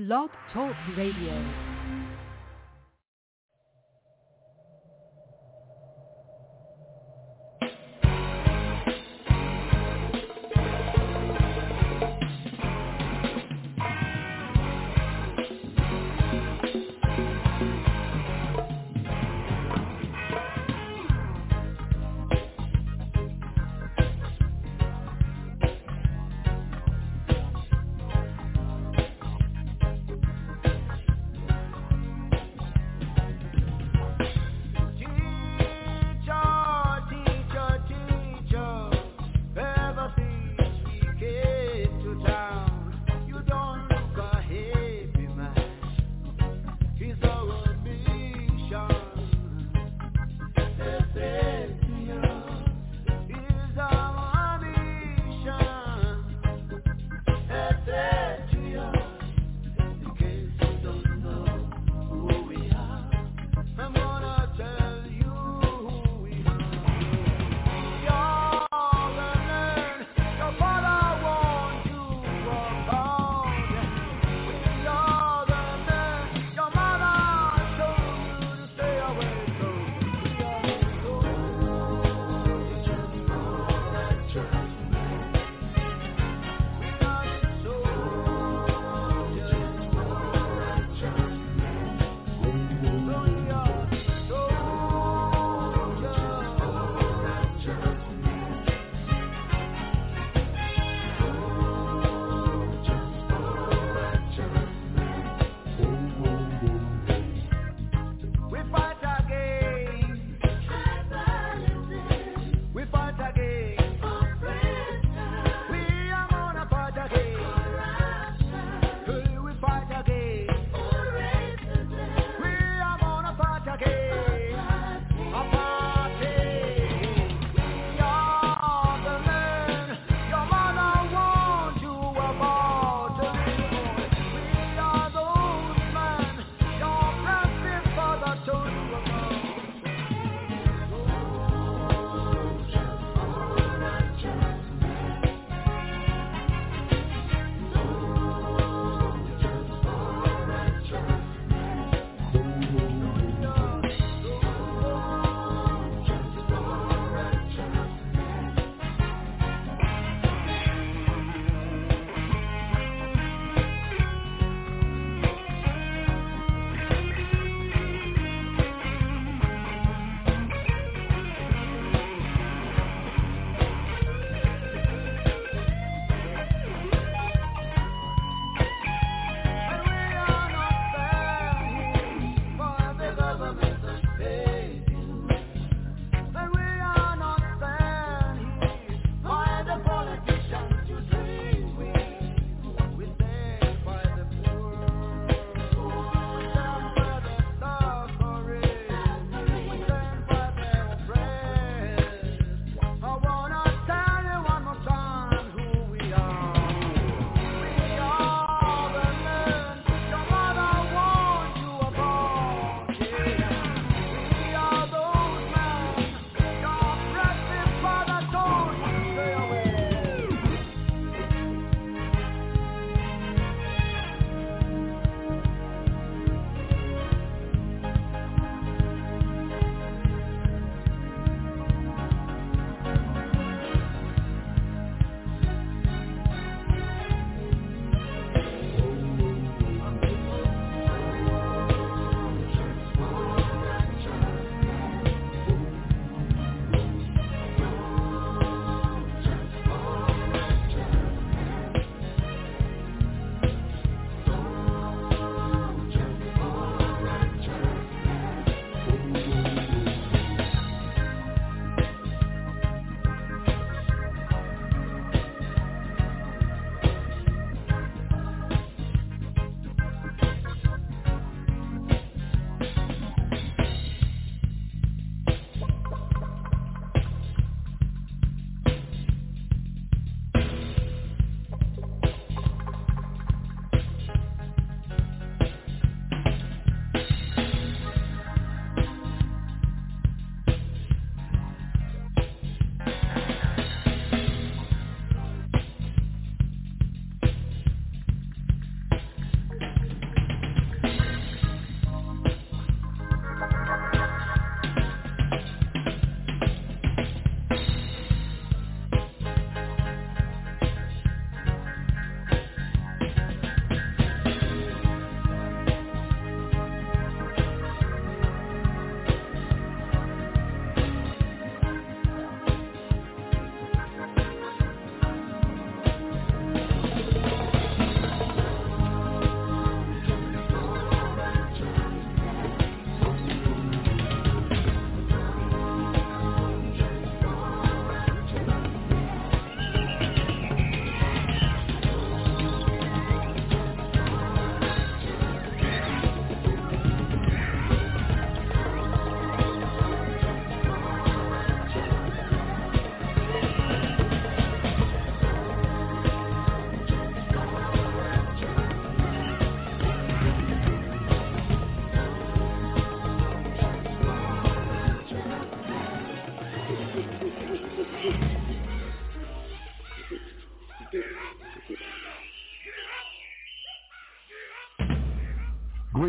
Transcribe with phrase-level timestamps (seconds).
[0.00, 1.69] Blog Talk Radio.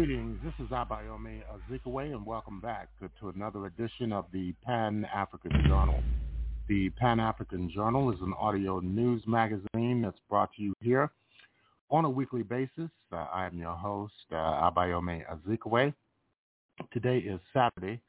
[0.03, 0.39] Greetings.
[0.43, 6.01] This is Abayomi Azikiwe, and welcome back to, to another edition of the Pan-African Journal.
[6.67, 11.11] The Pan-African Journal is an audio news magazine that's brought to you here
[11.91, 12.89] on a weekly basis.
[13.11, 15.93] Uh, I am your host, uh, Abayomi Azikiwe.
[16.91, 18.01] Today is Saturday,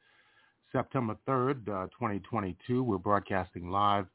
[0.72, 2.82] September 3rd, uh, 2022.
[2.82, 4.06] We're broadcasting live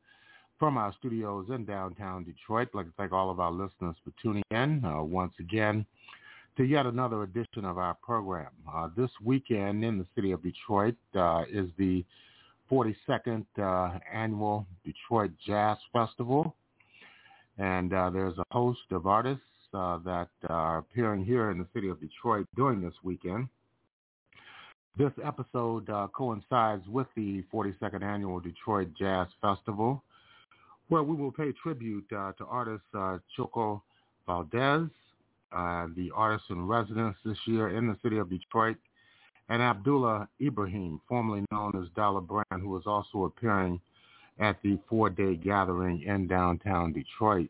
[0.58, 2.70] from our studios in downtown Detroit.
[2.74, 5.86] I'd like to thank all of our listeners for tuning in uh, once again
[6.58, 8.50] to yet another edition of our program.
[8.74, 12.04] Uh, this weekend in the city of Detroit uh, is the
[12.72, 16.56] 42nd uh, annual Detroit Jazz Festival.
[17.60, 19.44] And uh, there's a host of artists
[19.74, 23.48] uh, that are appearing here in the city of Detroit during this weekend.
[24.98, 30.04] This episode uh, coincides with the 42nd annual Detroit Jazz Festival,
[30.90, 32.84] where we will pay tribute to artist
[33.38, 33.82] Chucho
[34.26, 34.90] Valdes,
[35.52, 38.78] uh, the artist in residence this year in the city of Detroit,
[39.50, 43.80] and Abdullah Ibrahim, formerly known as Dollar Brand, who is also appearing
[44.40, 47.50] at the four-day gathering in downtown Detroit.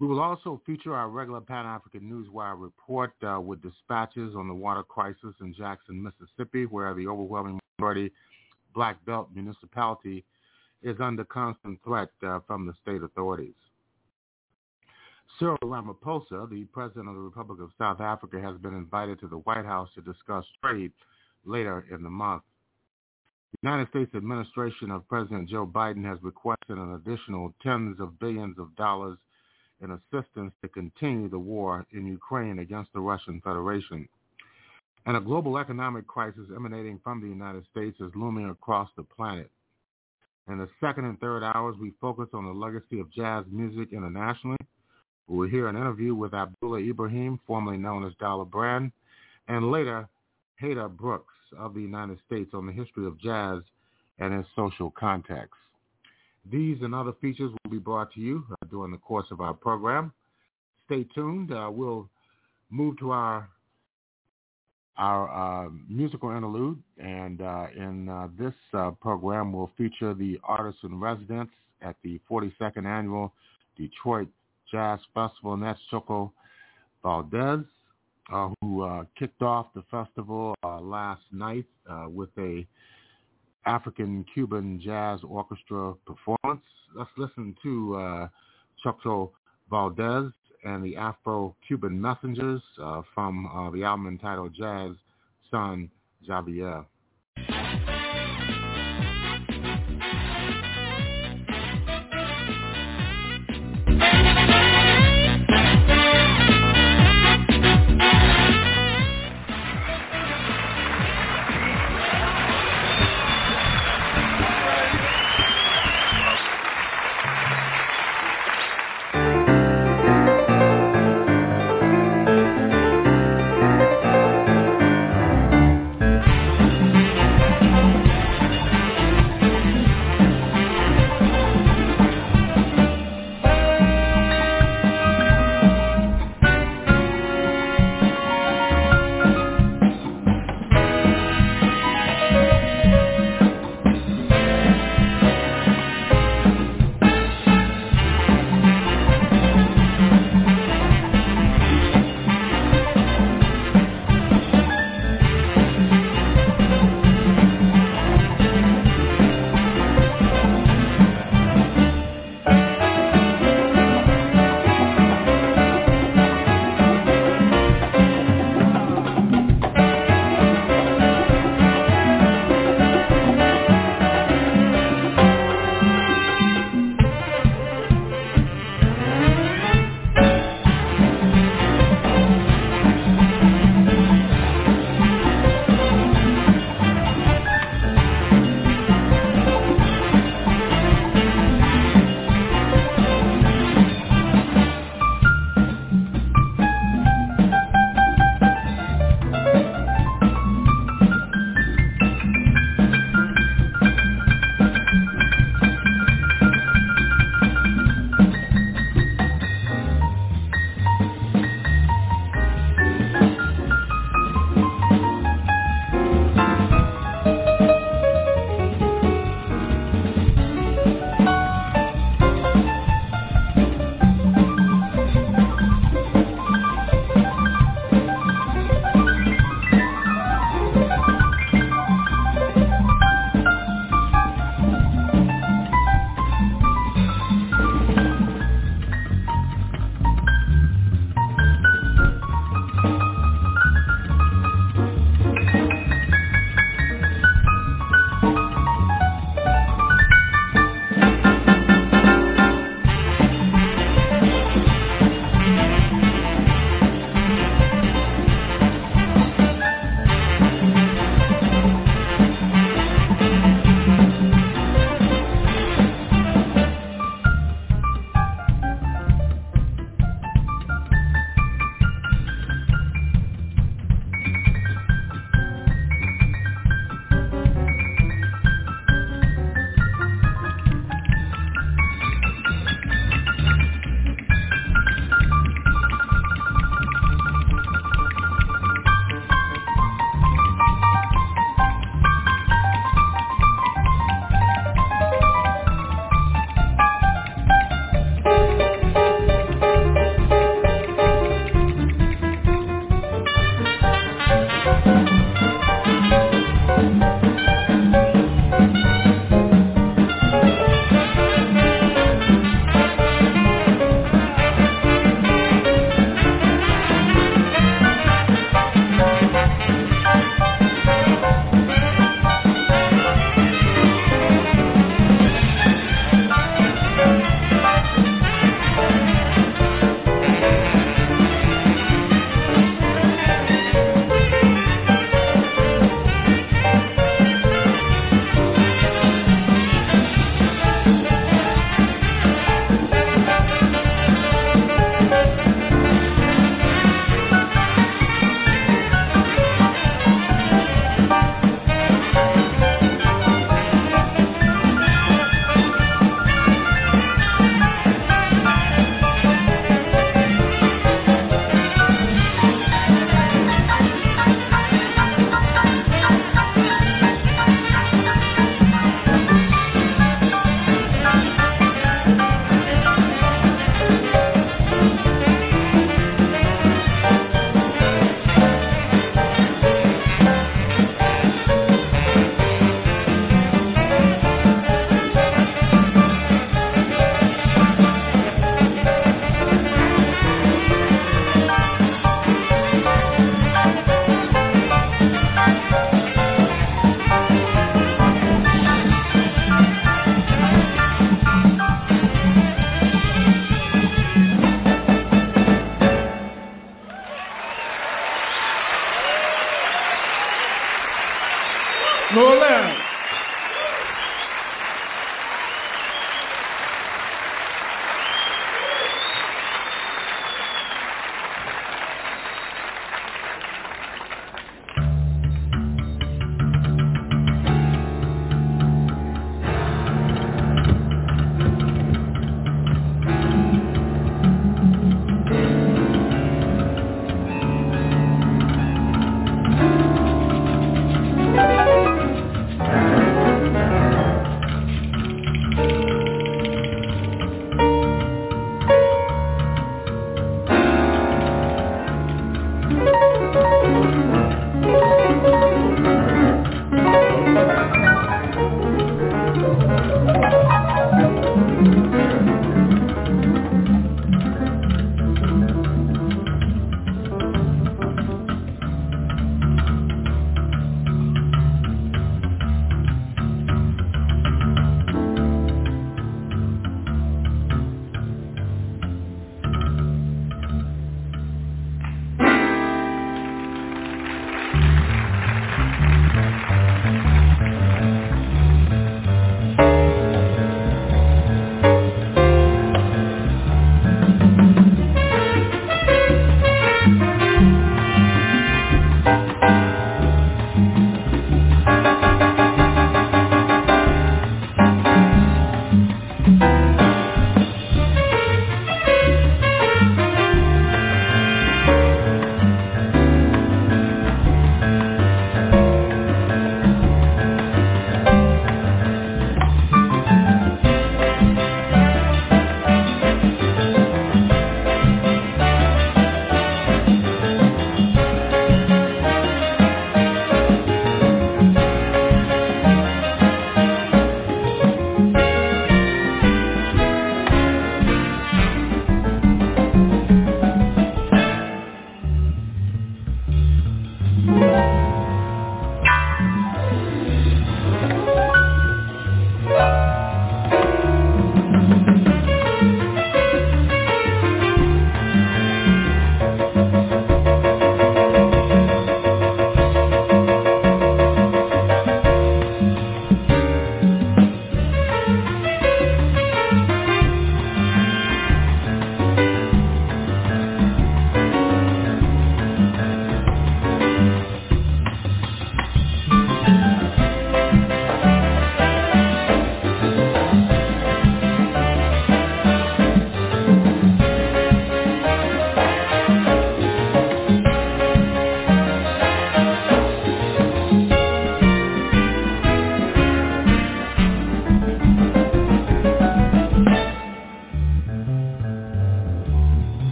[0.00, 4.82] We will also feature our regular Pan-African Newswire report uh, with dispatches on the water
[4.82, 8.12] crisis in Jackson, Mississippi, where the overwhelming majority
[8.74, 10.24] Black Belt municipality
[10.82, 13.54] is under constant threat uh, from the state authorities.
[15.38, 19.38] Cyril Ramaphosa, the president of the Republic of South Africa, has been invited to the
[19.38, 20.90] White House to discuss trade
[21.44, 22.42] later in the month.
[23.52, 28.58] The United States administration of President Joe Biden has requested an additional tens of billions
[28.58, 29.16] of dollars
[29.80, 34.08] in assistance to continue the war in Ukraine against the Russian Federation.
[35.06, 39.50] And a global economic crisis emanating from the United States is looming across the planet.
[40.48, 44.58] In the second and third hours, we focus on the legacy of jazz music internationally
[45.28, 48.92] we will hear an interview with Abdullah Ibrahim, formerly known as Dollar Brand,
[49.46, 50.08] and later
[50.60, 53.62] Hader Brooks of the United States on the history of jazz
[54.18, 55.54] and its social context.
[56.50, 59.54] These and other features will be brought to you uh, during the course of our
[59.54, 60.12] program.
[60.86, 61.52] Stay tuned.
[61.52, 62.08] Uh, we'll
[62.70, 63.48] move to our
[64.96, 65.30] our
[65.66, 70.98] uh, musical interlude, and uh, in uh, this uh, program, we'll feature the artist in
[70.98, 71.50] residence
[71.82, 73.32] at the 42nd annual
[73.76, 74.26] Detroit
[74.70, 76.32] Jazz Festival, and that's Chucho
[77.02, 77.66] Valdes,
[78.32, 82.66] uh, who uh, kicked off the festival uh, last night uh, with a
[83.66, 86.64] African-Cuban jazz orchestra performance.
[86.94, 88.28] Let's listen to uh,
[88.84, 89.30] Chucho
[89.70, 90.32] Valdes
[90.64, 94.92] and the Afro-Cuban Messengers uh, from the album entitled Jazz
[95.50, 95.90] Son
[96.28, 96.84] Javier.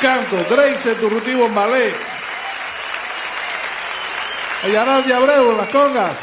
[0.00, 1.94] canto, Grace Turrutivo en ballet,
[4.64, 6.16] Ayaraz de Abreu las congas,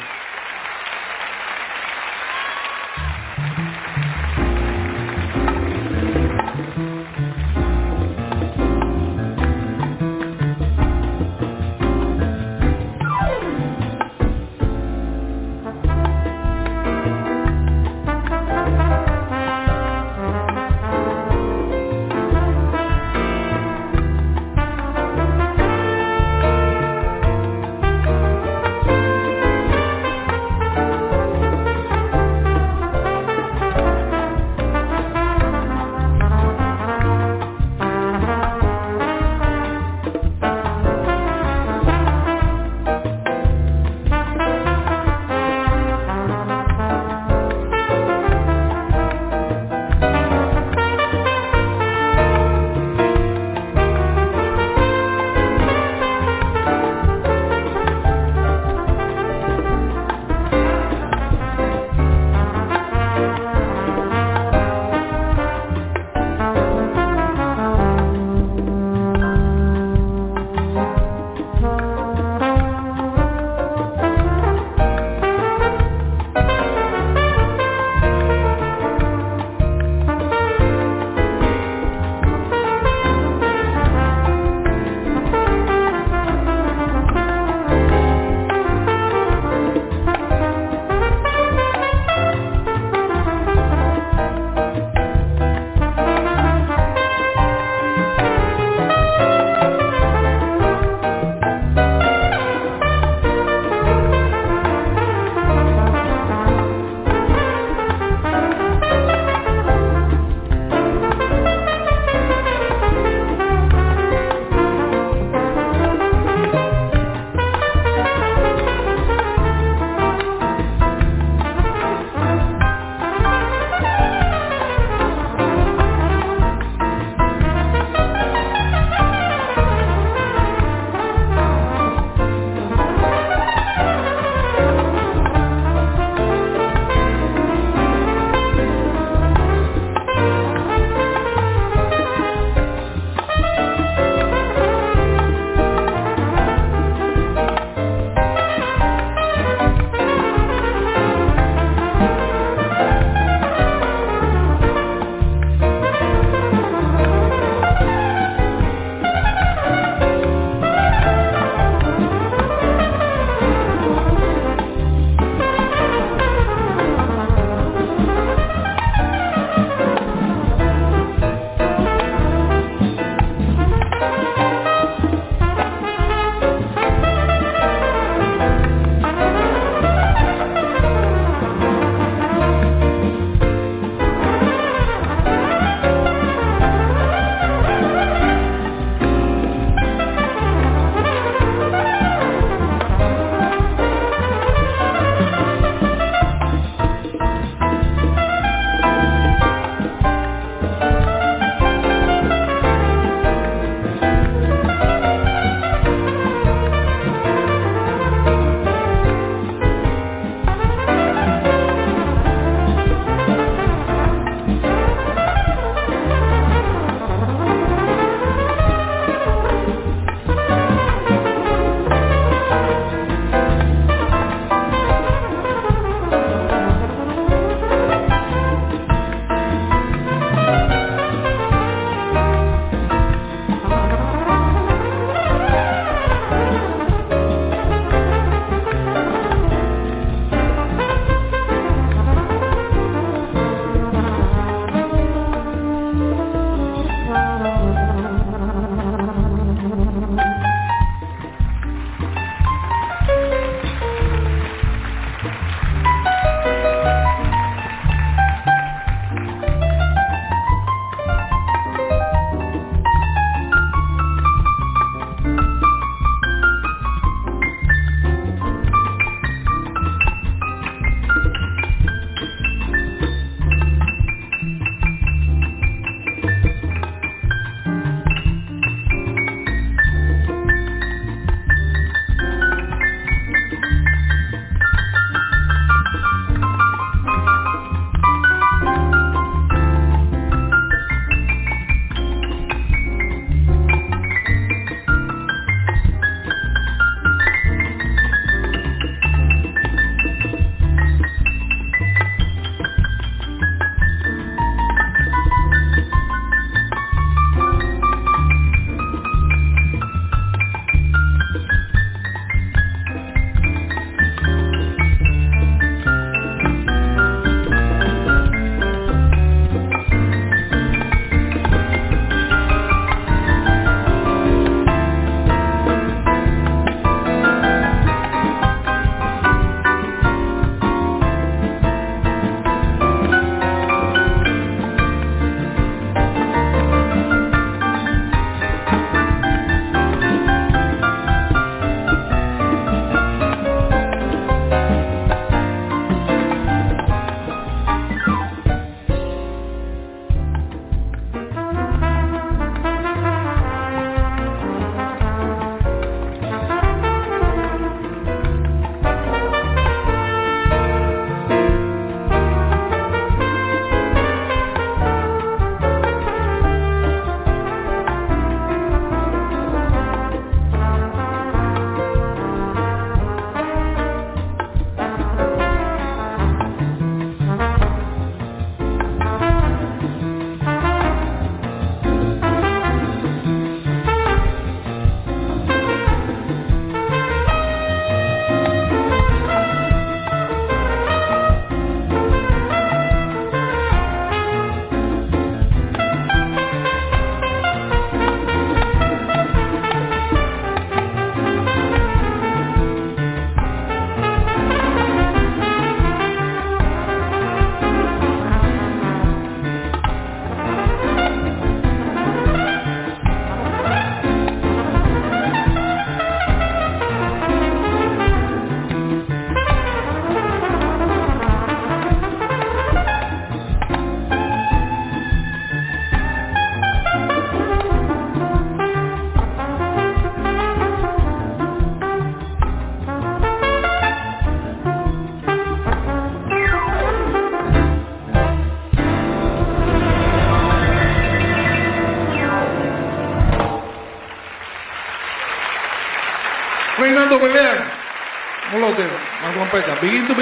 [449.36, 449.76] Molote, más trompeta.
[449.82, 450.15] Begin to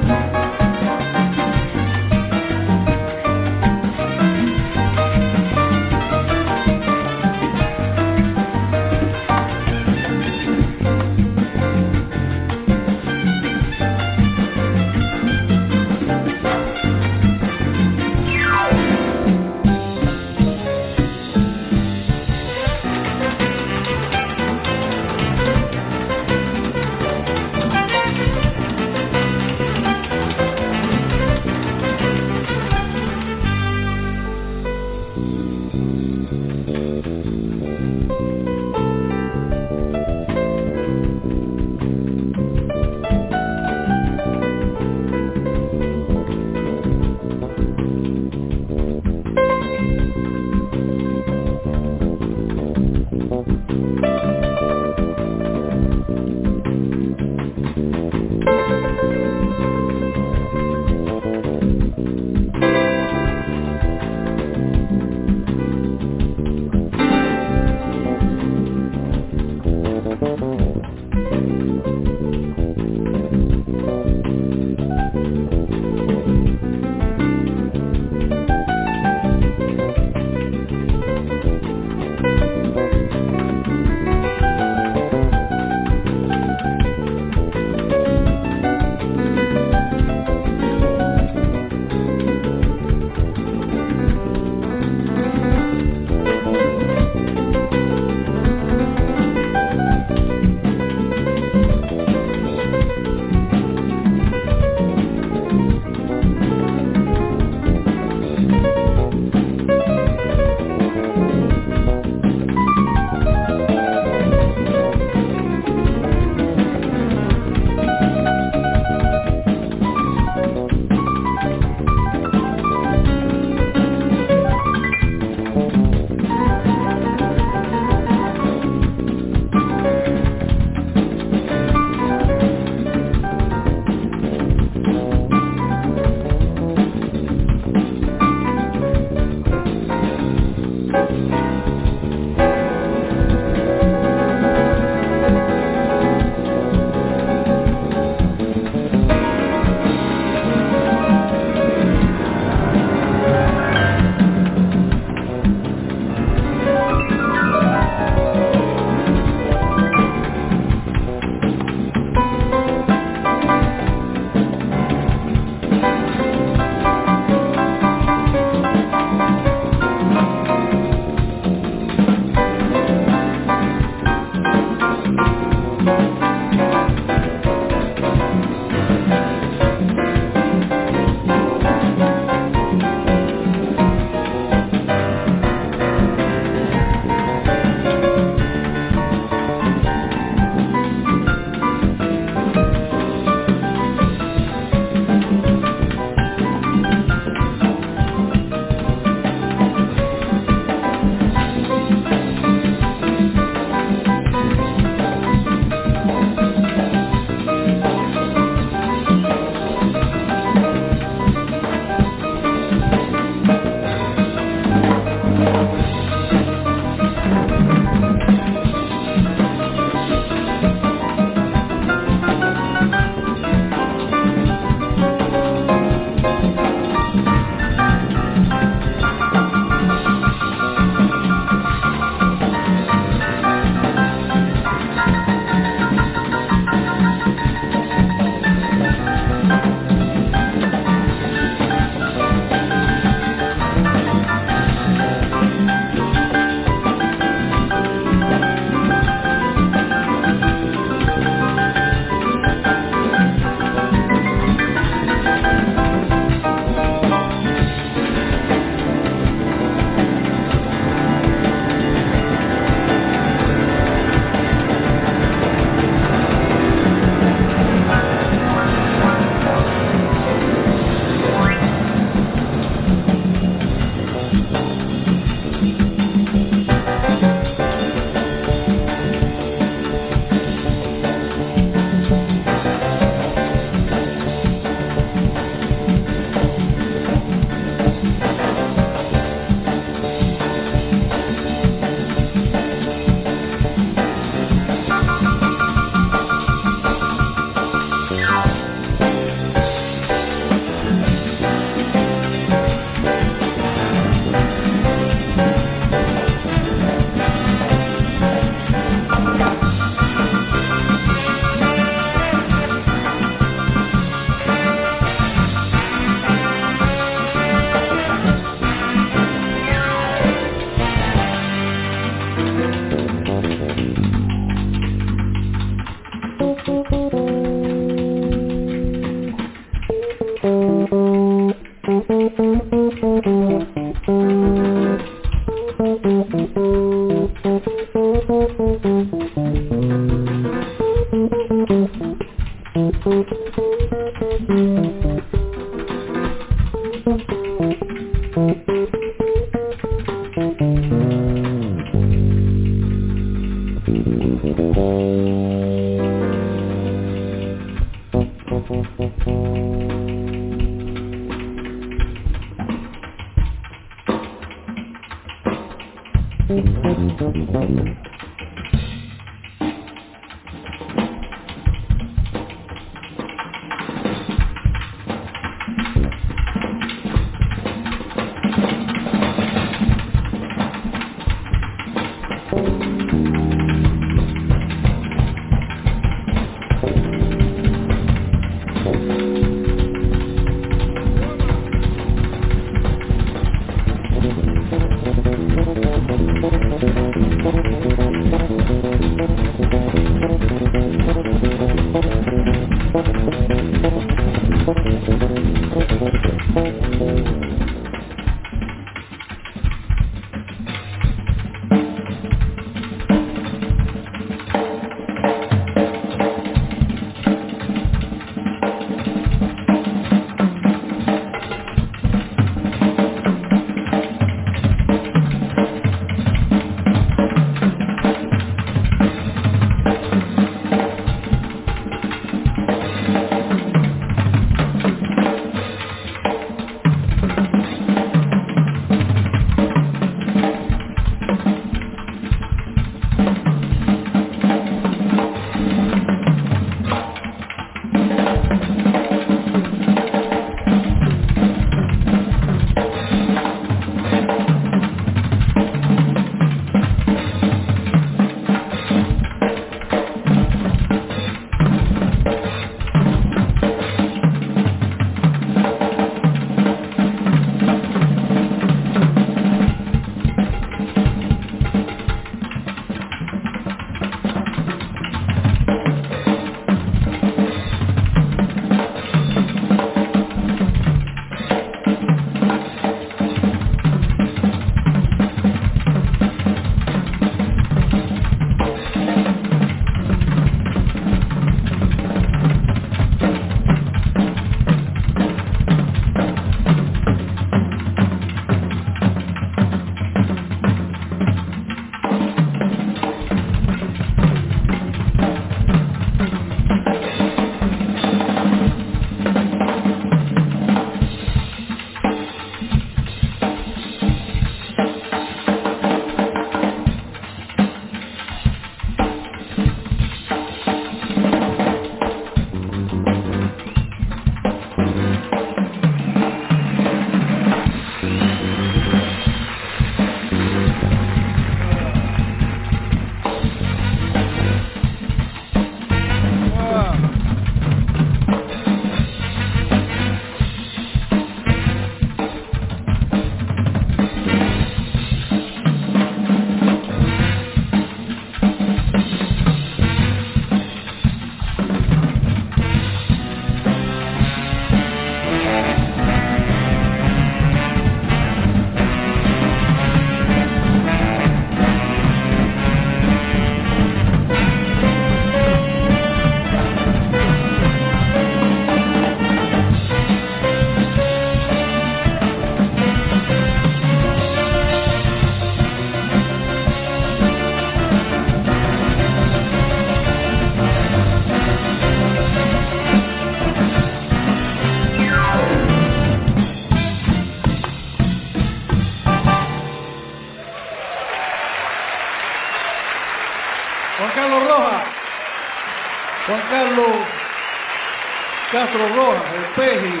[598.64, 600.00] Castro Rojas, el Peji,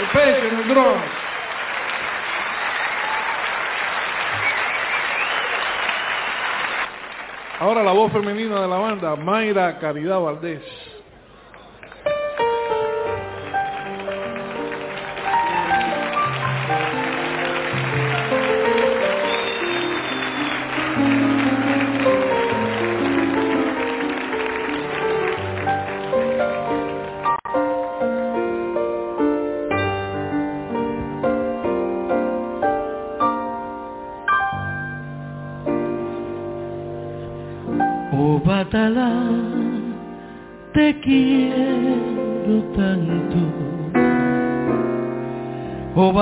[0.00, 1.02] el Peje en el drone.
[7.60, 10.81] Ahora la voz femenina de la banda, Mayra Caridad Valdés.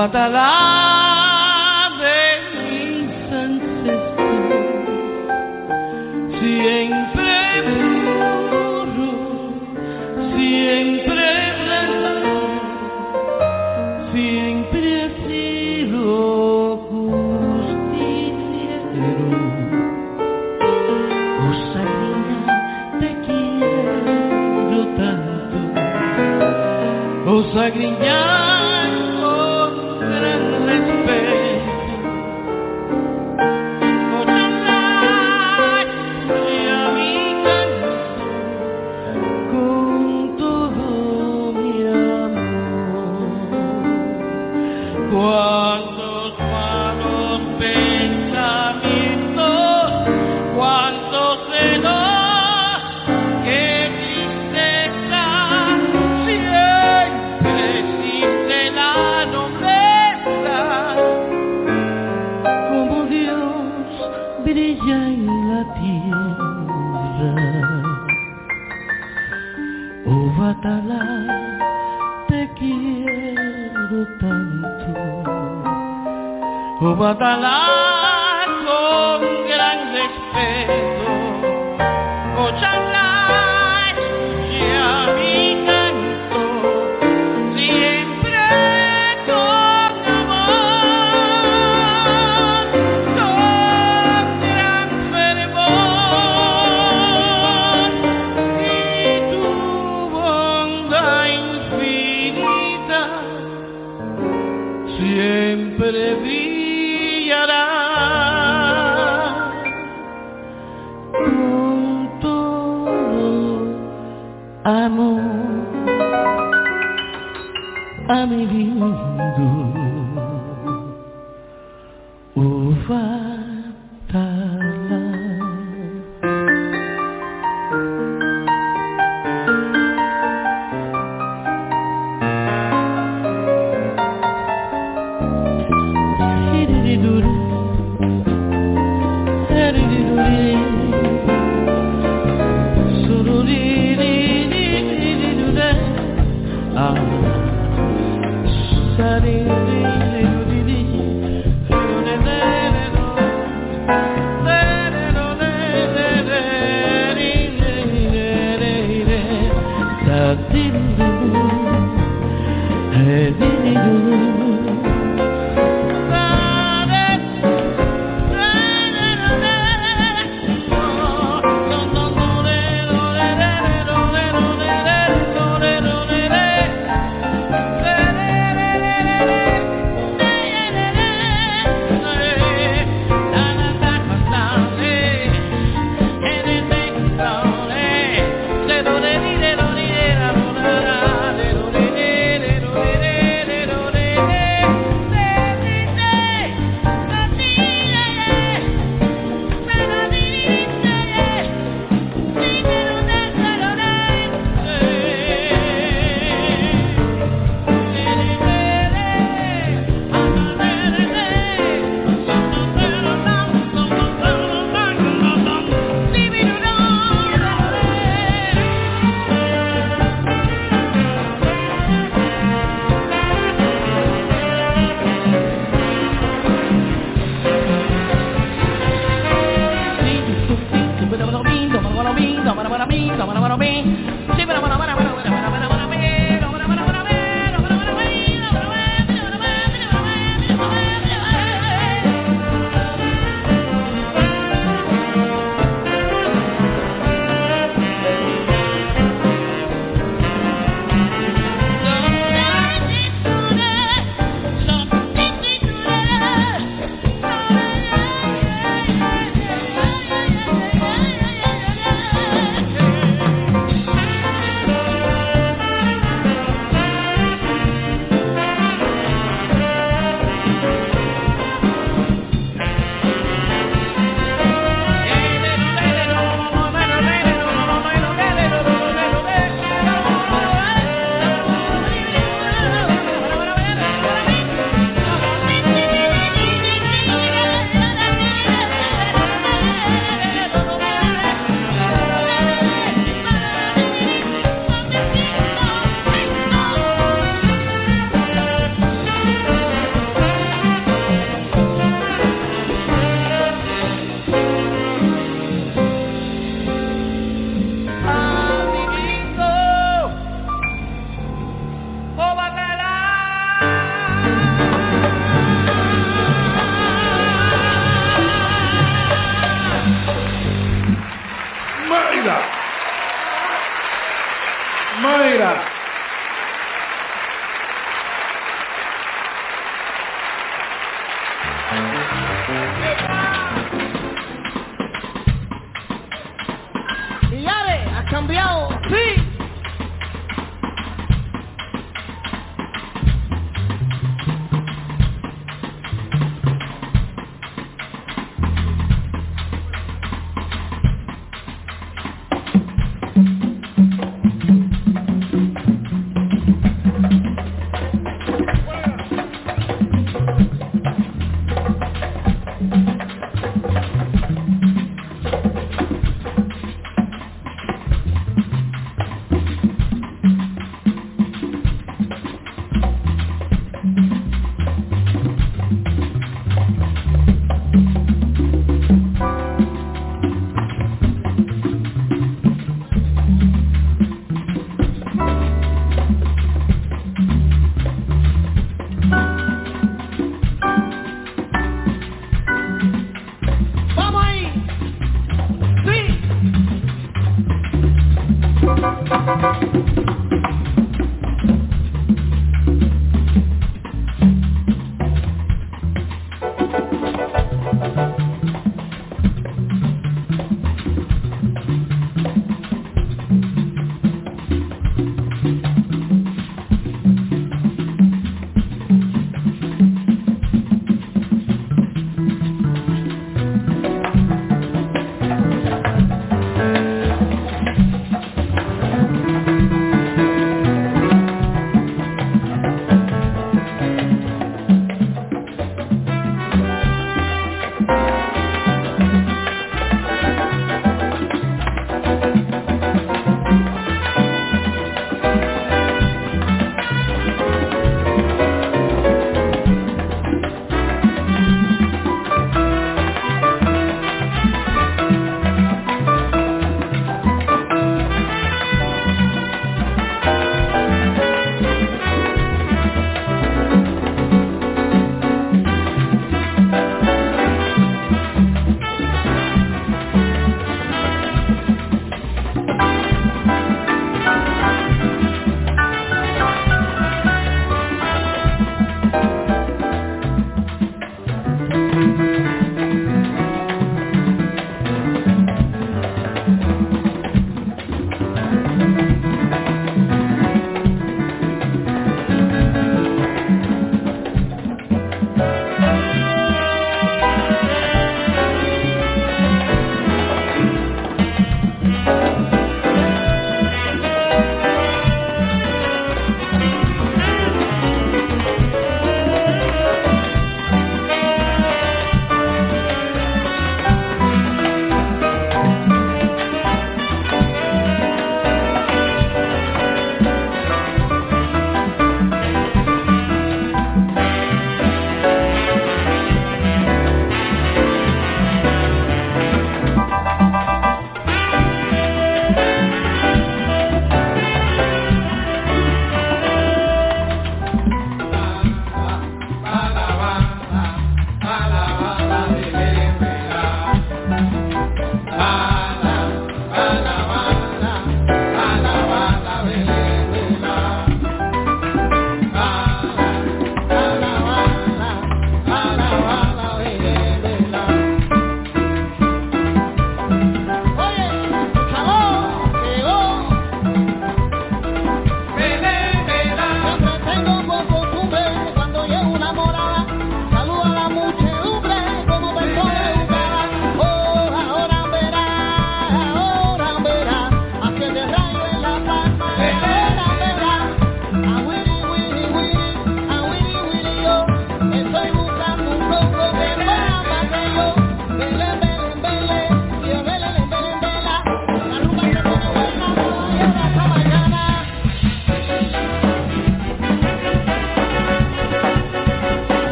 [0.00, 0.08] Oh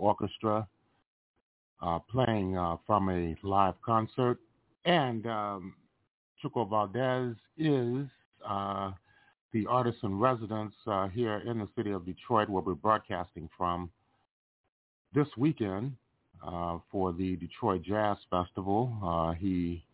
[0.00, 0.66] Orchestra
[1.82, 4.38] uh, playing uh, from a live concert.
[4.84, 5.74] And um,
[6.42, 8.06] Chucho Valdes is
[8.48, 8.92] uh,
[9.52, 10.74] the artist in residence
[11.12, 13.90] here in the city of Detroit where we're broadcasting from
[15.14, 15.92] this weekend
[16.90, 19.36] for the Detroit Jazz Festival.
[19.38, 19.84] he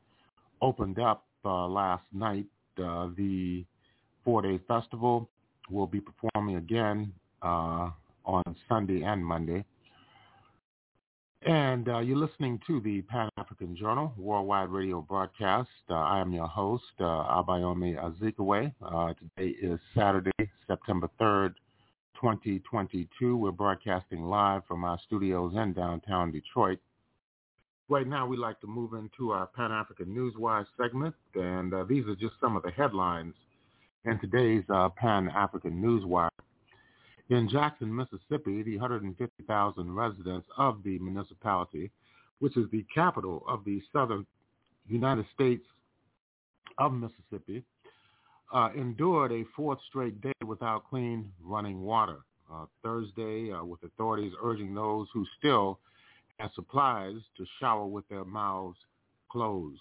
[0.61, 2.47] opened up last night
[2.77, 3.65] the
[4.25, 5.29] four-day festival.
[5.71, 7.91] We'll be performing again uh,
[8.25, 9.65] on Sunday and Monday.
[11.47, 15.69] And uh, you're listening to the Pan-African Journal worldwide radio broadcast.
[15.89, 17.97] Uh, I am your host, uh, Abayomi.
[18.83, 20.33] Uh, today is Saturday,
[20.67, 21.55] September 3rd,
[22.21, 23.37] 2022.
[23.37, 26.81] We're broadcasting live from our studios in downtown Detroit.
[27.89, 32.17] Right now, we'd like to move into our Pan-African Newswire segment, and uh, these are
[32.17, 33.35] just some of the headlines
[34.05, 36.29] in today's uh, Pan-African Newswire.
[37.29, 41.91] In Jackson, Mississippi, the 150,000 residents of the municipality,
[42.39, 44.27] which is the capital of the southern
[44.89, 45.65] United States
[46.79, 47.65] of Mississippi,
[48.53, 52.19] uh, endured a fourth straight day without clean running water.
[52.53, 55.81] Uh, Thursday, uh, with authorities urging those who still
[56.39, 58.79] have supplies to shower with their mouths
[59.29, 59.81] closed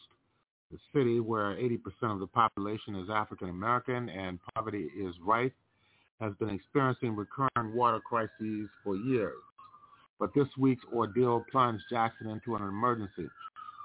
[0.71, 5.51] the city where 80% of the population is African American and poverty is rife,
[6.19, 9.33] has been experiencing recurring water crises for years.
[10.19, 13.27] But this week's ordeal plunged Jackson into an emergency,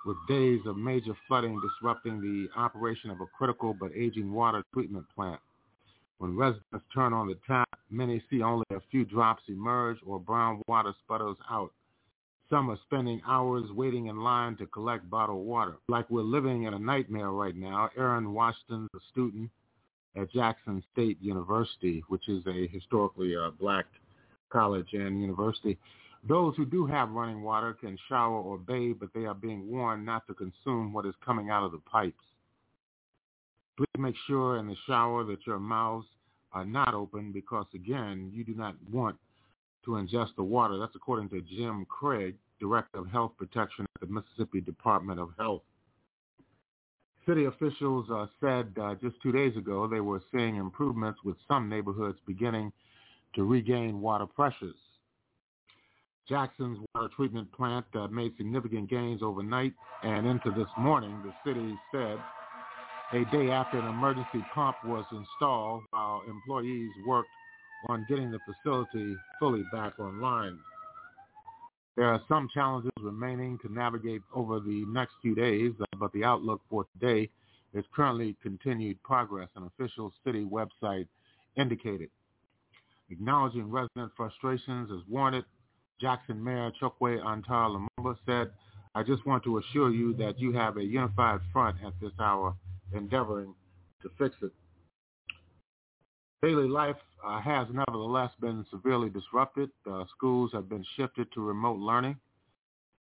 [0.06, 5.06] with days of major flooding disrupting the operation of a critical but aging water treatment
[5.14, 5.40] plant.
[6.18, 10.62] When residents turn on the tap, many see only a few drops emerge or brown
[10.68, 11.72] water sputters out.
[12.48, 15.76] Some are spending hours waiting in line to collect bottled water.
[15.88, 17.90] Like we're living in a nightmare right now.
[17.96, 19.50] Aaron Washington, a student
[20.16, 23.86] at Jackson State University, which is a historically uh, black
[24.50, 25.78] college and university.
[26.28, 30.04] Those who do have running water can shower or bathe, but they are being warned
[30.04, 32.24] not to consume what is coming out of the pipes.
[33.76, 36.06] Please make sure in the shower that your mouths
[36.52, 39.16] are not open because, again, you do not want
[39.84, 40.78] to ingest the water.
[40.78, 45.62] That's according to Jim Craig, Director of Health Protection at the Mississippi Department of Health.
[47.30, 51.68] City officials uh, said uh, just two days ago they were seeing improvements with some
[51.68, 52.72] neighborhoods beginning
[53.36, 54.74] to regain water pressures.
[56.28, 59.72] Jackson's water treatment plant uh, made significant gains overnight
[60.02, 62.18] and into this morning, the city said,
[63.12, 67.28] a day after an emergency pump was installed while employees worked
[67.88, 70.58] on getting the facility fully back online.
[72.00, 76.24] There are some challenges remaining to navigate over the next few days, uh, but the
[76.24, 77.28] outlook for today
[77.74, 81.08] is currently continued progress, an official city website
[81.58, 82.08] indicated.
[83.10, 85.44] Acknowledging resident frustrations as warranted,
[86.00, 88.50] Jackson Mayor Chokwe Antar Lumumba said,
[88.94, 92.56] I just want to assure you that you have a unified front at this hour
[92.94, 93.54] endeavoring
[94.00, 94.52] to fix it.
[96.42, 99.70] Daily life uh, has nevertheless been severely disrupted.
[99.86, 102.16] Uh, schools have been shifted to remote learning,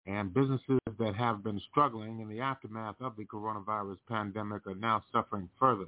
[0.06, 5.02] and businesses that have been struggling in the aftermath of the coronavirus pandemic are now
[5.12, 5.86] suffering further.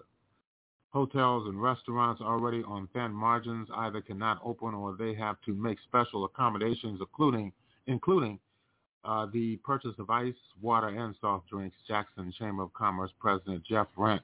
[0.94, 5.76] Hotels and restaurants already on thin margins either cannot open or they have to make
[5.86, 7.52] special accommodations, including
[7.86, 8.38] including
[9.04, 10.32] uh, the purchase of ice,
[10.62, 11.76] water, and soft drinks.
[11.86, 14.22] Jackson Chamber of Commerce President Jeff Rent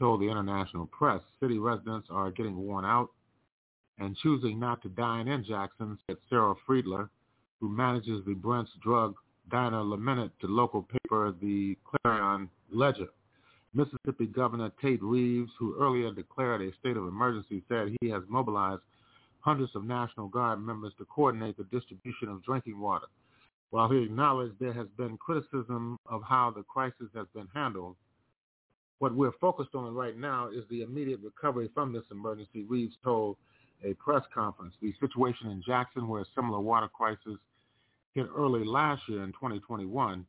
[0.00, 3.10] told the international press city residents are getting worn out
[3.98, 7.10] and choosing not to dine in Jackson, said Sarah Friedler,
[7.60, 9.14] who manages the Brent's Drug
[9.50, 13.08] Diner lamented to local paper the Clarion Ledger.
[13.74, 18.82] Mississippi Governor Tate Reeves, who earlier declared a state of emergency, said he has mobilized
[19.40, 23.06] hundreds of National Guard members to coordinate the distribution of drinking water.
[23.70, 27.96] While he acknowledged there has been criticism of how the crisis has been handled,
[29.00, 33.38] what we're focused on right now is the immediate recovery from this emergency, Reeves told
[33.82, 34.74] a press conference.
[34.82, 37.38] The situation in Jackson, where a similar water crisis
[38.14, 40.26] hit early last year in 2021,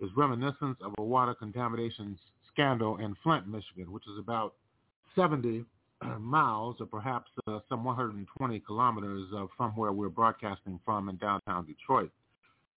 [0.00, 2.16] is reminiscent of a water contamination
[2.52, 4.54] scandal in Flint, Michigan, which is about
[5.16, 5.64] 70
[6.20, 11.66] miles or perhaps uh, some 120 kilometers uh, from where we're broadcasting from in downtown
[11.66, 12.12] Detroit.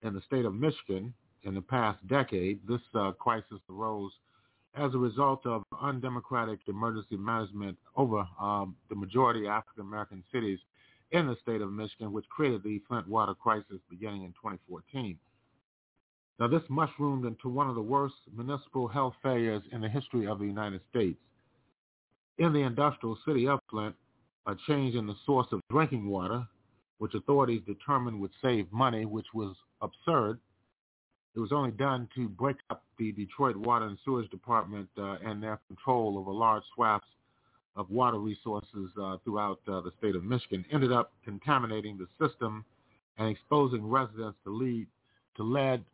[0.01, 1.13] In the state of Michigan,
[1.43, 4.11] in the past decade, this uh, crisis arose
[4.76, 10.59] as a result of undemocratic emergency management over um, the majority African American cities
[11.11, 15.17] in the state of Michigan, which created the Flint water crisis beginning in 2014.
[16.39, 20.39] Now, this mushroomed into one of the worst municipal health failures in the history of
[20.39, 21.19] the United States.
[22.38, 23.95] In the industrial city of Flint,
[24.47, 26.47] a change in the source of drinking water,
[26.97, 30.39] which authorities determined would save money, which was absurd.
[31.36, 35.42] It was only done to break up the Detroit Water and Sewage Department uh, and
[35.42, 37.06] their control over large swaths
[37.76, 40.66] of water resources uh, throughout uh, the state of Michigan.
[40.72, 42.66] Ended up contaminating the system
[43.18, 44.88] and exposing residents to lead
[45.38, 45.86] to lead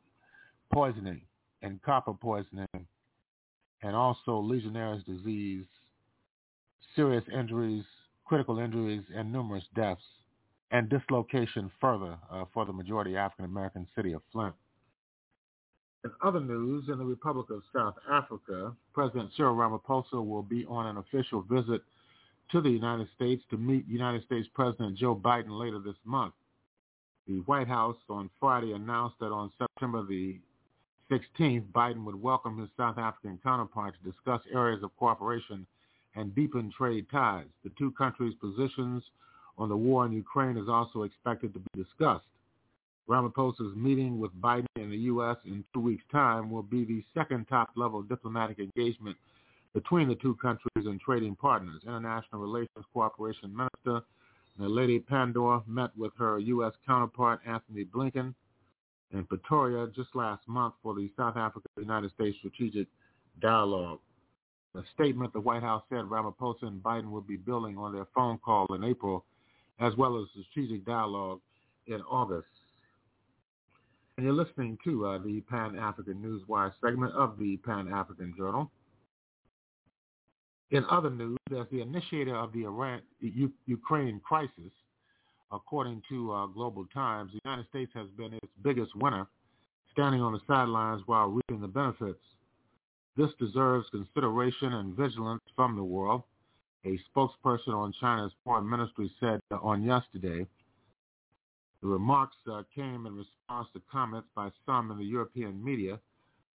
[0.73, 1.21] poisoning
[1.61, 2.87] and copper poisoning
[3.83, 5.65] and also Legionnaire's disease,
[6.95, 7.83] serious injuries,
[8.25, 10.01] critical injuries, and numerous deaths,
[10.71, 14.55] and dislocation further uh, for the majority African-American city of Flint.
[16.03, 20.85] In other news, in the Republic of South Africa, President Cyril Ramaphosa will be on
[20.85, 21.81] an official visit
[22.51, 26.33] to the United States to meet United States President Joe Biden later this month.
[27.27, 30.39] The White House on Friday announced that on September the
[31.11, 35.65] 16th, Biden would welcome his South African counterpart to discuss areas of cooperation
[36.15, 37.45] and deepen trade ties.
[37.63, 39.03] The two countries' positions
[39.57, 42.25] on the war in Ukraine is also expected to be discussed.
[43.09, 45.37] Ramaphosa's meeting with Biden in the U.S.
[45.45, 49.15] in two weeks' time will be the second top-level diplomatic engagement
[49.73, 51.81] between the two countries and trading partners.
[51.83, 54.05] International Relations Cooperation Minister
[54.59, 56.73] Naledi Pandor met with her U.S.
[56.85, 58.33] counterpart Antony Blinken
[59.13, 62.87] in Pretoria just last month for the South Africa-United States Strategic
[63.41, 63.99] Dialogue.
[64.75, 68.37] A statement the White House said Ramaphosa and Biden will be building on their phone
[68.39, 69.23] call in April,
[69.79, 71.39] as well as the strategic dialogue
[71.85, 72.47] in August.
[74.17, 78.71] And you're listening to uh, the Pan-African Newswire segment of the Pan-African Journal.
[80.71, 84.71] In other news, as the initiator of the Iran, U- Ukraine crisis,
[85.51, 89.27] according to uh, Global Times, the United States has been its biggest winner,
[89.93, 92.19] standing on the sidelines while reaping the benefits.
[93.15, 96.23] This deserves consideration and vigilance from the world,
[96.85, 100.47] a spokesperson on China's foreign ministry said on yesterday.
[101.81, 105.99] The remarks uh, came in response to comments by some in the European media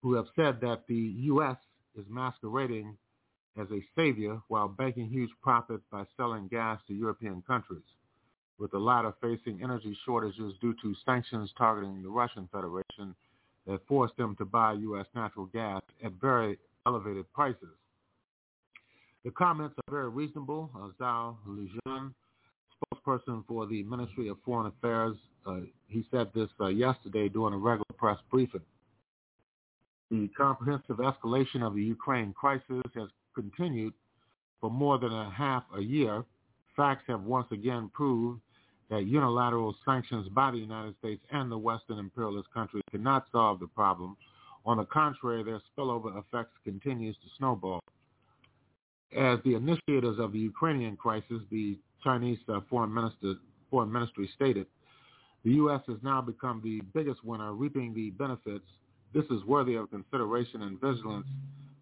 [0.02, 1.56] who have said that the U.S.
[1.98, 2.96] is masquerading
[3.60, 7.82] as a savior while banking huge profits by selling gas to European countries
[8.58, 13.14] with the latter facing energy shortages due to sanctions targeting the Russian Federation
[13.66, 15.06] that forced them to buy U.S.
[15.14, 17.76] natural gas at very elevated prices.
[19.24, 20.70] The comments are very reasonable.
[20.74, 22.12] Uh, Zhao Lijian,
[23.08, 27.58] spokesperson for the Ministry of Foreign Affairs, uh, he said this uh, yesterday during a
[27.58, 28.60] regular press briefing.
[30.10, 33.92] The comprehensive escalation of the Ukraine crisis has continued
[34.60, 36.24] for more than a half a year.
[36.76, 38.40] Facts have once again proved
[38.90, 43.66] that unilateral sanctions by the United States and the Western imperialist countries cannot solve the
[43.66, 44.16] problem.
[44.64, 47.80] On the contrary, their spillover effects continues to snowball.
[49.16, 53.34] As the initiators of the Ukrainian crisis, the Chinese uh, foreign, minister,
[53.70, 54.66] foreign ministry stated,
[55.44, 55.80] the U.S.
[55.86, 58.64] has now become the biggest winner, reaping the benefits.
[59.14, 61.26] This is worthy of consideration and vigilance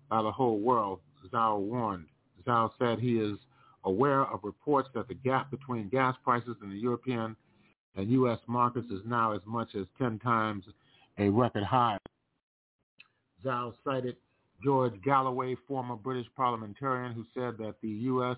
[0.08, 1.00] by the whole world,
[1.32, 2.06] Zhao warned.
[2.46, 3.38] Zhao said he is
[3.84, 7.34] aware of reports that the gap between gas prices in the European
[7.96, 8.38] and U.S.
[8.46, 10.64] markets is now as much as 10 times
[11.18, 11.98] a record high.
[13.44, 14.16] Zhao cited
[14.62, 18.36] George Galloway, former British parliamentarian, who said that the U.S.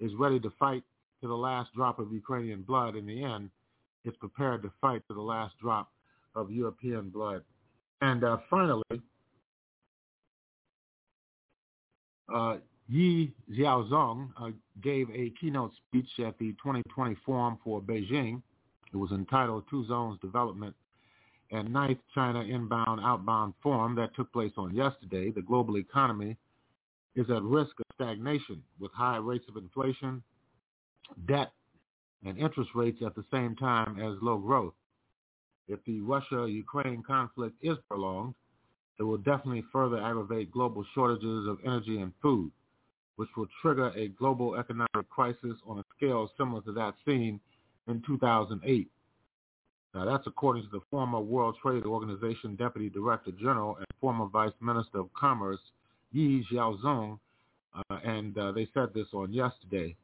[0.00, 0.82] is ready to fight
[1.20, 2.96] to the last drop of Ukrainian blood.
[2.96, 3.50] In the end,
[4.04, 5.90] it's prepared to fight to the last drop
[6.34, 7.42] of European blood.
[8.00, 8.82] And uh, finally,
[12.34, 12.56] uh,
[12.88, 14.50] Yi Xiaozhun uh,
[14.82, 18.42] gave a keynote speech at the 2020 Forum for Beijing.
[18.92, 20.74] It was entitled Two Zones Development
[21.52, 25.30] and Ninth China Inbound Outbound Forum that took place on yesterday.
[25.30, 26.36] The global economy
[27.16, 30.22] is at risk of stagnation with high rates of inflation,
[31.26, 31.52] debt,
[32.24, 34.74] and interest rates at the same time as low growth.
[35.68, 38.34] If the Russia-Ukraine conflict is prolonged,
[38.98, 42.50] it will definitely further aggravate global shortages of energy and food
[43.20, 47.38] which will trigger a global economic crisis on a scale similar to that seen
[47.86, 48.88] in 2008.
[49.94, 54.54] Now, that's according to the former World Trade Organization Deputy Director General and former Vice
[54.62, 55.60] Minister of Commerce,
[56.12, 57.18] Yi Xiaozhun,
[57.74, 59.94] uh, and uh, they said this on yesterday.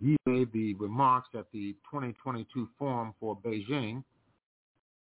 [0.00, 4.02] Yi made the remarks at the 2022 Forum for Beijing.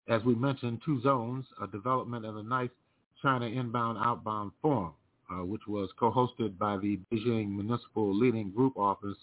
[0.07, 2.71] As we mentioned, two zones, a development of the ninth
[3.21, 4.93] China Inbound Outbound Forum
[5.31, 9.17] uh, which was co-hosted by the Beijing Municipal Leading Group Office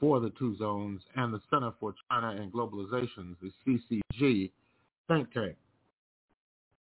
[0.00, 4.50] for the two zones and the Center for China and Globalization, the CCG
[5.08, 5.56] think tank.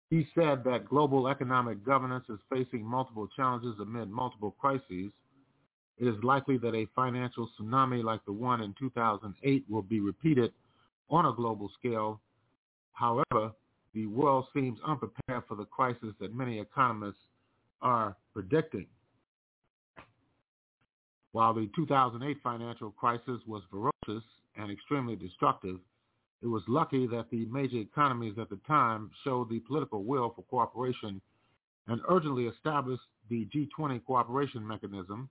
[0.10, 5.12] He said that global economic governance is facing multiple challenges amid multiple crises.
[6.00, 10.52] It is likely that a financial tsunami like the one in 2008 will be repeated
[11.10, 12.22] on a global scale.
[12.94, 13.52] However,
[13.94, 17.22] the world seems unprepared for the crisis that many economists
[17.82, 18.88] are predicting.
[21.32, 24.24] While the 2008 financial crisis was ferocious
[24.56, 25.80] and extremely destructive,
[26.42, 30.44] it was lucky that the major economies at the time showed the political will for
[30.44, 31.22] cooperation
[31.88, 35.30] and urgently established the G20 cooperation mechanism,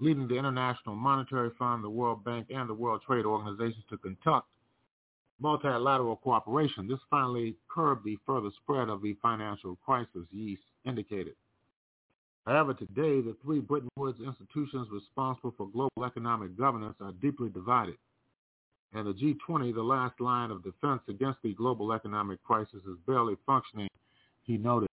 [0.00, 4.48] leading the International Monetary Fund, the World Bank, and the World Trade Organization to conduct
[5.40, 6.88] multilateral cooperation.
[6.88, 11.34] This finally curbed the further spread of the financial crisis Yeast indicated.
[12.46, 17.96] However, today, the three Bretton Woods institutions responsible for global economic governance are deeply divided.
[18.92, 23.36] And the G20, the last line of defense against the global economic crisis, is barely
[23.46, 23.88] functioning,
[24.44, 24.88] he noted.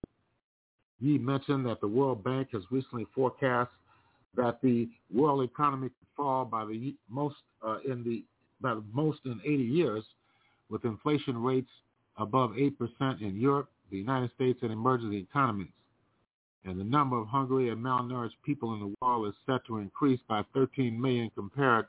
[0.99, 3.71] He mentioned that the World Bank has recently forecast
[4.35, 7.35] that the world economy could fall by the most
[7.65, 8.23] uh, in the
[8.61, 10.03] by the most in 80 years,
[10.69, 11.69] with inflation rates
[12.17, 12.71] above 8%
[13.21, 15.71] in Europe, the United States, and emerging economies.
[16.63, 20.19] And the number of hungry and malnourished people in the world is set to increase
[20.27, 21.87] by 13 million compared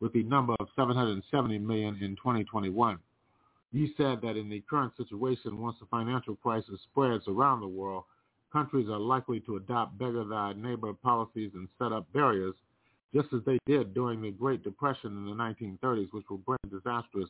[0.00, 2.98] with the number of 770 million in 2021.
[3.72, 8.04] Yi said that in the current situation, once the financial crisis spreads around the world,
[8.54, 12.54] countries are likely to adopt beggar thy neighbor policies and set up barriers,
[13.12, 17.28] just as they did during the Great Depression in the 1930s, which will bring disastrous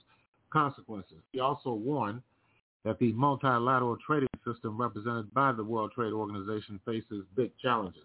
[0.53, 1.19] consequences.
[1.33, 2.21] He also warned
[2.85, 8.03] that the multilateral trading system represented by the World Trade Organization faces big challenges.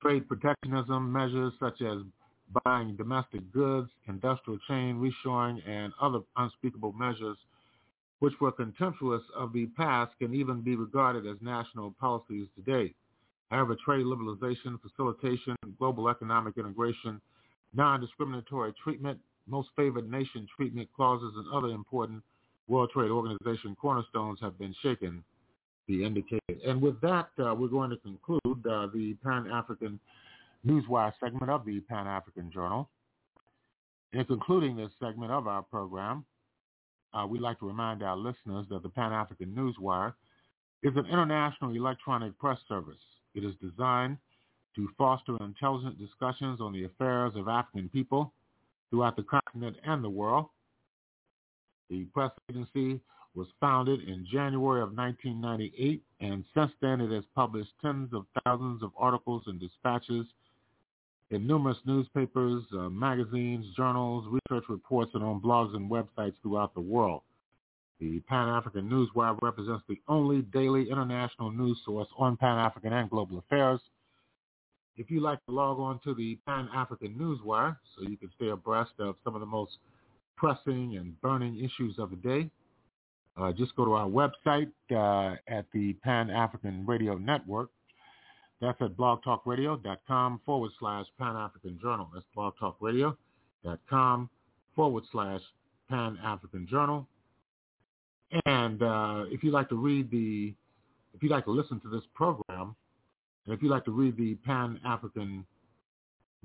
[0.00, 1.98] Trade protectionism measures such as
[2.64, 7.36] buying domestic goods, industrial chain reshoring, and other unspeakable measures
[8.22, 12.94] which were contemptuous of the past can even be regarded as national policies today.
[13.50, 17.20] However, trade liberalization, facilitation, global economic integration,
[17.74, 19.18] non-discriminatory treatment,
[19.48, 22.22] most favored nation treatment clauses, and other important
[22.68, 25.24] World Trade Organization cornerstones have been shaken,
[25.88, 26.62] he indicated.
[26.64, 29.98] And with that, uh, we're going to conclude uh, the Pan-African
[30.64, 32.88] Newswire segment of the Pan-African Journal.
[34.12, 36.24] In concluding this segment of our program,
[37.14, 40.14] uh, we'd like to remind our listeners that the Pan-African Newswire
[40.82, 43.00] is an international electronic press service.
[43.34, 44.18] It is designed
[44.76, 48.32] to foster intelligent discussions on the affairs of African people
[48.90, 50.46] throughout the continent and the world.
[51.90, 53.00] The press agency
[53.34, 58.82] was founded in January of 1998, and since then it has published tens of thousands
[58.82, 60.26] of articles and dispatches
[61.32, 66.80] in numerous newspapers, uh, magazines, journals, research reports, and on blogs and websites throughout the
[66.80, 67.22] world.
[68.00, 73.80] The Pan-African Newswire represents the only daily international news source on Pan-African and global affairs.
[74.96, 78.92] If you'd like to log on to the Pan-African Newswire so you can stay abreast
[78.98, 79.72] of some of the most
[80.36, 82.50] pressing and burning issues of the day,
[83.38, 87.70] uh, just go to our website uh, at the Pan-African Radio Network,
[88.62, 92.08] that's at blogtalkradio.com forward slash Pan-African Journal.
[92.14, 94.30] That's blogtalkradio.com
[94.76, 95.40] forward slash
[95.90, 97.08] Pan-African Journal.
[98.46, 100.54] And uh, if you'd like to read the,
[101.12, 102.76] if you'd like to listen to this program,
[103.46, 105.44] and if you'd like to read the Pan-African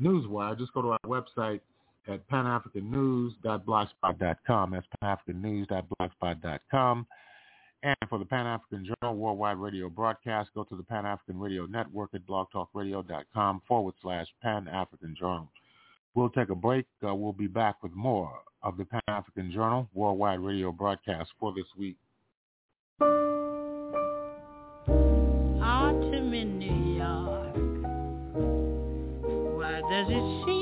[0.02, 1.62] Newswire, just go to our website
[2.08, 4.72] at panafricannews.blogspot.com.
[4.72, 7.06] That's panafricannews.blogspot.com.
[7.84, 12.26] And for the Pan-African Journal Worldwide Radio broadcast, go to the Pan-African Radio Network at
[12.26, 15.48] blogtalkradio.com forward slash Pan-African Journal.
[16.16, 16.88] We'll take a break.
[17.08, 18.32] Uh, we'll be back with more
[18.64, 21.98] of the Pan-African Journal Worldwide Radio broadcast for this week.
[25.62, 27.56] Autumn in New York.
[29.56, 30.57] Why does it seem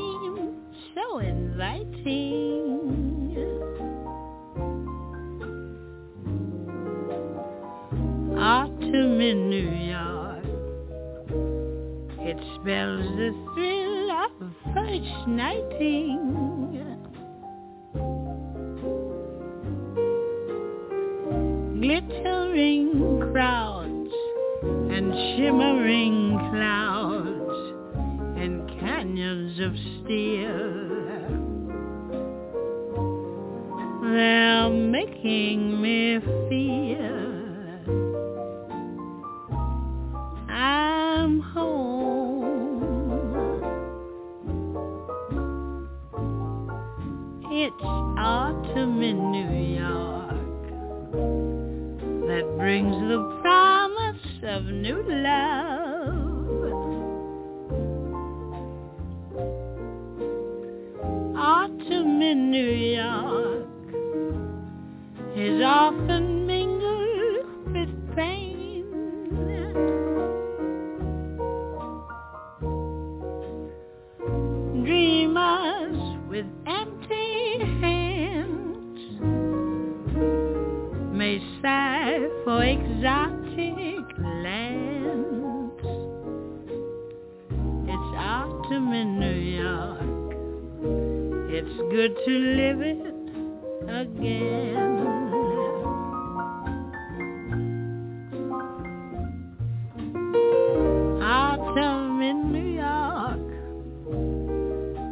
[9.26, 10.46] in New York.
[12.20, 14.32] It spells the thrill of
[14.72, 16.22] first nighting.
[21.82, 24.14] Glittering crowds
[24.94, 27.58] and shimmering clouds
[28.38, 29.74] and canyons of
[30.04, 30.86] steel.
[34.04, 37.25] They're making me feel
[47.80, 47.86] it's
[48.18, 50.66] autumn in New York
[52.28, 56.36] that brings the promise of new love.
[61.38, 63.68] Autumn in New York
[65.36, 66.45] is often
[91.90, 92.99] good to live it
[93.88, 94.95] again.
[101.22, 103.49] Autumn in New York.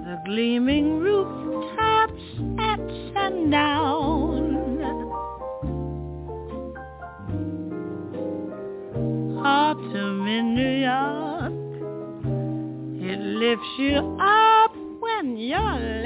[0.06, 2.24] The gleaming rooftops
[2.60, 2.80] at
[3.14, 4.42] sundown.
[9.46, 11.54] Autumn in New York.
[13.12, 16.03] It lifts you up when you're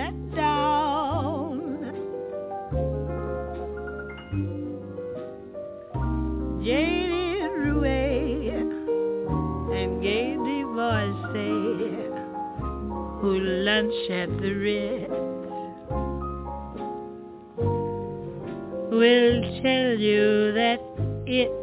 [13.78, 15.12] lunch at the Ritz
[18.90, 20.80] will tell you that
[21.28, 21.57] it's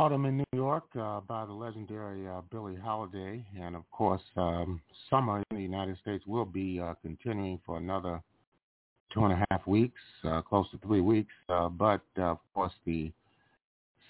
[0.00, 3.44] Autumn in New York uh, by the legendary uh, Billie Holiday.
[3.60, 8.22] And of course, um, summer in the United States will be uh, continuing for another
[9.12, 11.34] two and a half weeks, uh, close to three weeks.
[11.50, 13.12] Uh, but uh, of course, the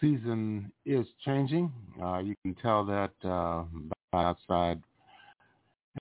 [0.00, 1.72] season is changing.
[2.00, 3.64] Uh, you can tell that uh,
[4.16, 4.80] outside.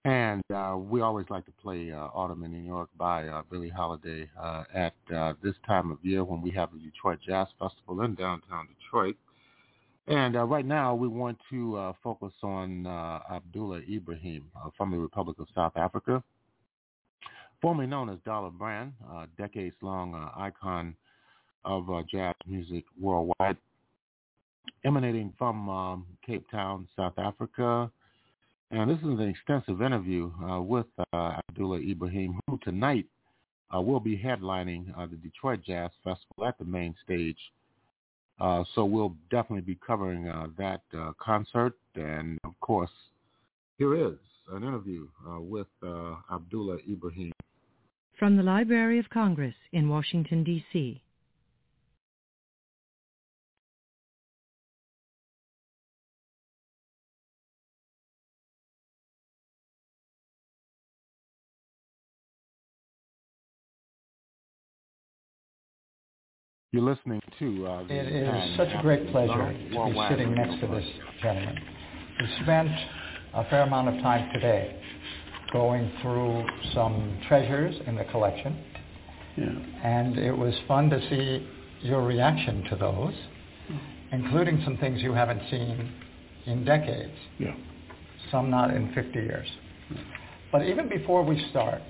[0.06, 3.70] And uh, we always like to play uh, Autumn in New York by uh, Billie
[3.70, 8.04] Holiday uh, at uh, this time of year when we have the Detroit Jazz Festival
[8.04, 9.16] in downtown Detroit.
[10.10, 14.90] And uh, right now, we want to uh, focus on uh, Abdullah Ibrahim uh, from
[14.90, 16.24] the Republic of South Africa,
[17.62, 20.96] formerly known as Dollar Brand, a decades-long uh, icon
[21.64, 23.58] of uh, jazz music worldwide,
[24.84, 27.92] emanating from um, Cape Town, South Africa.
[28.72, 30.32] And this is an extensive interview
[30.62, 33.06] with Abdullah Ibrahim, who tonight
[33.72, 37.38] will be headlining the Detroit Jazz Festival at the main stage
[38.40, 41.76] uh, so we'll definitely be covering uh, that uh, concert.
[41.96, 42.92] And of course,
[43.78, 44.18] here is
[44.52, 47.32] an interview uh, with uh, Abdullah Ibrahim.
[48.18, 51.02] From the Library of Congress in Washington, D.C.
[66.72, 70.68] You're listening to uh, It is such a great pleasure to be sitting next to
[70.68, 70.86] this
[71.20, 71.58] gentleman.
[72.20, 72.70] We spent
[73.34, 74.80] a fair amount of time today
[75.52, 78.56] going through some treasures in the collection,
[79.84, 81.48] and it was fun to see
[81.82, 83.16] your reaction to those,
[84.12, 85.92] including some things you haven't seen
[86.46, 87.56] in decades, Yeah.
[88.30, 89.48] some not in 50 years.
[90.52, 91.82] But even before we start,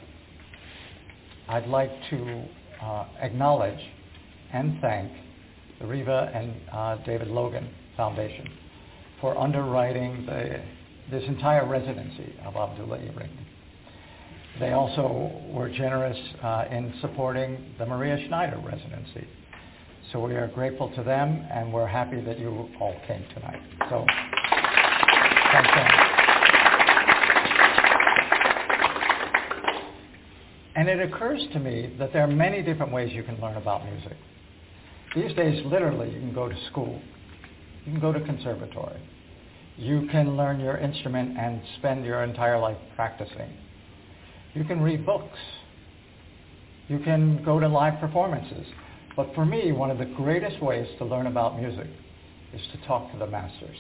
[1.50, 2.46] I'd like to
[2.82, 3.80] uh, acknowledge
[4.54, 5.12] and thank
[5.80, 8.48] the Reva and uh, David Logan Foundation
[9.22, 10.62] for underwriting the,
[11.12, 13.46] this entire residency of Abdullah Ibrahim.
[14.60, 19.28] They also were generous uh, in supporting the Maria Schneider residency.
[20.12, 23.62] So we are grateful to them, and we're happy that you all came tonight.
[23.90, 24.06] So
[25.52, 26.10] thanks.
[30.76, 33.86] And it occurs to me that there are many different ways you can learn about
[33.86, 34.16] music.
[35.16, 37.02] These days, literally, you can go to school.
[37.86, 39.02] You can go to conservatory.
[39.78, 43.50] You can learn your instrument and spend your entire life practicing.
[44.54, 45.38] You can read books.
[46.88, 48.68] You can go to live performances.
[49.16, 51.88] But for me, one of the greatest ways to learn about music
[52.54, 53.78] is to talk to the masters.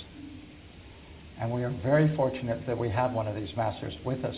[1.40, 4.36] And we are very fortunate that we have one of these masters with us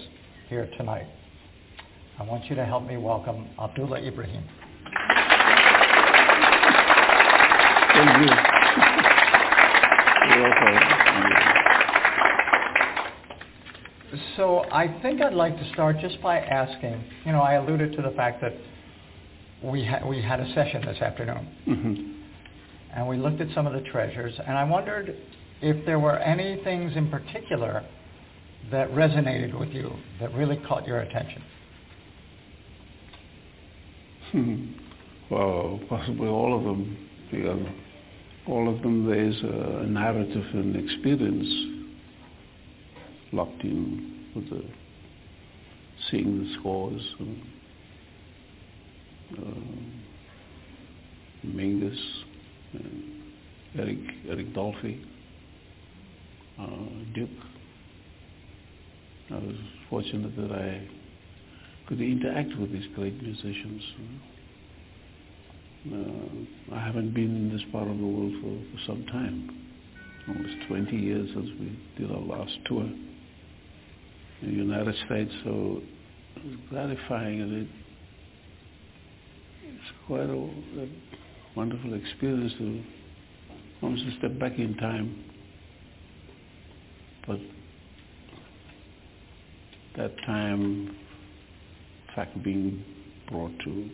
[0.50, 1.08] here tonight.
[2.20, 4.44] I want you to help me welcome Abdullah Ibrahim.
[7.94, 8.36] Thank you.
[10.30, 11.02] You're welcome.
[14.38, 18.02] So I think I'd like to start just by asking, you know, I alluded to
[18.02, 18.54] the fact that
[19.64, 21.48] we, ha- we had a session this afternoon.
[21.68, 22.12] Mm-hmm.
[22.96, 25.16] And we looked at some of the treasures, and I wondered
[25.62, 27.86] if there were any things in particular
[28.72, 31.44] that resonated with you, that really caught your attention.
[35.30, 37.10] well, possibly all of them,
[38.48, 41.48] all of them there's a narrative and experience
[43.32, 44.64] locked in with the
[46.10, 47.02] seeing the scores.
[47.20, 47.41] And,
[49.38, 50.02] uh,
[51.48, 51.98] Mingus,
[52.74, 53.24] and
[53.78, 53.98] Eric
[54.30, 55.03] Eric Dolphy,
[56.60, 56.68] uh,
[57.16, 57.30] Duke.
[59.32, 59.56] I was
[59.90, 60.88] fortunate that I
[61.88, 63.82] could interact with these great musicians.
[65.90, 69.49] Uh, I haven't been in this part of the world for, for some time,
[70.28, 75.32] almost 20 years since we did our last tour in the United States.
[75.44, 75.82] So
[76.36, 77.68] it's gratifying, and it,
[79.64, 80.34] it's quite a,
[80.84, 80.88] a
[81.56, 82.84] wonderful experience to
[83.82, 85.24] almost step back in time.
[87.28, 87.40] But
[89.98, 90.95] that time,
[92.16, 92.86] fact, being
[93.28, 93.90] brought to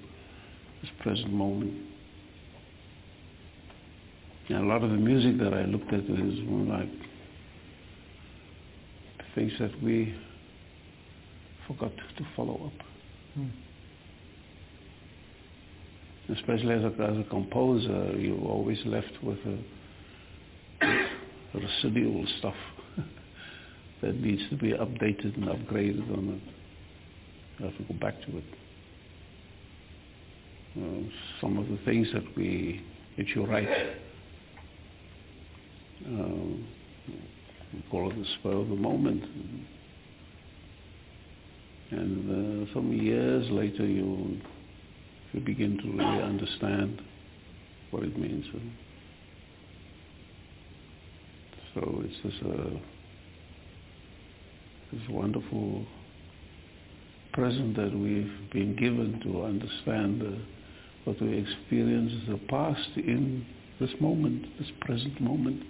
[0.88, 1.74] this present moment.
[4.50, 6.90] And a lot of the music that I looked at is more like
[9.36, 10.16] things that we
[11.68, 12.86] forgot to follow up.
[13.34, 13.48] Hmm.
[16.34, 19.58] Especially as a, as a composer, you're always left with a,
[21.54, 22.56] residual stuff
[24.02, 26.54] that needs to be updated and upgraded on it.
[27.60, 28.44] You have to go back to it.
[30.78, 31.10] Uh,
[31.42, 32.86] some of the things that we
[33.18, 33.68] that you write,
[37.74, 39.24] we call it the spur of the moment.
[41.90, 44.38] And uh, some years later, you
[45.34, 47.02] you begin to really understand
[47.92, 48.46] what it means.
[51.74, 52.80] So it's this, uh,
[54.92, 55.86] this wonderful
[57.34, 60.57] present that we've been given to understand uh,
[61.08, 63.46] what we experience the past in
[63.80, 65.64] this moment, this present moment.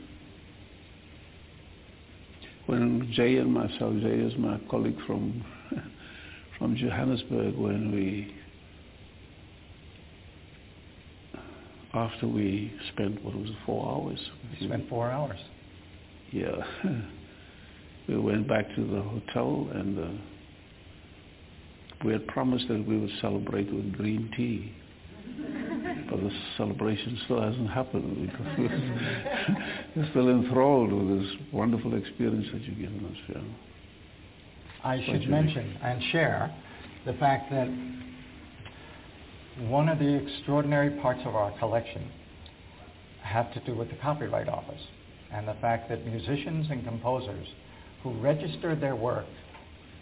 [2.65, 5.45] When Jay and myself, Jay is my colleague from
[6.57, 8.33] from Johannesburg, when we
[11.93, 14.19] after we spent what was it, four hours.
[14.59, 15.39] We spent four hours.
[16.31, 16.63] Yeah,
[18.09, 20.21] we went back to the hotel and uh,
[22.03, 24.73] we had promised that we would celebrate with green tea.
[26.09, 28.47] But the celebration still hasn't happened because
[29.95, 33.17] we're still enthralled with this wonderful experience that you've given us.
[33.35, 33.41] Yeah.
[34.83, 36.55] I should mention and share
[37.05, 37.67] the fact that
[39.69, 42.09] one of the extraordinary parts of our collection
[43.23, 44.81] have to do with the Copyright Office
[45.33, 47.47] and the fact that musicians and composers
[48.03, 49.25] who registered their work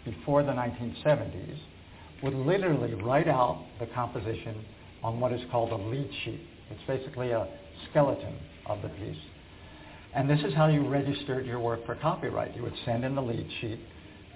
[0.04, 1.58] before the 1970s
[2.22, 4.64] would literally write out the composition
[5.06, 6.40] on what is called a lead sheet.
[6.68, 7.46] It's basically a
[7.88, 8.34] skeleton
[8.66, 9.16] of the piece.
[10.12, 12.56] And this is how you registered your work for copyright.
[12.56, 13.78] You would send in the lead sheet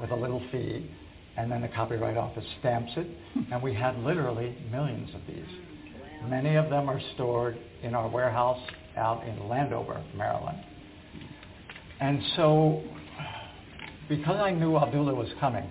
[0.01, 0.89] with a little fee,
[1.37, 3.53] and then the Copyright Office stamps it, hmm.
[3.53, 5.49] and we had literally millions of these.
[6.29, 8.61] Many of them are stored in our warehouse
[8.97, 10.59] out in Landover, Maryland.
[12.01, 12.85] And so,
[14.09, 15.69] because I knew Abdullah was coming,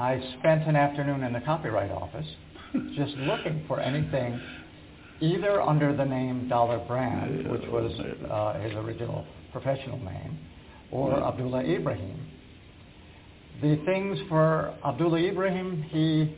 [0.00, 2.26] I spent an afternoon in the Copyright Office
[2.96, 4.40] just looking for anything
[5.20, 7.92] either under the name Dollar Brand, which was
[8.30, 10.38] uh, his original professional name,
[10.90, 12.26] or Abdullah Ibrahim.
[13.60, 16.36] The things for Abdullah Ibrahim, he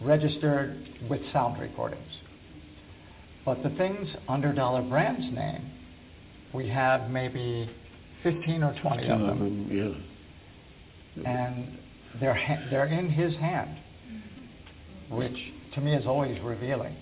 [0.00, 2.12] registered with sound recordings.
[3.44, 5.70] But the things under Dollar Brand's name,
[6.54, 7.68] we have maybe
[8.22, 9.68] 15 or 20 of them.
[11.16, 11.30] Yeah.
[11.30, 11.78] And
[12.20, 13.76] they're, ha- they're in his hand,
[15.10, 15.36] which
[15.74, 16.94] to me is always revealing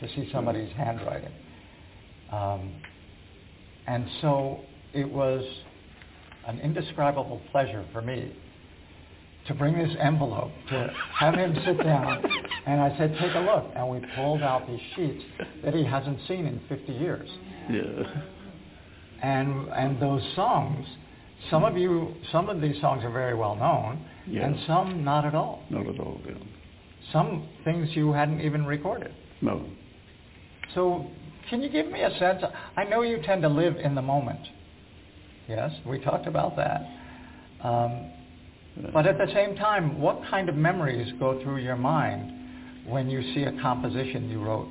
[0.00, 1.32] to see somebody's handwriting.
[2.30, 2.72] Um,
[3.86, 4.60] and so
[4.94, 5.44] it was
[6.46, 8.32] an indescribable pleasure for me
[9.46, 12.24] to bring this envelope, to have him sit down,
[12.66, 13.72] and I said, take a look.
[13.74, 15.24] And we pulled out these sheets
[15.64, 17.28] that he hasn't seen in 50 years.
[17.68, 18.22] Yeah.
[19.22, 20.86] And, and those songs,
[21.50, 24.46] some of you, some of these songs are very well known, Yeah.
[24.46, 25.64] and some not at all.
[25.70, 26.20] Not at all.
[26.24, 26.34] Yeah.
[27.12, 29.14] Some things you hadn't even recorded.
[29.40, 29.64] No.
[30.74, 31.06] So
[31.50, 32.42] can you give me a sense?
[32.76, 34.40] I know you tend to live in the moment.
[35.48, 36.82] Yes, we talked about that.
[37.62, 38.10] Um,
[38.92, 42.32] but at the same time, what kind of memories go through your mind
[42.86, 44.68] when you see a composition you wrote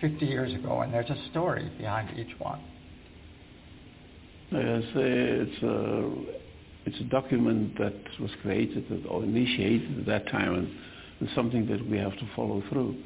[0.00, 2.60] 50 years ago and there's a story behind each one?
[4.52, 6.10] Yes, uh, it's a
[6.86, 10.68] it's a document that was created or initiated at that time, and,
[11.20, 12.96] and something that we have to follow through,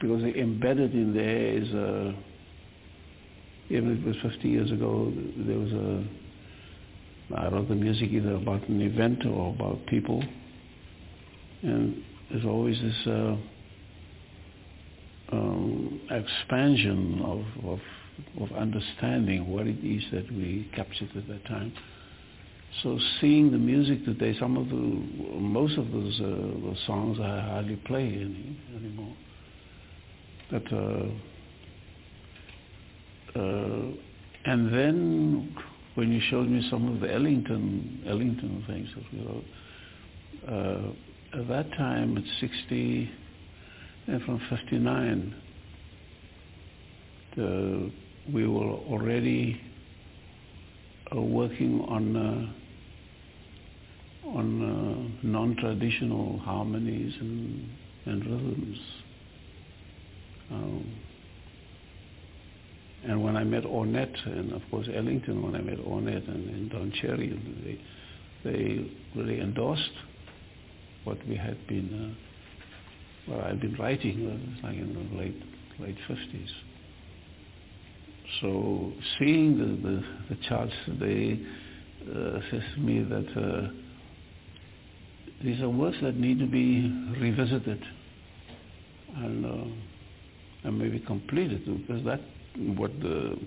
[0.00, 2.14] because embedded in there is a.
[3.70, 6.06] Even if it was 50 years ago, there was a.
[7.36, 10.24] I wrote the music either about an event or about people,
[11.62, 13.36] and there's always this uh,
[15.32, 17.80] um, expansion of, of
[18.40, 21.72] of understanding what it is that we captured at that time.
[22.82, 26.26] So seeing the music today, some of the, most of those, uh,
[26.64, 29.16] those songs I hardly play any, anymore.
[30.48, 31.08] But, uh,
[33.36, 33.92] uh,
[34.44, 35.56] and then
[35.94, 39.44] when you showed me some of the Ellington, Ellington things that we wrote,
[40.46, 43.10] uh, at that time at 60,
[44.06, 45.34] and from 59,
[47.34, 47.90] the,
[48.32, 49.60] we were already
[51.14, 52.52] uh, working on uh,
[54.34, 57.68] on uh, non-traditional harmonies and,
[58.06, 58.78] and rhythms.
[60.50, 60.94] Um,
[63.04, 66.70] and when I met Ornette, and of course Ellington, when I met Ornette and, and
[66.70, 67.30] Don Cherry,
[68.44, 69.90] they, they really endorsed
[71.04, 72.16] what we had been,
[73.30, 74.26] uh, I'd been writing,
[74.62, 75.42] uh, like in the late
[75.78, 76.48] late 50s.
[78.40, 81.40] So seeing the, the, the charts today
[82.10, 83.68] uh, says to me that uh,
[85.42, 86.90] these are works that need to be
[87.20, 87.82] revisited
[89.16, 92.20] and, uh, and maybe completed because that
[92.76, 93.38] what the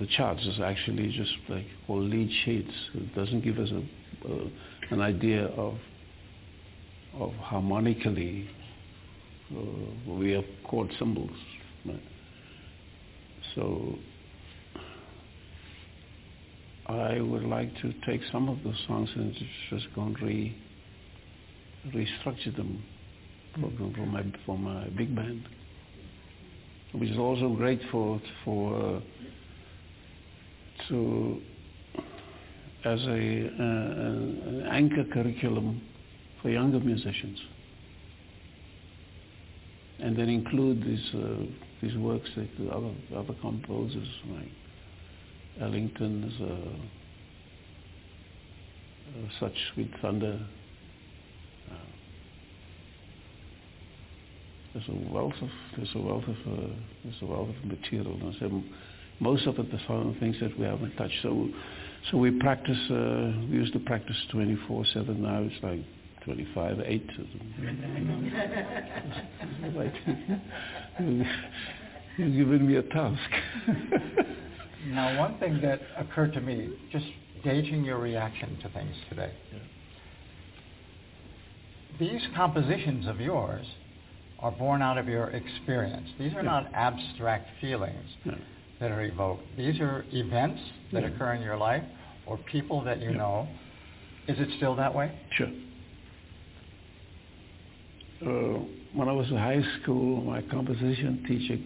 [0.00, 2.72] the charts is actually just like called lead sheets.
[2.94, 5.74] It doesn't give us a, an idea of
[7.14, 8.48] of harmonically
[9.50, 11.36] uh, we have chord symbols.
[11.84, 12.02] Right?
[13.54, 13.98] So
[16.88, 19.34] I would like to take some of those songs and
[19.68, 20.56] just go and re
[21.88, 22.82] restructure them
[23.54, 25.46] for, for my for my big band,
[26.92, 29.00] which is also great for for uh,
[30.88, 31.42] to
[32.84, 33.62] as a uh,
[34.48, 35.82] an anchor curriculum
[36.40, 37.38] for younger musicians,
[39.98, 41.14] and then include these.
[41.14, 41.44] Uh,
[41.80, 44.50] these works that the other other composers like
[45.60, 46.32] Ellington's
[49.40, 50.38] such sweet thunder.
[51.70, 51.74] Uh,
[54.74, 56.66] there's a wealth of there's a wealth of uh,
[57.04, 58.14] there's a wealth of material.
[58.20, 58.62] And so
[59.20, 61.22] most of it the some things that we haven't touched.
[61.22, 61.48] So
[62.10, 62.78] so we practice.
[62.90, 65.18] Uh, we used to practice 24/7.
[65.18, 65.80] Now it's like
[66.24, 67.10] 25 8
[72.18, 73.30] You've given me a task.
[74.86, 77.06] now, one thing that occurred to me, just
[77.42, 79.32] gauging your reaction to things today.
[79.52, 79.58] Yeah.
[81.98, 83.66] These compositions of yours
[84.38, 86.08] are born out of your experience.
[86.18, 86.50] These are Yeah.
[86.50, 88.36] not abstract feelings No.
[88.78, 89.56] that are evoked.
[89.56, 90.60] These are events
[90.92, 91.08] that Yeah.
[91.08, 91.84] occur in your life
[92.26, 93.16] or people that you Yeah.
[93.16, 93.48] know.
[94.28, 95.10] Is it still that way?
[95.30, 95.50] Sure.
[98.20, 98.58] Uh,
[98.92, 101.58] when I was in high school, my composition teacher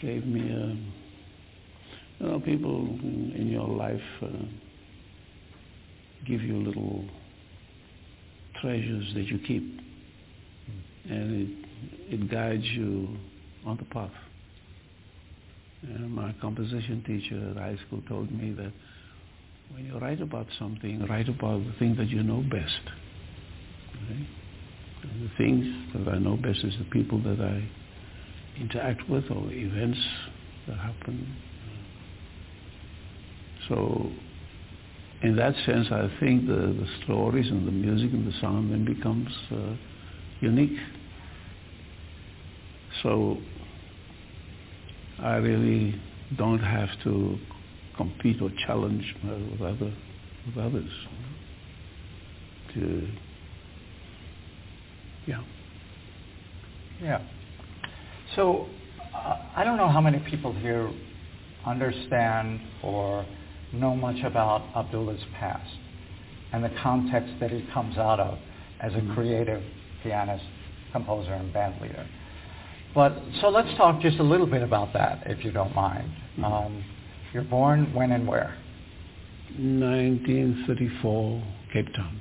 [0.00, 0.76] gave me a,
[2.18, 4.28] you know, people in, your life uh,
[6.26, 7.04] give you little
[8.60, 9.80] treasures that you keep,
[11.08, 11.66] and it
[12.08, 13.16] it guides you
[13.64, 14.10] on the path.
[15.82, 18.72] And my composition teacher at high school told me that
[19.72, 22.80] when you write about something, write about the thing that you know best.
[23.94, 24.28] Okay?
[25.02, 27.68] The things that I know best is the people that I
[28.60, 29.98] interact with or events
[30.66, 31.36] that happen.
[33.68, 34.10] So
[35.22, 38.84] in that sense, I think the, the stories and the music and the sound then
[38.84, 39.76] becomes uh,
[40.40, 40.78] unique.
[43.02, 43.38] So
[45.18, 46.00] I really
[46.36, 47.38] don't have to
[47.96, 49.94] compete or challenge with other
[50.46, 50.90] with others.
[52.74, 53.08] To,
[55.26, 55.42] yeah.
[57.02, 57.22] Yeah.
[58.34, 58.66] So
[59.14, 60.90] uh, I don't know how many people here
[61.64, 63.24] understand or
[63.72, 65.70] know much about Abdullah's past
[66.52, 68.38] and the context that he comes out of
[68.80, 69.62] as a creative
[70.02, 70.44] pianist,
[70.92, 72.06] composer, and band leader.
[72.94, 76.10] But so let's talk just a little bit about that, if you don't mind.
[76.42, 76.84] Um,
[77.32, 78.56] you're born when and where?
[79.58, 82.20] 1934, Cape Town.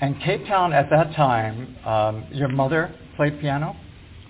[0.00, 3.76] And Cape Town at that time, um, your mother played piano?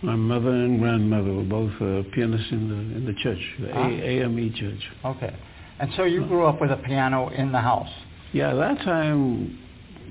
[0.02, 3.88] My mother and grandmother were both uh, pianists in the in the church, the Ah.
[3.88, 4.82] A- AME church.
[5.04, 5.34] Okay.
[5.80, 7.88] And so you grew up with a piano in the house?
[8.32, 9.58] Yeah, that time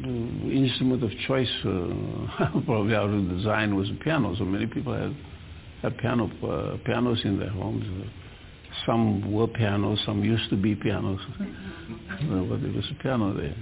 [0.01, 4.35] the instrument of choice, uh, probably out of design, was a piano.
[4.37, 5.15] So many people had
[5.81, 7.85] had piano uh, pianos in their homes.
[8.85, 13.55] Some were pianos, some used to be pianos, but there was a piano there.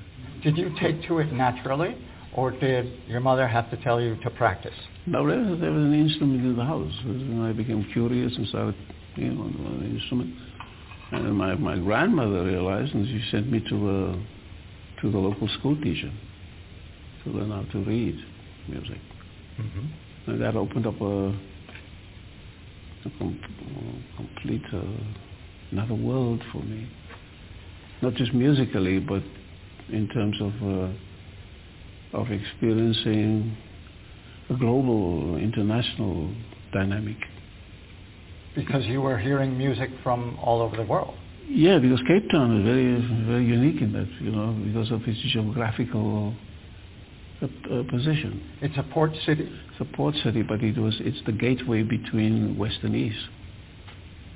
[0.44, 1.96] Did you take to it naturally,
[2.36, 4.76] or did your mother have to tell you to practice?
[5.06, 6.94] No, there was, an instrument in the house.
[7.06, 8.76] And I became curious and started,
[9.16, 10.36] you know, on the instrument.
[11.12, 14.16] And then my, my grandmother realized, and she sent me to uh,
[15.02, 16.12] to the local school teacher
[17.24, 18.18] to learn how to read
[18.68, 19.00] music.
[19.60, 20.32] Mm-hmm.
[20.32, 21.28] And that opened up a,
[23.06, 23.40] a com-
[24.18, 24.82] complete uh,
[25.72, 26.90] another world for me.
[28.02, 29.24] Not just musically, but
[29.90, 30.94] in terms of uh,
[32.16, 33.58] of experiencing
[34.50, 36.34] a global, international
[36.74, 37.18] dynamic.
[38.56, 41.16] Because you were hearing music from all over the world.
[41.48, 45.20] Yeah, because Cape Town is very, very unique in that, you know, because of its
[45.32, 46.34] geographical
[47.42, 48.42] uh, uh, position.
[48.62, 49.44] It's a port city.
[49.44, 53.20] It's a port city, but it was it's the gateway between West and East.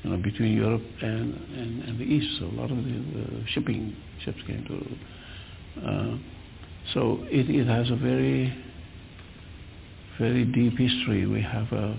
[0.03, 2.39] You know, between Europe and, and, and the East.
[2.39, 5.85] So a lot of the, the shipping ships came to.
[5.87, 6.17] Uh,
[6.93, 8.53] so it, it has a very,
[10.19, 11.25] very deep history.
[11.25, 11.95] We have uh,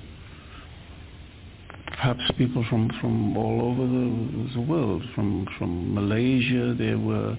[1.86, 5.02] perhaps people from, from all over the, the world.
[5.14, 7.36] From from Malaysia, there were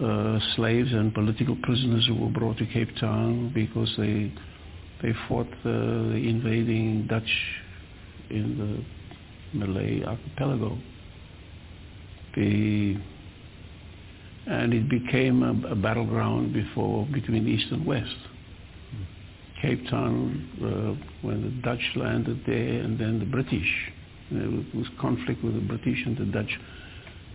[0.00, 4.32] uh, slaves and political prisoners who were brought to Cape Town because they
[5.02, 5.70] they fought the,
[6.12, 7.30] the invading Dutch
[8.28, 10.78] in the Malay archipelago.
[12.36, 12.96] The,
[14.50, 18.16] and it became a, a battleground before between East and West.
[19.62, 23.68] Cape Town, uh, when the Dutch landed there, and then the British.
[24.32, 26.58] There was conflict with the British and the Dutch,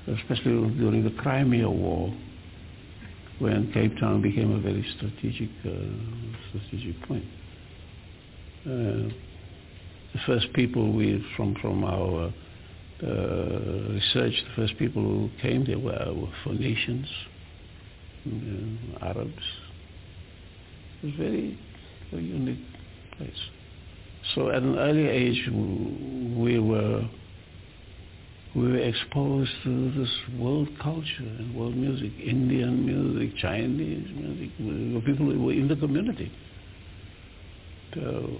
[0.08, 2.14] especially during the Crimea War,
[3.40, 7.26] when Cape Town became a very strategic, uh, strategic point.
[8.66, 9.14] Uh,
[10.14, 12.34] the first people we, from from our
[13.04, 17.08] uh, research, the first people who came there were, were Phoenicians,
[18.28, 19.44] uh, Arabs.
[21.02, 21.60] It was very,
[22.12, 22.66] very unique
[23.18, 23.32] place.
[24.34, 25.48] So at an early age,
[26.38, 27.08] we were
[28.56, 30.10] we were exposed to this
[30.40, 34.50] world culture and world music, Indian music, Chinese music.
[34.58, 36.32] We were people who were in the community.
[37.94, 38.38] So,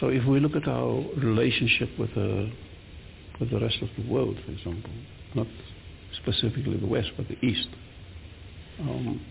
[0.00, 2.50] so if we look at our relationship with the
[3.40, 4.90] with the rest of the world, for example,
[5.34, 5.46] not
[6.20, 7.68] specifically the West, but the East,
[8.80, 9.24] um,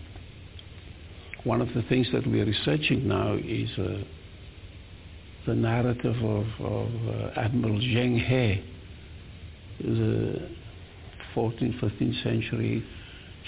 [1.44, 4.02] one of the things that we are researching now is uh,
[5.46, 8.64] the narrative of, of uh, Admiral Zheng He,
[9.82, 10.48] the
[11.34, 12.84] 14th, 15th century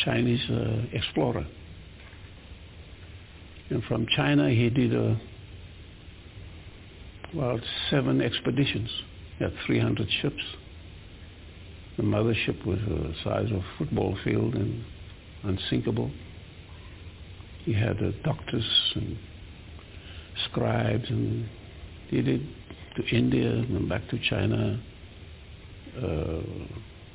[0.04, 1.46] Chinese uh, explorer.
[3.70, 5.14] And from China, he did uh,
[7.32, 8.90] about seven expeditions.
[9.38, 10.42] He had 300 ships.
[11.96, 14.84] The mothership was the size of a football field and
[15.42, 16.10] unsinkable.
[17.64, 19.18] He had uh, doctors and
[20.46, 21.48] scribes, and
[22.08, 22.46] he did
[22.96, 24.80] to India and back to China.
[25.96, 26.40] Uh,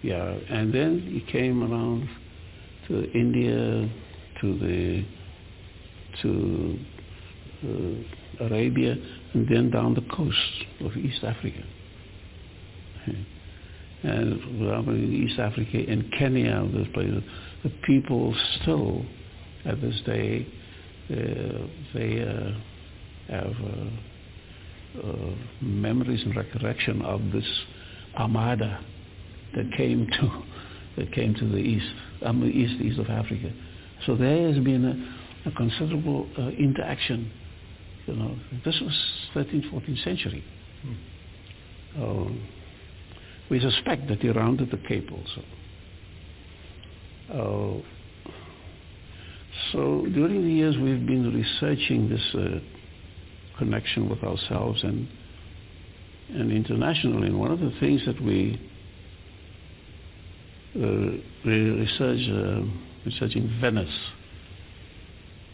[0.01, 2.07] yeah, and then he came around
[2.87, 3.89] to India,
[4.41, 5.05] to the
[6.21, 6.79] to
[7.63, 8.95] uh, Arabia,
[9.33, 10.37] and then down the coast
[10.81, 11.63] of East Africa.
[14.03, 14.41] And
[14.89, 17.23] in East Africa, in Kenya, those places,
[17.63, 19.03] the people still,
[19.65, 20.47] at this day,
[21.09, 27.45] uh, they uh, have uh, uh, memories and recollection of this
[28.17, 28.79] armada
[29.55, 30.43] that came to
[30.97, 31.85] that came to the east,
[32.25, 33.51] um, east, east of Africa.
[34.05, 37.31] So there has been a, a considerable uh, interaction.
[38.07, 38.93] You know, this was
[39.33, 40.43] 13th, 14th century.
[40.81, 42.03] Hmm.
[42.03, 42.47] Um,
[43.49, 45.43] we suspect that he rounded the Cape also.
[47.31, 47.81] Uh,
[49.71, 52.59] so during the years we've been researching this uh,
[53.57, 55.07] connection with ourselves and
[56.29, 57.27] and internationally.
[57.27, 58.59] And one of the things that we
[60.75, 62.61] uh, research uh,
[63.05, 63.87] researching Venice,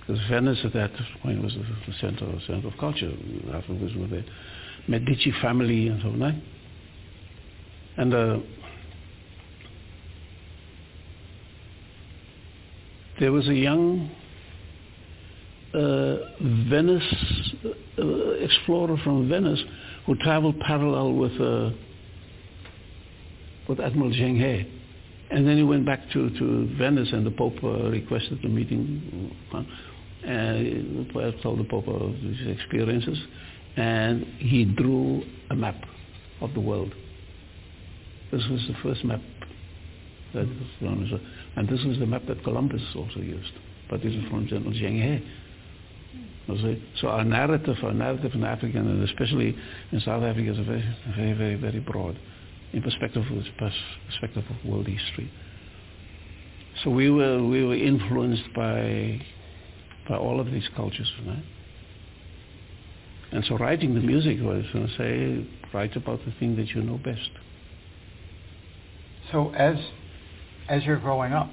[0.02, 0.92] because Venice at that
[1.22, 3.12] point was the, center, center of culture.
[3.54, 4.26] Afterwards, with the
[4.88, 6.42] Medici family and so on.
[7.98, 8.40] And uh,
[13.20, 14.10] there was a young
[15.74, 16.16] uh,
[16.70, 17.54] Venice
[18.00, 19.62] uh, explorer from Venice
[20.06, 21.70] who traveled parallel with uh,
[23.70, 24.80] with Admiral Zheng He.
[25.30, 29.34] And then he went back to, to Venice and the Pope requested a meeting.
[30.26, 33.18] And the Pope told the Pope of his experiences.
[33.78, 35.82] And he drew a map
[36.42, 36.94] of the world.
[38.32, 39.22] This was the first map
[40.34, 41.22] that was known
[41.58, 43.52] and this was the map that Columbus also used.
[43.90, 45.28] But this is from General Zheng He.
[47.00, 49.56] So our narrative, our narrative in Africa, and especially
[49.92, 50.84] in South Africa, is very,
[51.16, 52.18] very, very, very broad
[52.74, 53.44] in perspective of
[54.08, 55.32] perspective of world history.
[56.84, 59.22] So we were we were influenced by
[60.08, 61.44] by all of these cultures, right?
[63.32, 66.98] And so writing the music was to say write about the thing that you know
[66.98, 67.30] best.
[69.32, 69.78] So as
[70.68, 71.50] as you're growing up,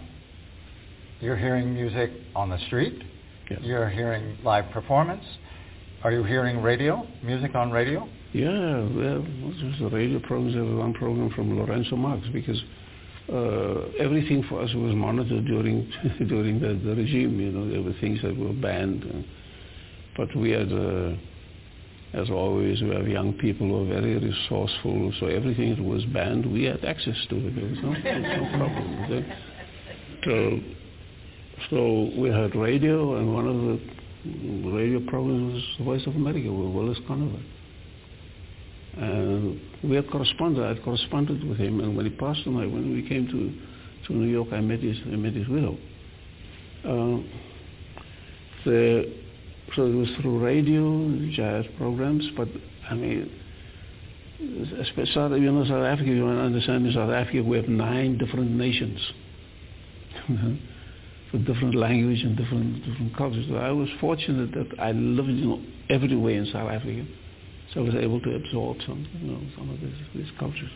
[1.20, 3.02] you're hearing music on the street,
[3.50, 3.56] yeah.
[3.62, 5.24] You're hearing live performance.
[6.04, 8.08] Are you hearing radio, music on radio?
[8.32, 9.24] Yeah, well,
[9.58, 10.54] just the radio programs.
[10.54, 12.62] There was one program from Lourenço Marques because
[13.98, 15.90] everything for us was monitored during
[16.28, 17.40] during the, the, regime.
[17.40, 19.22] You know, there were things that were banned, uh,
[20.16, 21.12] but we had, uh,
[22.14, 25.12] as always, we have young people who are very resourceful.
[25.20, 27.54] So everything that was banned, we had access to it.
[27.54, 29.32] There was no, no problem.
[30.24, 30.60] So
[31.70, 36.74] so we had radio, and one of the radio programs was Voice of America with
[36.74, 37.42] Willis Conover.
[38.96, 40.64] And we had corresponded.
[40.64, 44.12] I had corresponded with him, and when he passed away, when we came to, to
[44.12, 45.76] New York, I met his, I met his widow.
[46.84, 47.22] Uh,
[48.64, 49.14] the,
[49.76, 52.48] so it was through radio, jazz programs, but
[52.90, 53.30] I mean,
[54.80, 59.00] especially you know South Africa, you understand in South Africa we have nine different nations.
[61.30, 63.46] for different language and different different cultures.
[63.48, 67.04] So I was fortunate that I lived you know, everywhere in South Africa,
[67.72, 70.70] so I was able to absorb some you know some of these, these cultures.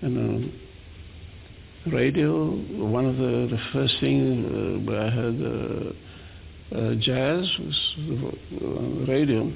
[0.00, 0.52] And
[1.86, 2.50] uh, radio,
[2.84, 5.92] one of the, the first things uh, where I heard uh,
[6.74, 9.52] uh jazz was uh, radio.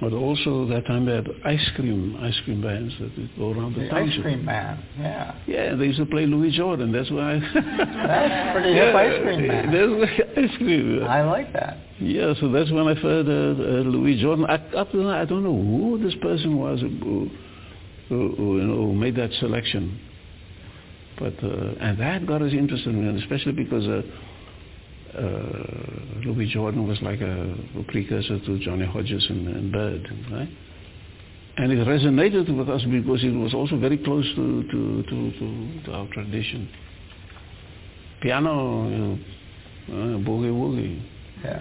[0.00, 3.74] But also that time they had ice cream, ice cream vans that would go around
[3.74, 4.16] the, the township.
[4.16, 5.34] ice cream man, yeah.
[5.46, 6.90] Yeah, they used to play Louis Jordan.
[6.90, 7.38] That's why.
[7.54, 9.70] that's pretty hip ice cream man.
[9.72, 11.04] That's ice cream.
[11.04, 11.76] I like that.
[11.98, 14.46] Yeah, so that's when I heard uh, uh, Louis Jordan.
[14.46, 17.28] I, up to now, I don't know who this person was who,
[18.08, 20.00] who, who, you know, who made that selection.
[21.18, 23.86] But uh, and that got us interested especially because.
[23.86, 24.00] Uh,
[25.16, 27.56] uh, Louis Jordan was like a,
[27.88, 30.48] precursor to Johnny Hodges and, and Bird, right?
[31.56, 35.82] And it resonated with us because it was also very close to, to, to, to,
[35.84, 36.68] to our tradition.
[38.22, 39.18] Piano, you know,
[39.88, 41.02] uh, boogie woogie.
[41.44, 41.60] Yeah.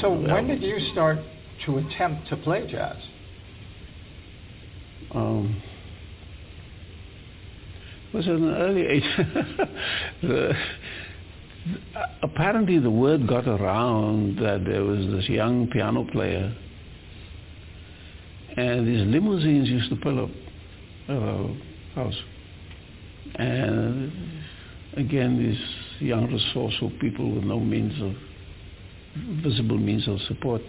[0.00, 1.18] So when did you start
[1.66, 2.96] to attempt to play jazz?
[5.12, 5.62] Um,
[8.12, 9.04] was in the early age.
[12.22, 16.54] apparently the word got around that there was this young piano player
[18.56, 20.30] and these limousines used to pull up
[21.08, 21.56] our
[21.94, 22.14] house.
[23.34, 24.12] And
[24.96, 28.14] again, these young resourceful people with no means of,
[29.42, 30.62] visible means of support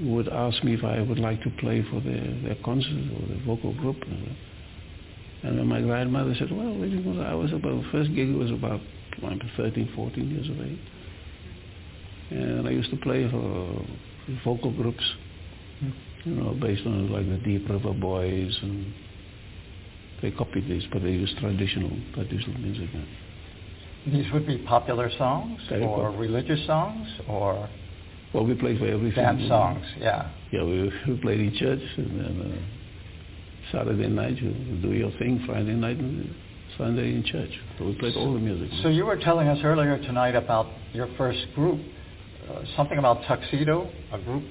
[0.00, 3.44] would ask me if I would like to play for their, their concert or their
[3.46, 3.96] vocal group.
[5.42, 6.68] And then my grandmother said, well,
[7.24, 8.80] I was about, the first gig was about
[9.24, 10.78] I'm 13, 14 years of age.
[12.30, 13.86] And I used to play for
[14.44, 15.04] vocal groups,
[16.24, 18.92] you know, based on like the Deep River Boys and
[20.20, 22.88] they copied this, but they used traditional, traditional music.
[24.06, 26.18] These would be popular songs Very or popular.
[26.18, 27.68] religious songs or?
[28.34, 29.22] Well, we played for everything.
[29.22, 30.30] Dance songs, yeah.
[30.52, 34.52] Yeah, we, we played in church and then uh, Saturday night you
[34.82, 35.98] do your thing, Friday night
[36.78, 37.50] Sunday in church.
[37.78, 38.70] So we played all the music.
[38.82, 41.80] So you were telling us earlier tonight about your first group,
[42.48, 44.44] uh, something about Tuxedo, a group.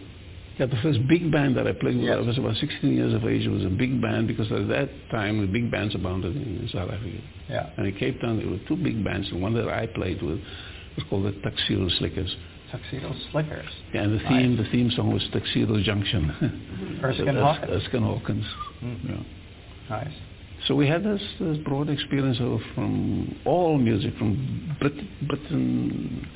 [0.60, 2.18] Yeah, the first big band that I played with, Yes.
[2.18, 3.46] I was about 16 years of age.
[3.46, 6.70] It was a big band because at that time the big bands abounded in, in
[6.74, 7.18] South Africa.
[7.48, 9.30] Yeah, And in Cape Town there were two big bands.
[9.30, 10.40] The one that I played with
[10.98, 12.36] was called the Tuxedo Slickers.
[12.72, 13.70] Tuxedo Slickers.
[13.94, 17.00] Yeah, and the theme, the theme song was Tuxedo Junction.
[17.04, 17.72] Erskine Hawkins.
[17.72, 18.46] Erskine Hawkins.
[18.84, 19.10] Mhm.
[19.10, 19.24] Yeah.
[19.90, 20.14] Nice.
[20.68, 26.28] So we had this, this broad experience of from all music, from Brit- Britain,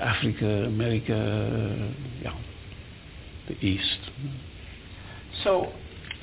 [0.00, 2.36] Africa, America, yeah,
[3.46, 3.98] the East.
[5.44, 5.72] So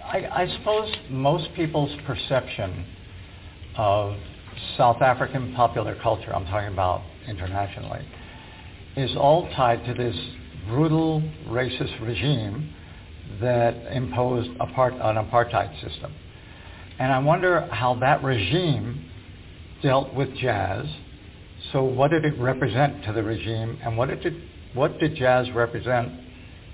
[0.03, 2.85] I, I suppose most people's perception
[3.77, 4.17] of
[4.75, 8.05] South African popular culture, I'm talking about internationally,
[8.97, 10.17] is all tied to this
[10.67, 12.73] brutal racist regime
[13.39, 16.13] that imposed apart, an apartheid system.
[16.99, 19.09] And I wonder how that regime
[19.83, 20.85] dealt with jazz.
[21.71, 24.33] So what did it represent to the regime and what did, it,
[24.73, 26.11] what did jazz represent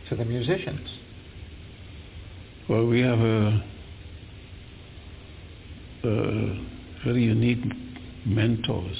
[0.09, 0.87] to the musicians?
[2.69, 3.63] Well, we have a,
[6.05, 6.67] a
[7.03, 7.65] very unique
[8.25, 8.97] mentors.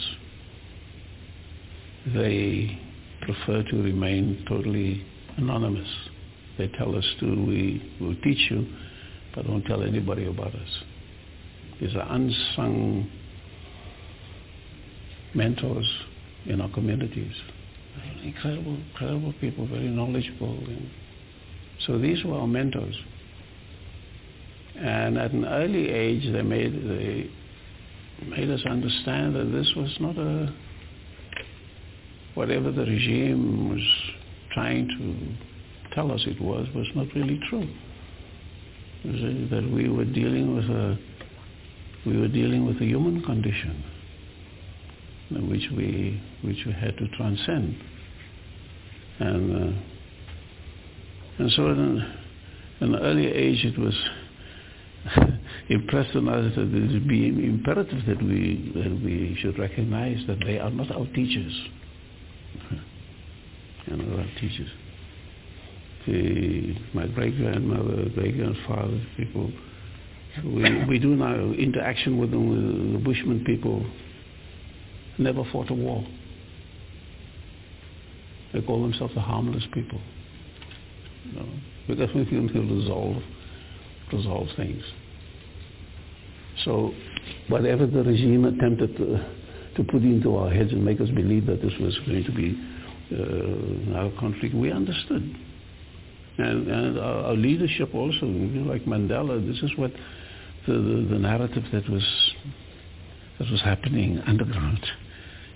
[2.13, 2.79] They
[3.21, 5.05] prefer to remain totally
[5.37, 5.87] anonymous.
[6.57, 8.67] They tell us to, we will teach you,
[9.33, 10.83] but don't tell anybody about us.
[11.83, 13.11] These are unsung
[15.33, 15.85] mentors
[16.45, 17.33] in our communities.
[18.23, 20.57] Incredible, incredible people, very knowledgeable.
[20.65, 20.89] And
[21.85, 22.95] so these were our mentors.
[24.77, 27.29] And at an early age, they made they
[28.29, 30.55] made us understand that this was not a
[32.35, 33.83] whatever the regime was
[34.53, 37.67] trying to tell us it was was not really true.
[39.03, 40.97] That we were dealing with a
[42.05, 43.83] we were dealing with a human condition,
[45.31, 47.75] which we which we had to transcend.
[49.19, 49.79] And uh,
[51.39, 52.13] and so at an,
[52.81, 53.95] an early age, it was
[55.69, 60.39] impressed on us that it would be imperative that we that we should recognize that
[60.45, 61.53] they are not our teachers.
[63.91, 64.69] Are not our teachers.
[66.07, 69.51] The, my great grandmother, great grandfather, people.
[70.43, 73.85] We, we do now interaction with them, with the Bushman people.
[75.17, 76.03] Never fought a war.
[78.51, 80.01] They call themselves the harmless people.
[81.25, 81.49] You know,
[81.87, 83.21] because we can resolve
[84.11, 84.83] resolve things.
[86.65, 86.93] So
[87.49, 89.35] whatever the regime attempted to,
[89.75, 92.57] to put into our heads and make us believe that this was going to be
[93.11, 95.35] uh, our conflict, we understood.
[96.37, 99.91] And, and our, our leadership also, like Mandela, this is what
[100.67, 102.03] the, the, the narrative that was
[103.39, 104.85] that was happening underground,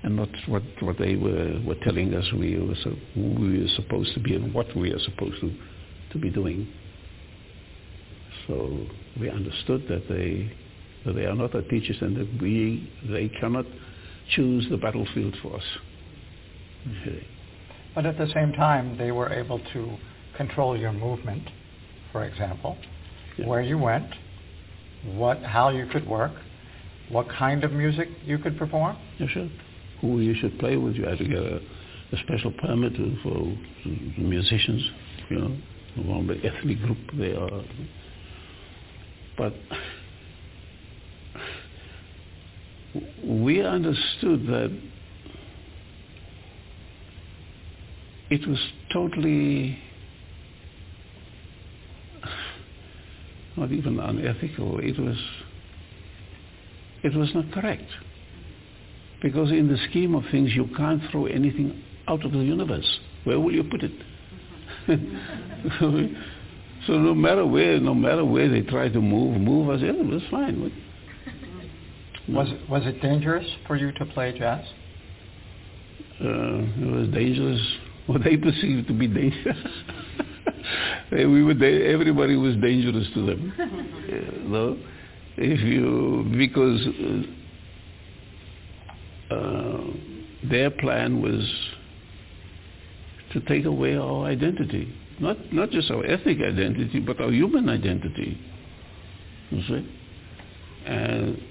[0.04, 3.68] and not what, what they were, were telling us we were, so, who we were
[3.76, 5.52] supposed to be and what we are supposed to,
[6.12, 6.68] to be doing.
[8.48, 8.86] So
[9.20, 10.52] we understood that they
[11.06, 13.66] that they are not our teachers and that we they cannot
[14.36, 15.64] choose the battlefield for us.
[16.88, 17.10] Mm-hmm.
[17.10, 17.28] Okay.
[17.96, 19.98] But at the same time, they were able to
[20.36, 21.48] control your movement,
[22.12, 22.78] for example,
[23.38, 23.48] Yeah.
[23.48, 24.12] where you went,
[25.06, 26.34] what, how you could work,
[27.10, 28.98] what kind of music you could perform.
[30.02, 31.58] Who you should play with, you had to get a,
[32.12, 32.94] a special permit
[33.24, 33.58] for
[34.18, 34.90] musicians,
[35.30, 35.58] you know,
[35.96, 37.64] from the ethnic group they are.
[39.38, 39.54] But
[43.24, 44.82] we understood that
[48.30, 48.60] it was
[48.92, 49.80] totally
[53.58, 54.80] not even unethical.
[54.80, 55.18] It was
[57.04, 57.90] it was not correct.
[59.22, 63.00] Because in the scheme of things, you can't throw anything out of the universe.
[63.24, 63.92] Where will you put it?
[66.88, 70.26] so no matter where, no matter where they try to move, move us in, it's
[70.30, 70.72] fine.
[72.30, 74.64] Was, it- was it dangerous for you to play jazz?
[76.20, 77.62] uh, it was dangerous.
[78.06, 79.58] What they perceived to be dangerous.
[81.12, 83.54] We were da- everybody was dangerous to them.
[84.08, 84.78] You know?
[85.38, 86.88] If you because
[89.32, 89.84] uh, uh,
[90.50, 91.44] their plan was
[93.34, 98.40] to take away our identity, not not just our ethnic identity, but our human identity.
[99.52, 99.96] You see,
[100.86, 101.42] and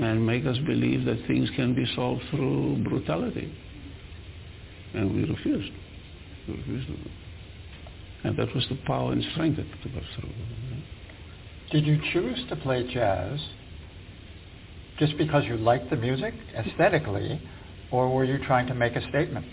[0.00, 3.52] and make us believe that things can be solved through brutality.
[4.94, 5.72] And we refused.
[6.48, 6.90] We refused.
[8.24, 10.30] And that was the power and strength that took us through.
[11.70, 13.40] Did you choose to play jazz
[14.98, 17.40] just because you liked the music aesthetically,
[17.90, 19.46] or were you trying to make a statement?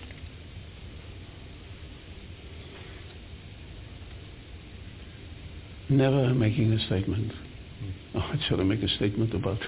[5.89, 7.34] Never making a statement.
[7.34, 8.18] Hmm.
[8.18, 9.57] Oh, shall I make a statement about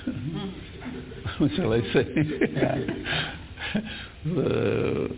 [1.40, 2.04] what shall I say?
[4.26, 5.10] the,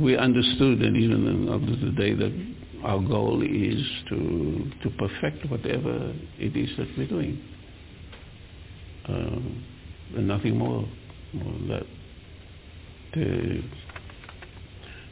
[0.00, 2.54] we understood, and even up to today, that
[2.84, 7.42] our goal is to to perfect whatever it is that we're doing,
[9.08, 10.88] uh, and nothing more,
[11.32, 11.86] more than that.
[13.14, 13.62] The,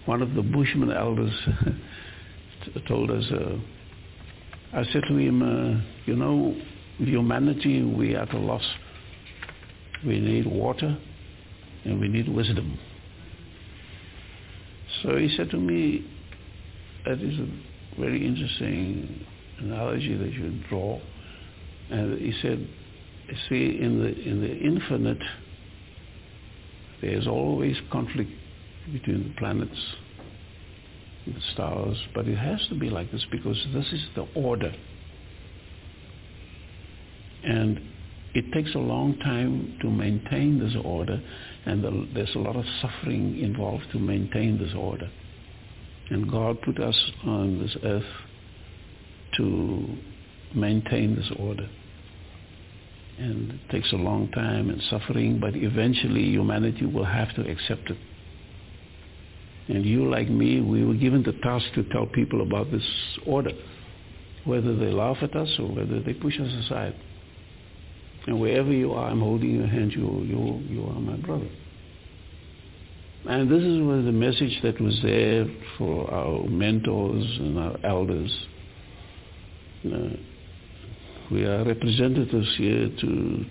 [0.04, 1.32] one of the Bushman elders
[2.88, 3.24] told us.
[3.30, 3.58] Uh,
[4.72, 6.54] I said to him, uh, you know,
[6.98, 8.64] humanity, we are at a loss.
[10.04, 10.98] We need water
[11.84, 12.78] and we need wisdom.
[15.02, 16.05] So he said to me,
[17.05, 19.24] that is a very interesting
[19.59, 21.01] analogy that you draw.
[21.90, 22.68] And he said,
[23.48, 25.23] see, in the, in the infinite,
[27.01, 28.31] there's always conflict
[28.93, 29.78] between the planets
[31.27, 34.73] the stars, but it has to be like this because this is the order.
[37.43, 37.81] And
[38.36, 41.18] it takes a long time to maintain this order,
[41.64, 45.10] and the, there's a lot of suffering involved to maintain this order.
[46.10, 46.94] And God put us
[47.24, 48.04] on this earth
[49.38, 49.88] to
[50.54, 51.66] maintain this order.
[53.18, 57.88] And it takes a long time and suffering, but eventually humanity will have to accept
[57.88, 57.96] it.
[59.68, 62.84] And you, like me, we were given the task to tell people about this
[63.26, 63.52] order,
[64.44, 66.94] whether they laugh at us or whether they push us aside.
[68.27, 71.48] And wherever you are, I'm holding your hand, you, you, you are my brother.
[73.28, 75.47] And this is the message that was there
[75.78, 78.47] for our mentors and our elders.
[79.85, 80.16] Uh,
[81.31, 83.44] we are representatives here to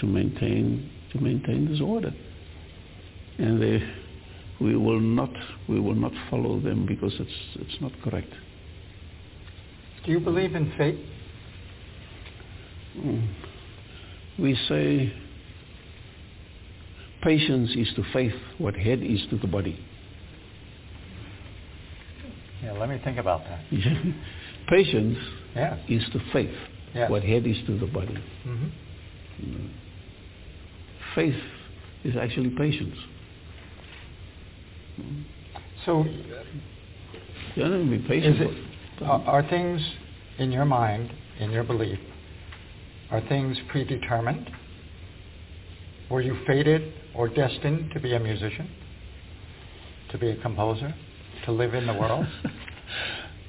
[0.00, 2.12] to maintain to maintain this order,
[3.38, 3.82] and they
[4.60, 5.30] we will not
[5.68, 8.32] we will not follow them because it's it's not correct.
[10.06, 11.04] Do you believe in fate?
[12.98, 13.47] Mm.
[14.38, 15.12] We say
[17.22, 19.84] patience is to faith what head is to the body.
[22.62, 23.60] Yeah, let me think about that.
[24.68, 25.18] patience
[25.54, 25.78] yes.
[25.88, 26.54] is to faith
[27.08, 28.18] what head is to the body.
[28.46, 29.66] Mm-hmm.
[31.14, 31.40] Faith
[32.04, 32.96] is actually patience.
[35.86, 36.04] So,
[37.56, 38.40] yeah, be patient.
[38.40, 39.80] It, are, are things
[40.38, 41.98] in your mind, in your belief,
[43.10, 44.50] are things predetermined?
[46.10, 48.70] Were you fated or destined to be a musician?
[50.12, 50.94] To be a composer?
[51.44, 52.26] To live in the world?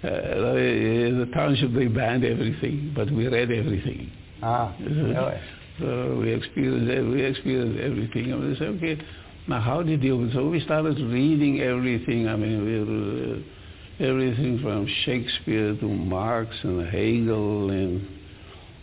[0.03, 4.11] uh, the township, they banned everything, but we read everything.
[4.41, 5.39] Ah, really?
[5.79, 8.31] So we experienced, we experienced everything.
[8.33, 9.01] And we said, okay,
[9.47, 10.29] now, how did you?
[10.33, 12.27] So we started reading everything.
[12.27, 18.18] I mean, we, uh, everything from Shakespeare to Marx and Hegel and,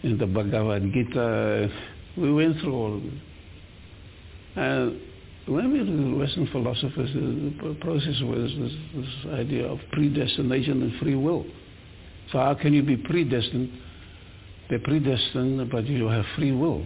[0.02, 1.70] and the Bhagavad Gita.
[2.16, 3.12] We went through all of it.
[4.56, 5.00] And
[5.46, 11.14] when we read Western philosophers, the process was this, this idea of predestination and free
[11.14, 11.44] will.
[12.32, 13.70] So how can you be predestined?
[14.68, 16.84] They're predestined, but you have free will.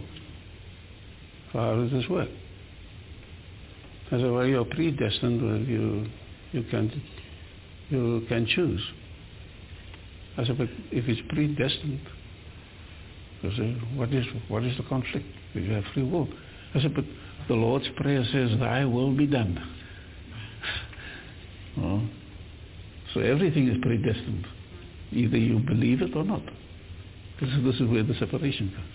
[1.51, 2.29] So how does this work?
[4.07, 5.67] I said, well, you're predestined.
[5.67, 6.05] You,
[6.51, 7.01] you, can,
[7.89, 8.81] you can choose.
[10.37, 12.01] I said, but if it's predestined,
[13.43, 15.25] I said, what is, what is the conflict?
[15.53, 16.27] You have free will.
[16.75, 17.05] I said, but
[17.47, 19.57] the Lord's Prayer says, thy will be done.
[21.79, 22.07] oh.
[23.13, 24.45] So everything is predestined.
[25.11, 26.43] Either you believe it or not.
[27.41, 28.87] This is, this is where the separation comes.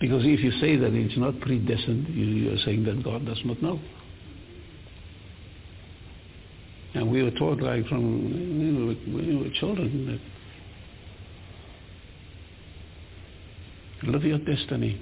[0.00, 3.40] Because if you say that it's not predestined, you, you are saying that God does
[3.44, 3.78] not know.
[6.94, 10.37] And we were taught like from you when we were children that
[14.02, 15.00] live your destiny.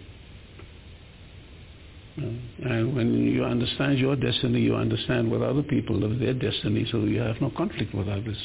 [2.17, 7.01] And when you understand your destiny, you understand what other people live their destiny, so
[7.01, 8.39] you have no conflict with others.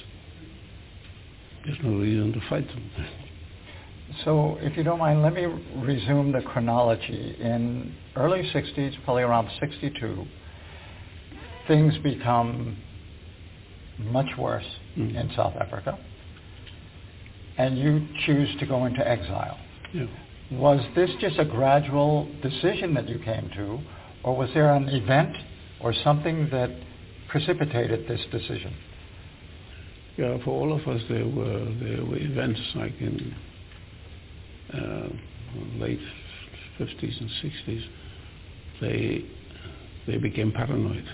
[1.66, 2.92] There's no reason to fight them.
[4.26, 5.46] So, if you don't mind, let me
[5.78, 7.38] resume the chronology.
[7.40, 10.26] In early 60s, probably around 62,
[11.68, 12.78] things become
[14.00, 14.66] much worse
[14.98, 15.16] mm.
[15.16, 15.98] in South Africa,
[17.58, 19.58] and you choose to go into exile.
[19.94, 20.08] Yeah.
[20.52, 23.80] Was this just a gradual decision that you came to,
[24.24, 25.36] or was there an event
[25.82, 26.70] or something that
[27.30, 28.76] precipitated this decision?
[30.18, 33.34] Yeah, for all of us, there were there were events like in
[34.74, 35.08] uh,
[35.78, 36.00] late
[36.80, 37.84] 50s and 60s,
[38.80, 39.26] they
[40.08, 41.06] they became paranoid.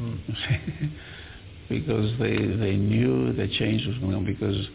[0.00, 0.92] Mm.
[1.68, 4.66] because they they knew the change was going on because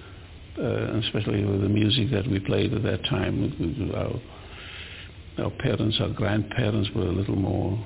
[0.60, 6.10] uh, especially with the music that we played at that time our, our parents our
[6.10, 7.84] grandparents were a little more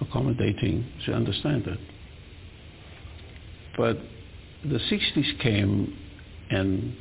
[0.00, 1.78] accommodating to understand that
[3.76, 3.98] but
[4.64, 5.96] the 60s came
[6.50, 6.96] and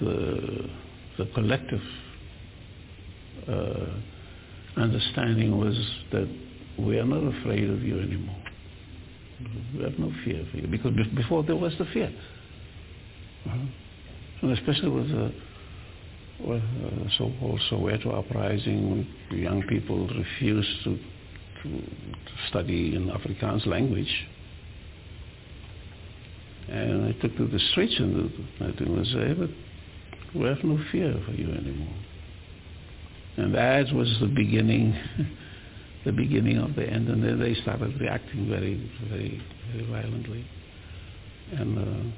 [0.00, 0.68] the
[1.18, 1.80] the collective
[3.48, 3.86] uh,
[4.76, 5.74] understanding was
[6.12, 6.28] that
[6.78, 8.36] we are not afraid of you anymore.
[9.76, 12.12] We have no fear for you because before there was the fear,
[13.46, 13.58] uh-huh.
[14.42, 15.32] and especially with the
[16.40, 20.98] with, uh, so-called Soweto uprising, young people refused to,
[21.62, 21.82] to,
[22.48, 24.26] study in Afrikaans language.
[26.68, 28.30] And I took to the streets and
[28.60, 29.50] I would say, but
[30.34, 31.94] we have no fear for you anymore.
[33.36, 34.94] And that was the beginning,
[36.06, 37.08] the beginning of the end.
[37.08, 39.42] And then they started reacting very, very,
[39.72, 40.46] very violently.
[41.52, 42.16] And uh,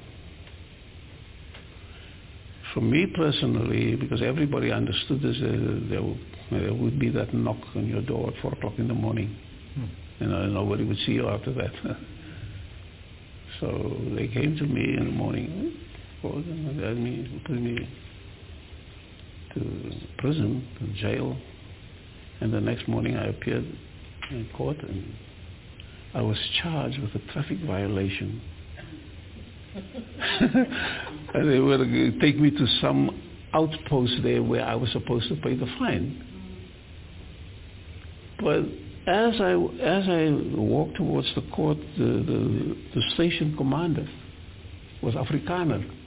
[2.75, 6.21] for me personally, because everybody understood this, uh, there, would,
[6.51, 9.35] there, would, be that knock on your door at 4 o'clock in the morning.
[9.75, 10.25] Hmm.
[10.25, 11.73] And uh, nobody would see you after that.
[13.61, 15.75] so they came to me in the morning,
[16.21, 17.89] called me, put me
[19.55, 21.37] to prison, to jail.
[22.41, 23.65] And the next morning I appeared
[24.31, 25.15] in court and
[26.15, 28.41] I was charged with a traffic violation.
[31.35, 35.29] and they were going to take me to some outpost there where I was supposed
[35.29, 36.25] to pay the fine.
[38.41, 38.65] But
[39.09, 44.07] as I as I walked towards the court, the, the, the station commander
[45.03, 45.98] was Afrikaner.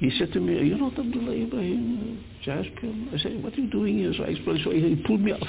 [0.00, 3.68] He said to me, "Are you not Abdullah Ibrahim Jaspil?" I said, "What are you
[3.68, 4.60] doing here?" So I explained.
[4.64, 5.40] So he pulled me out.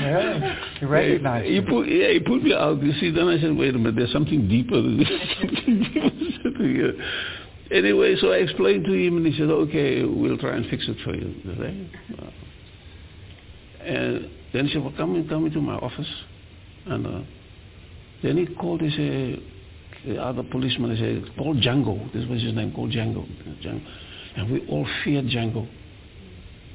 [0.00, 1.46] yeah, he recognized.
[1.46, 2.82] He, pulled, yeah, he pulled me out.
[2.82, 5.08] You see, then I said, "Wait a minute, there's something deeper than this."
[7.70, 10.96] anyway, so I explained to him, and he said, "Okay, we'll try and fix it
[11.04, 11.32] for you."
[13.80, 16.10] And then he said, "Well, come, come into my office,"
[16.86, 17.20] and uh,
[18.24, 18.80] then he called.
[18.80, 19.40] He said
[20.06, 22.12] the other policeman they said, call Django.
[22.12, 23.26] This was his name, called Django.
[23.62, 23.84] Django.
[24.36, 25.66] And we all feared Django.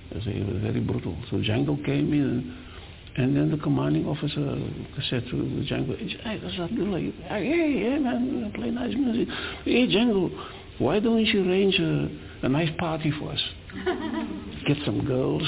[0.09, 1.15] He was very brutal.
[1.29, 2.53] So Django came in and,
[3.17, 4.57] and then the commanding officer
[5.09, 5.35] said to
[5.69, 6.99] Django, hey, Abdullah.
[6.99, 9.27] Hey, hey, man, play nice music.
[9.63, 10.29] Hey, Django,
[10.79, 12.09] why don't you arrange a,
[12.43, 13.41] a nice party for us?
[14.67, 15.47] Get some girls.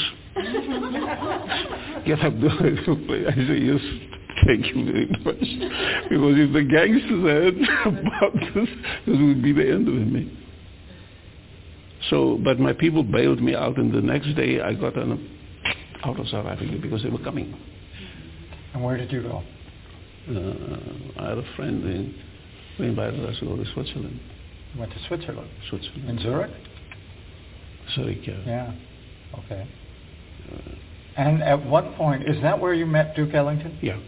[2.05, 3.25] Get Abdullah to play.
[3.27, 3.81] I say, yes,
[4.45, 5.39] Thank you very much.
[6.09, 7.55] Because if the gangsters heard
[7.85, 8.69] about this,
[9.05, 10.39] this would be the end of me.
[12.09, 15.29] So, but my people bailed me out, and the next day I got an,
[16.03, 17.55] out of South Africa because they were coming.
[18.73, 19.43] And where did you go?
[20.29, 22.15] Uh, I had a friend in,
[22.77, 24.19] who invited us to go to Switzerland.
[24.73, 25.49] You went to Switzerland?
[25.69, 26.09] Switzerland.
[26.09, 26.51] In Zurich?
[27.95, 28.41] Zurich, yeah.
[28.45, 28.73] Yeah.
[29.39, 29.67] Okay.
[31.15, 33.77] And at what point, is that where you met Duke Ellington?
[33.81, 33.99] Yeah.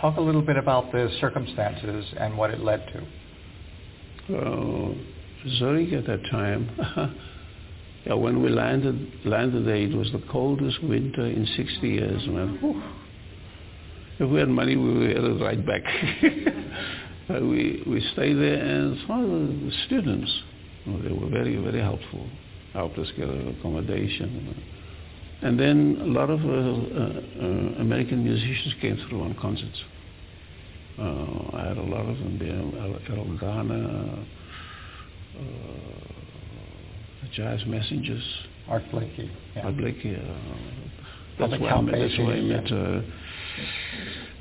[0.00, 4.36] Talk a little bit about the circumstances and what it led to.
[4.36, 4.92] Uh,
[5.58, 6.70] Zurich at that time,
[8.06, 12.26] yeah, when we landed landed there, it was the coldest winter in 60 years.
[12.26, 12.82] Man,
[14.18, 15.82] if we had money, we were headed right back.
[17.30, 20.42] we we stayed there, and some of the students,
[20.86, 22.28] they were very very helpful,
[22.76, 24.62] helped us get accommodation.
[25.42, 29.82] And then a lot of uh, uh, American musicians came through on concerts.
[30.98, 32.62] Uh, I had a lot of them there.
[33.10, 34.26] Erroll Garner,
[35.38, 35.42] uh,
[37.34, 38.24] Jazz Messengers.
[38.68, 39.30] Art Blakey.
[39.54, 39.62] Yeah.
[39.66, 40.16] Art Blakey.
[40.16, 40.20] Uh,
[41.38, 43.00] that's, where I met, that's where I met uh,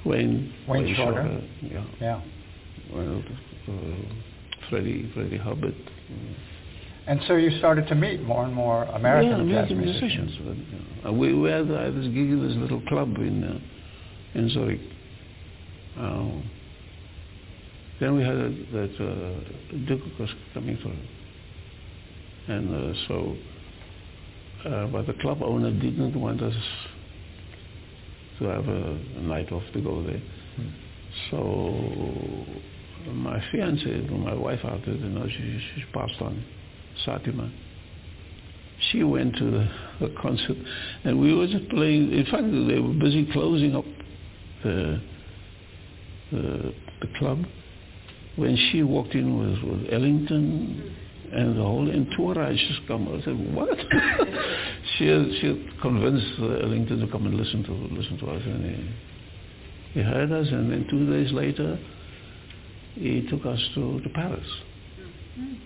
[0.05, 1.23] Wayne, Wayne, Wayne Shorter.
[1.23, 1.41] Shorter.
[1.61, 1.85] Yeah.
[1.99, 2.21] Yeah.
[2.93, 3.23] Well,
[4.69, 5.75] Freddie, Freddie Hubbard.
[7.07, 10.39] And so you started to meet more and more American, yeah, American jazz musicians.
[10.39, 11.05] musicians.
[11.05, 14.81] Uh, we, we had uh, this gig in this little club in uh, in Zurich.
[15.97, 16.41] Uh,
[17.99, 20.97] then we had a, that uh, Duke was coming through,
[22.53, 23.35] and uh, so,
[24.67, 26.55] uh, but the club owner didn't want us
[28.39, 30.21] to have a, a night off to go there.
[30.55, 30.69] Hmm.
[31.29, 31.37] So
[33.11, 36.43] my fiance, my wife after, you know, she, she passed on.
[37.05, 37.51] Sathima.
[38.91, 39.69] She went to the,
[40.01, 40.57] the concert,
[41.03, 42.11] and we were just playing.
[42.11, 43.85] In fact, they were busy closing up
[44.63, 45.01] the
[46.31, 47.45] the, the club
[48.35, 50.95] when she walked in with, with Ellington,
[51.31, 53.07] and the whole entourage just come.
[53.07, 53.69] I said, what?
[54.97, 55.05] she
[55.41, 60.31] she convinced Ellington to come and listen to listen to us, and he, he heard
[60.31, 61.79] us, and then two days later,
[62.95, 64.47] he took us to, to Paris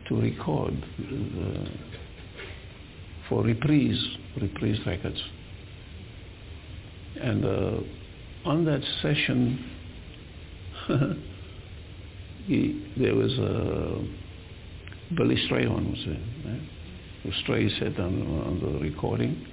[0.07, 1.69] to record uh,
[3.27, 4.03] for reprise
[4.41, 5.21] reprise records,
[7.21, 7.79] and uh,
[8.45, 9.75] on that session.
[12.47, 14.01] he, there was a
[15.15, 16.53] Billy Strayhorn was there.
[16.53, 16.61] Right?
[17.43, 19.45] Stray said on, on the recording.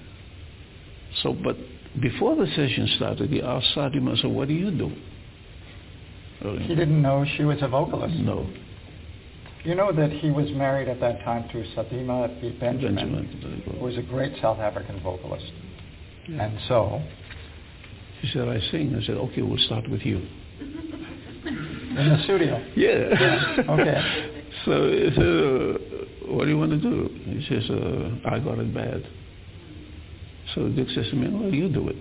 [1.23, 1.57] So, but
[2.01, 4.91] before the session started, he asked Sathima, so what do you do?
[6.61, 8.15] He didn't know she was a vocalist.
[8.17, 8.47] No.
[9.67, 12.29] You know that he was married at that time to Sathima
[12.61, 15.51] Benjamin, Benjamin who was a great South African vocalist.
[16.29, 16.45] Yeah.
[16.45, 17.03] And so...
[18.21, 18.95] He said, I sing.
[18.95, 20.19] I said, okay, we'll start with you.
[20.61, 22.65] In the studio?
[22.77, 23.57] Yeah.
[23.71, 24.31] okay.
[24.67, 27.09] So he said, uh, what do you want to do?
[27.25, 29.05] He says, uh, I got it bad.
[30.55, 31.97] So Dick says to me, well, you do it.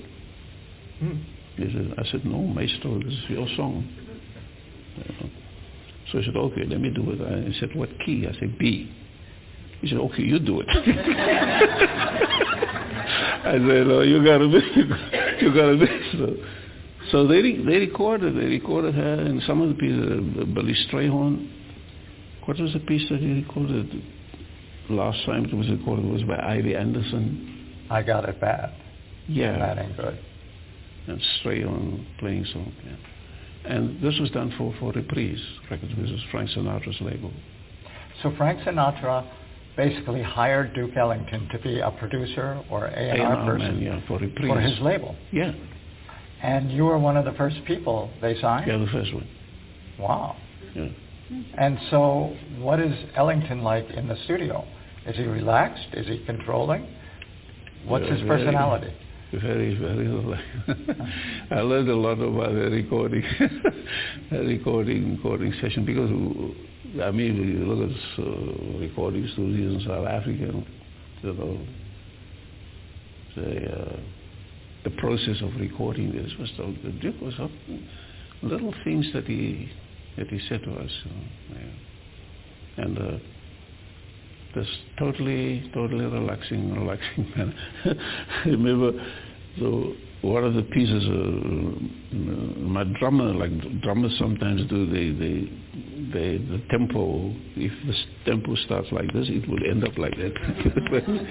[0.99, 1.17] Hmm.
[1.55, 3.89] He said, I said, no, Maestro, this is your song.
[4.99, 5.44] Uh,
[6.11, 7.21] so he said, okay, let me do it.
[7.21, 8.27] I said, what key?
[8.27, 8.91] I said, B.
[9.81, 10.67] He said, okay, you do it.
[13.45, 14.63] I said, oh, you got to miss,
[15.41, 15.89] you got to miss.
[16.13, 16.35] So,
[17.11, 21.51] so they, they recorded, they recorded her and some of the pieces, uh, Billy Strayhorn,
[22.45, 23.89] what was the piece that he recorded?
[24.89, 27.87] Last time it was recorded was by Ivy Anderson.
[27.89, 28.73] I Got It Bad.
[29.27, 29.57] Yeah.
[29.57, 30.19] That ain't good.
[31.07, 32.95] And Strayhorn playing song, yeah.
[33.67, 35.93] And this was done for, for Reprise Records.
[35.97, 37.31] This was Frank Sinatra's label.
[38.23, 39.27] So Frank Sinatra
[39.75, 44.19] basically hired Duke Ellington to be a producer or A&R, A&R person man, yeah, for
[44.19, 44.47] Reprise.
[44.47, 45.15] for his label.
[45.31, 45.53] Yeah.
[46.41, 48.67] And you were one of the first people they signed?
[48.67, 49.27] Yeah, the first one.
[49.99, 50.37] Wow.
[50.75, 50.89] Yeah.
[51.57, 54.65] And so what is Ellington like in the studio?
[55.07, 55.87] Is he relaxed?
[55.93, 56.87] Is he controlling?
[57.85, 58.93] What's his personality?
[59.41, 60.07] Very, very.
[61.51, 63.23] I learned a lot about the recording,
[64.31, 66.09] recording, recording session because,
[67.01, 70.63] I mean, when you look at uh, recording studios in South Africa,
[71.23, 71.59] you know,
[73.35, 73.99] the, uh,
[74.83, 76.49] the process of recording this was
[76.83, 77.51] the Duke was up,
[78.43, 79.69] little things that he
[80.17, 80.91] that he said to us.
[81.49, 82.83] yeah.
[82.83, 83.17] And uh,
[84.55, 84.67] this
[84.97, 87.53] totally, totally relaxing, relaxing man.
[88.45, 88.91] I remember
[89.59, 92.15] so one of the pieces, uh,
[92.59, 95.47] my drummer, like drummers sometimes do, they, they,
[96.11, 100.33] they, the tempo, if the tempo starts like this, it will end up like that.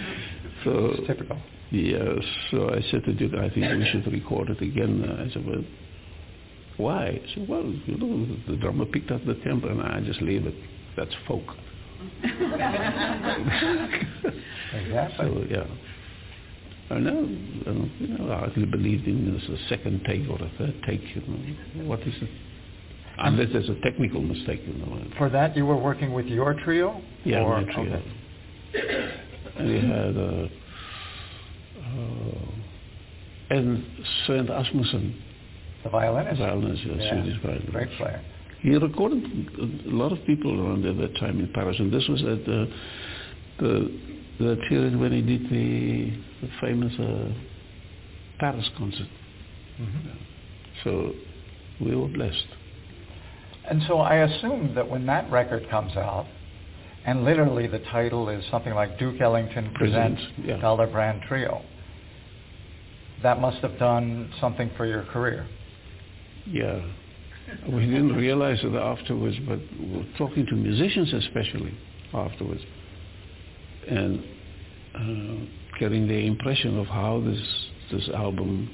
[0.65, 1.39] so it's typical.
[1.71, 2.19] Yes.
[2.51, 5.05] So I said to Duke, I think we should record it again.
[5.05, 5.65] I said, well,
[6.77, 7.07] why?
[7.07, 10.47] I said, well, you know, the drummer picked up the tempo and I just leave
[10.47, 10.55] it.
[10.97, 11.43] That's folk.
[14.75, 15.27] Exactly.
[15.27, 15.67] So, yeah.
[16.91, 17.27] I know,
[18.01, 21.23] you know, I hardly believed in this a second take or a third take, you
[21.27, 21.87] know.
[21.89, 22.31] What is it?
[23.19, 25.03] Unless there's a technical mistake, you know.
[25.17, 27.01] For that, you were working with your trio?
[27.25, 28.03] Yeah, or, my trio.
[28.75, 29.21] Okay.
[29.57, 30.49] And we had uh,
[31.81, 32.51] uh,
[33.51, 33.85] and
[34.27, 35.23] Svend Asmussen,
[35.85, 36.41] the violinist.
[36.41, 37.13] Violinist, yes, yeah.
[37.13, 37.73] Swedish violinist.
[37.73, 38.21] Great player.
[38.65, 39.23] He recorded
[39.87, 42.73] a lot of people around at that time in Paris, and this was at the
[43.59, 44.01] the,
[44.39, 47.31] the period when he did the, the famous uh,
[48.41, 49.07] Paris concert.
[49.79, 50.09] Mm-hmm.
[50.83, 51.13] So
[51.85, 52.47] we were blessed.
[53.69, 56.27] And so I assume that when that record comes out,
[57.05, 60.87] and literally the title is something like Duke Ellington presents yeah.
[60.91, 61.63] Brand Trio,
[63.23, 65.47] that must have done something for your career.
[66.47, 66.81] Yeah.
[67.69, 71.75] We didn't realize it afterwards, but we talking to musicians especially
[72.13, 72.61] afterwards,
[73.89, 74.25] and
[74.95, 77.41] uh, getting the impression of how this
[77.93, 78.71] this album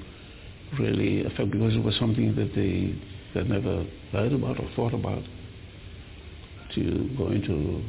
[0.78, 2.94] really affected, because it was something that they
[3.34, 5.22] that never heard about or thought about.
[6.74, 7.82] To go into,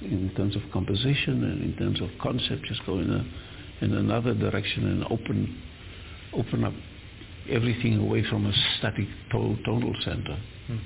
[0.00, 4.32] in terms of composition and in terms of concept, just go in a in another
[4.34, 5.62] direction and open
[6.32, 6.72] open up
[7.50, 10.38] everything away from a static to- tonal center.
[10.66, 10.76] Hmm.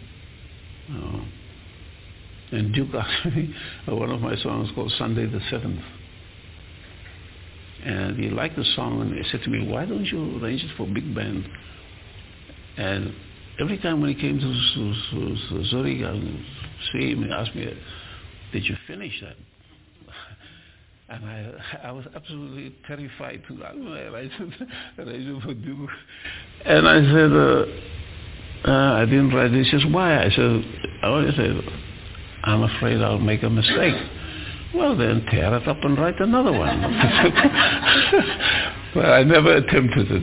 [0.92, 1.24] Uh,
[2.52, 3.54] and Duke asked me
[3.86, 5.82] one of my songs called Sunday the Seventh.
[7.84, 10.70] And he liked the song and he said to me, why don't you arrange it
[10.76, 11.48] for big band?
[12.76, 13.14] And
[13.58, 16.44] every time when he came to, to, to Zurich, I would
[16.92, 17.72] see him and ask me,
[18.52, 19.36] did you finish that?
[21.10, 21.52] And I,
[21.88, 25.90] I was absolutely terrified to arrange it for Duke.
[26.64, 27.64] And I said, uh,
[28.70, 29.64] uh, I didn't write it.
[29.64, 30.22] He says, why?
[30.24, 30.64] I said,
[31.02, 31.60] I said,
[32.44, 33.96] I'm afraid I'll make a mistake.
[34.72, 36.80] Well, then tear it up and write another one.
[38.94, 40.22] but I never attempted it.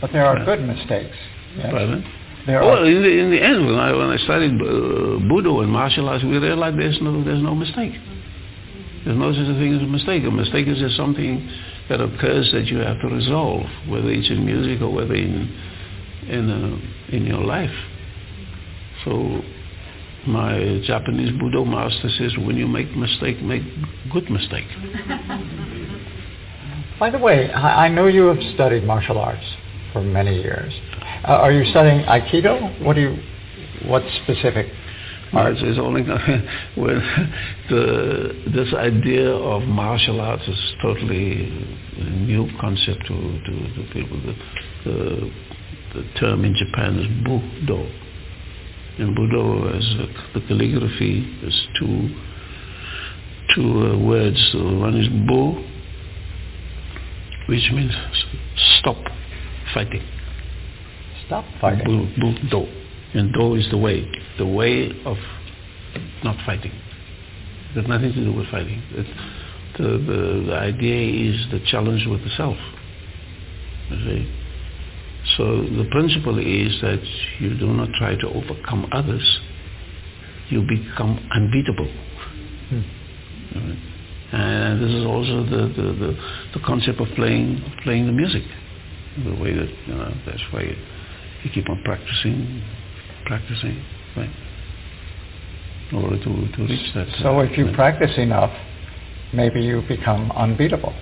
[0.00, 1.14] But there are good mistakes.
[1.58, 1.72] Yes.
[1.72, 2.02] Pardon?
[2.46, 5.60] There Well, are, in the, in the end, when I, when I studied uh, Budo
[5.62, 7.92] and martial arts, we realized there's no, there's no mistake.
[9.06, 10.24] There's no such a thing as a mistake.
[10.24, 11.48] A mistake is just something
[11.88, 15.48] that occurs that you have to resolve, whether it's in music or whether in,
[16.28, 17.70] in, uh, in your life.
[19.04, 19.42] So
[20.26, 23.62] my Japanese Budo master says, when you make mistake, make
[24.12, 24.66] good mistake.
[26.98, 29.46] by the way, I I know you have studied martial arts
[29.92, 30.72] for many years.
[31.22, 32.84] Uh, are you studying Aikido?
[32.84, 33.16] What do you,
[33.88, 34.66] what specific
[35.36, 36.02] Arts is only
[36.76, 36.98] when
[37.68, 41.44] the this idea of martial arts is totally
[41.98, 43.14] a new concept to,
[43.44, 44.20] to, to people.
[44.22, 44.34] The,
[44.84, 45.30] the,
[45.94, 47.86] the term in Japan is Budo.
[48.98, 52.08] And Budo is uh, the calligraphy is two
[53.54, 54.38] two uh, words.
[54.52, 55.62] So one is Bu,
[57.48, 57.92] which means
[58.78, 58.96] stop
[59.74, 60.02] fighting.
[61.26, 61.84] Stop fighting.
[61.84, 62.85] Bu, bu, do.
[63.16, 64.06] And do is the way.
[64.38, 65.16] The way of
[66.22, 66.72] not fighting.
[66.72, 68.82] It has nothing to do with fighting.
[68.90, 69.06] It,
[69.78, 72.56] the, the, the idea is the challenge with the self.
[73.90, 74.34] You see?
[75.36, 77.02] So the principle is that
[77.40, 79.40] you do not try to overcome others.
[80.50, 81.90] You become unbeatable.
[83.54, 83.78] Right?
[84.32, 88.42] And this is also the, the, the, the concept of playing playing the music.
[89.24, 90.76] The way that you know that's why you,
[91.44, 92.62] you keep on practicing,
[93.26, 93.84] practicing,
[94.16, 94.30] right?
[95.92, 96.24] In order to,
[96.56, 97.08] to reach that.
[97.22, 98.52] So uh, if you practice enough,
[99.32, 100.94] maybe you become unbeatable.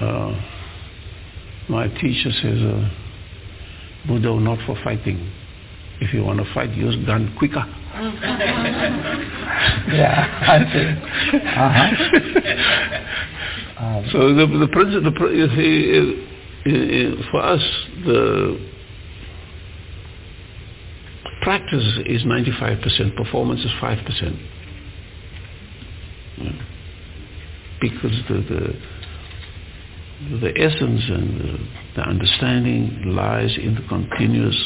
[0.00, 0.34] uh,
[1.68, 2.90] my teacher says, uh,
[4.08, 5.30] Budo not for fighting.
[6.00, 7.64] If you want to fight, use gun quicker.
[9.88, 10.86] Yeah, I see.
[11.46, 11.86] Uh-huh.
[13.84, 16.24] Um, So the the principle, the, pr- you see,
[16.66, 17.60] uh, for us,
[18.04, 18.58] the
[21.42, 24.46] practice is 95%, performance is 5%.
[26.38, 26.52] Yeah.
[27.80, 28.80] Because the, the
[30.20, 31.58] the essence and the,
[31.96, 34.56] the understanding lies in the continuous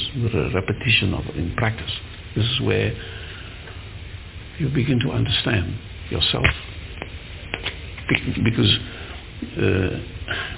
[0.53, 1.93] repetition of in practice.
[2.35, 2.93] This is where
[4.59, 5.79] you begin to understand
[6.11, 6.45] yourself.
[8.45, 8.79] Because
[9.57, 10.01] uh,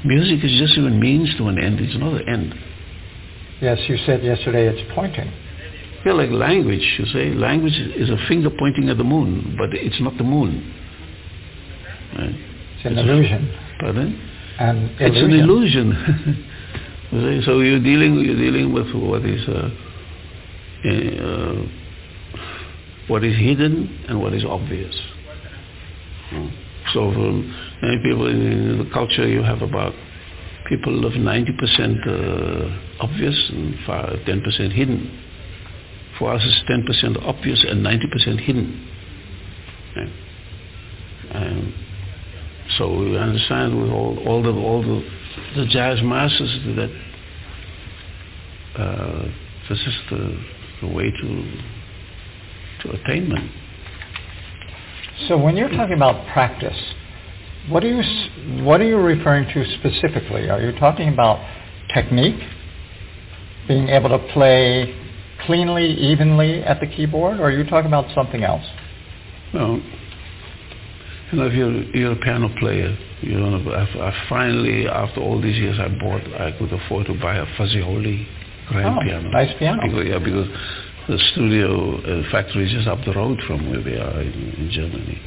[0.05, 1.79] music is just a means to an end.
[1.79, 2.55] It's not an end.
[3.61, 5.31] yes, you said yesterday it's pointing.
[6.07, 7.35] Yeah, like language, you say.
[7.35, 10.73] Language is a finger pointing at the moon, but it's not the moon.
[12.16, 12.28] Right?
[12.77, 13.55] It's an It's a- illusion.
[13.81, 14.20] Pardon?
[14.61, 16.47] And It's an illusion.
[17.12, 19.70] You see, so you're dealing you're dealing with what is uh,
[20.85, 21.62] uh,
[23.07, 24.93] what is hidden and what is obvious.
[26.33, 26.51] Mm.
[26.93, 27.31] So for
[27.87, 29.95] many people in the culture, you have about
[30.69, 35.26] people of 90% uh, obvious and 5, 10% hidden.
[36.19, 38.89] For us, it's 10% obvious and 90% hidden.
[39.97, 40.09] Yeah.
[41.35, 41.75] Um,
[42.79, 45.09] so we understand with all, all the all the,
[45.57, 46.91] the jazz masters that
[48.83, 49.29] uh,
[49.69, 50.45] this is the,
[50.83, 51.63] the way to
[52.83, 53.51] to attainment.
[55.29, 56.79] So when you're talking about practice,
[57.69, 60.51] what are you what are you referring to specifically?
[60.51, 61.39] Are you talking about
[61.95, 62.41] technique,
[63.69, 65.06] being able to play
[65.47, 68.64] cleanly, evenly at the keyboard, or are you talking about something else?
[69.55, 69.81] Well,
[71.32, 75.40] you know, if you're, you're a piano player, you know, I, I finally, after all
[75.40, 78.27] these years, I bought, I could afford to buy a Fazioli
[78.68, 79.31] grand Oh, piano.
[79.31, 79.82] nice piano.
[79.82, 80.48] Because, yeah, because
[81.09, 84.70] the studio uh, factory is just up the road from where we are in, in
[84.70, 85.20] Germany.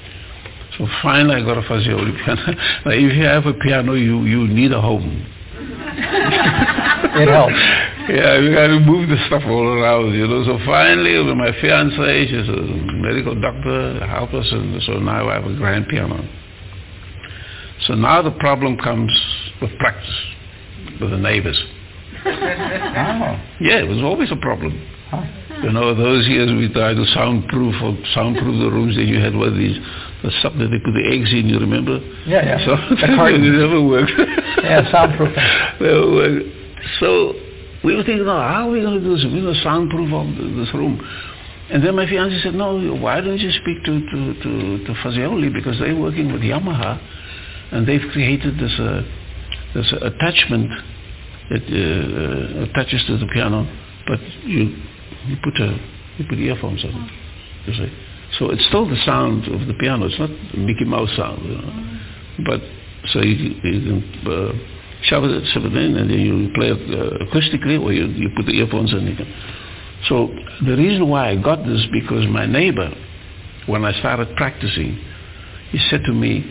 [0.77, 2.45] So finally, I got a Fazioli piano.
[2.85, 5.25] now, if you have a piano, you you need a home.
[5.71, 7.53] It helps.
[8.09, 10.43] Yeah, we got to move the stuff all around, you know.
[10.45, 12.61] So finally, with my fiance, she's a
[13.01, 16.27] medical doctor, helped us, and so now I have a grand piano.
[17.87, 19.11] So now the problem comes
[19.61, 20.15] with practice,
[20.99, 21.61] with the neighbors.
[22.25, 24.73] Oh, Yeah, it was always a problem.
[25.09, 25.23] huh.
[25.63, 28.95] You know, those years we tried to soundproof or soundproof the rooms.
[28.95, 29.77] that you had with these
[30.23, 31.47] the stuff that they put the eggs in.
[31.47, 31.99] You remember?
[32.27, 32.65] Yeah, yeah.
[32.65, 34.11] So it never worked.
[34.63, 35.79] Yeah, soundproofing.
[35.81, 36.45] Never worked.
[36.99, 37.33] So
[37.83, 39.25] we were thinking, no, how are we going to do this?
[39.25, 40.09] We're going to soundproof
[40.57, 40.99] this room.
[41.71, 45.53] And then my fiance said, no, why don't you speak to to to, to Fazioli
[45.53, 46.99] because they're working with Yamaha,
[47.71, 49.01] and they've created this uh,
[49.75, 50.69] this attachment
[51.51, 53.65] that uh, uh, attaches to the piano,
[54.07, 54.75] but you
[55.27, 55.79] you put a
[56.17, 57.09] You put earphones on.
[57.65, 58.08] You see.
[58.37, 60.05] So it's still the sound of the piano.
[60.05, 61.73] It's not Mickey Mouse sound, you know.
[62.45, 62.61] But
[63.11, 64.53] so you, you can uh,
[65.03, 68.29] shove it, shove it in, and then you play it uh, acoustically, or you, you
[68.35, 69.17] put the earphones in.
[70.07, 70.29] So
[70.65, 72.93] the reason why I got this because my neighbor,
[73.65, 74.97] when I started practicing,
[75.71, 76.45] he said to me,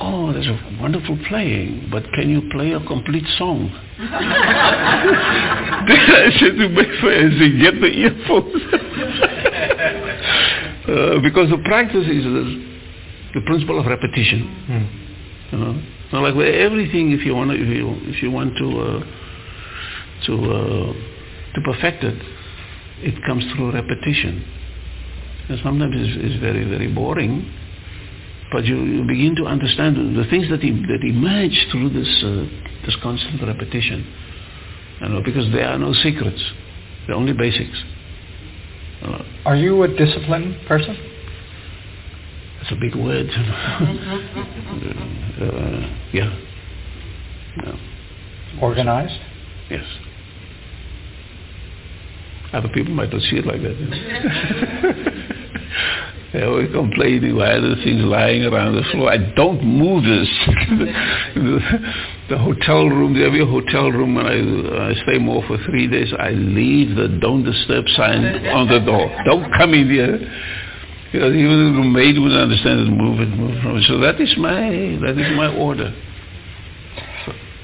[0.00, 3.70] oh, there's a wonderful playing, but can you play a complete song?
[3.98, 6.84] then I said to my
[7.60, 8.62] get the earphones.
[10.88, 12.44] uh, because the practice is the,
[13.34, 14.40] the principle of repetition.
[14.68, 15.52] Mm.
[15.52, 16.20] You know?
[16.20, 19.00] Like with everything, if you want to, if you, if you want to, uh,
[20.26, 20.92] to, uh,
[21.54, 22.20] to perfect it,
[23.02, 24.44] it comes through repetition.
[25.48, 27.50] And sometimes it's, it's very, very boring,
[28.52, 32.46] but you, you begin to understand the things that, that emerge through this, uh,
[32.86, 34.06] this constant repetition.
[35.00, 36.42] You know, because there are no secrets.
[37.06, 37.82] They're only basics.
[39.04, 40.96] Uh, Are you a disciplined person?
[42.58, 43.28] That's a big word.
[43.28, 43.40] uh,
[46.12, 46.40] yeah.
[47.58, 47.78] No.
[48.62, 49.20] Organized?
[49.70, 49.84] Yes.
[52.54, 55.24] Other people might not see it like that.
[56.34, 59.12] They always complaining why are the things lying around the floor.
[59.12, 60.28] I don't move this.
[60.66, 61.60] the,
[62.30, 66.12] the, hotel room, the every hotel room when I, I stay more for three days,
[66.18, 69.14] I leave the don't disturb sign on the door.
[69.24, 70.18] Don't come in here.
[71.12, 73.84] Because even the maid wouldn't understand it, move it, move it.
[73.86, 75.94] So that is my, that is my order.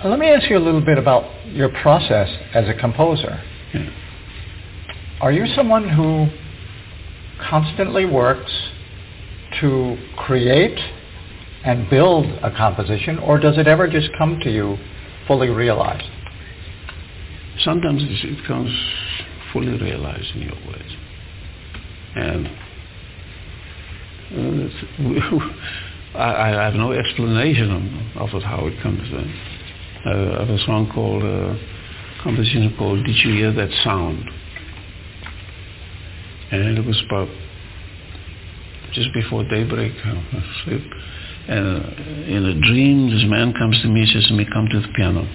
[0.04, 3.42] Let me ask you a little bit about your process as a composer.
[3.74, 3.90] Yeah.
[5.20, 6.28] Are you someone who
[7.50, 8.50] constantly works
[9.60, 10.78] to create
[11.62, 14.78] and build a composition, or does it ever just come to you
[15.26, 16.08] fully realized?
[17.58, 18.70] Sometimes it comes
[19.52, 20.96] fully realized in your words.
[22.16, 22.46] And
[24.32, 29.34] uh, I, I, have no explanation of, it, how it comes in.
[30.06, 34.24] Uh, I have a song called, uh, composition called Did You Hear That Sound?
[36.50, 37.28] And it was about
[38.92, 39.92] just before daybreak.
[40.04, 40.82] I sleep.
[41.48, 44.88] And in a dream, this man comes to me and says me, come to the
[44.94, 45.26] piano.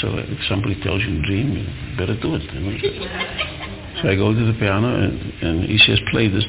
[0.00, 1.66] So if somebody tells you a dream, you
[1.96, 2.42] better do it.
[4.02, 6.44] so I go to the piano and, and he says, play this.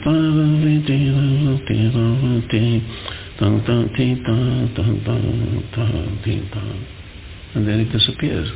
[7.56, 8.50] And then it disappears.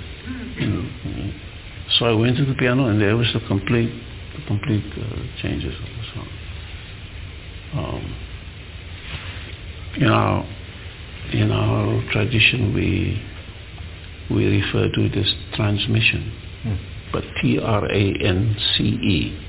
[2.00, 3.92] So I went to the piano and there was the complete
[4.38, 6.30] the complete uh, changes of the song.
[7.74, 8.16] Um,
[9.98, 10.46] in our
[11.34, 13.22] in our tradition, we
[14.30, 16.32] we refer to it as transmission,
[16.66, 16.78] mm.
[17.12, 19.44] but T R A N C E.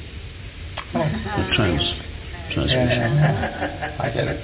[0.93, 1.82] The trans
[2.52, 3.15] transmission.
[3.16, 4.40] Yeah, I get it.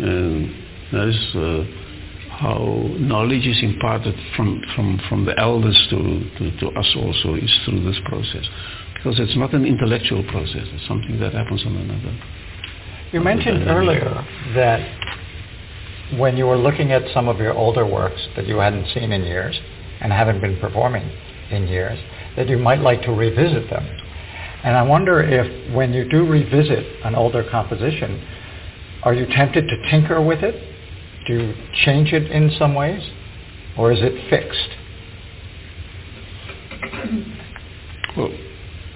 [0.00, 0.06] Yeah.
[0.06, 0.54] And
[0.92, 1.88] that is uh,
[2.38, 5.96] how knowledge is imparted from, from, from the elders to,
[6.38, 8.46] to, to us also is through this process
[8.98, 10.66] because it's not an intellectual process.
[10.74, 12.18] It's something that happens on another.
[13.12, 14.80] You mentioned earlier that
[16.18, 19.22] when you were looking at some of your older works that you hadn't seen in
[19.22, 19.58] years
[20.00, 21.10] and haven't been performing
[21.50, 21.98] in years,
[22.36, 23.86] that you might like to revisit them.
[24.64, 28.22] And I wonder if when you do revisit an older composition,
[29.04, 30.54] are you tempted to tinker with it?
[31.26, 31.54] Do you
[31.84, 33.02] change it in some ways?
[33.76, 34.68] Or is it fixed?
[38.16, 38.32] Well,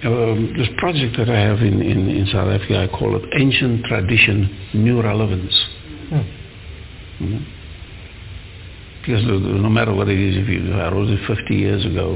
[0.05, 3.85] um, this project that I have in, in, in, South Africa, I call it Ancient
[3.85, 5.53] Tradition, New Relevance.
[6.11, 7.37] Mm-hmm.
[9.01, 12.15] Because no matter what it is, if you, I wrote it 50 years ago,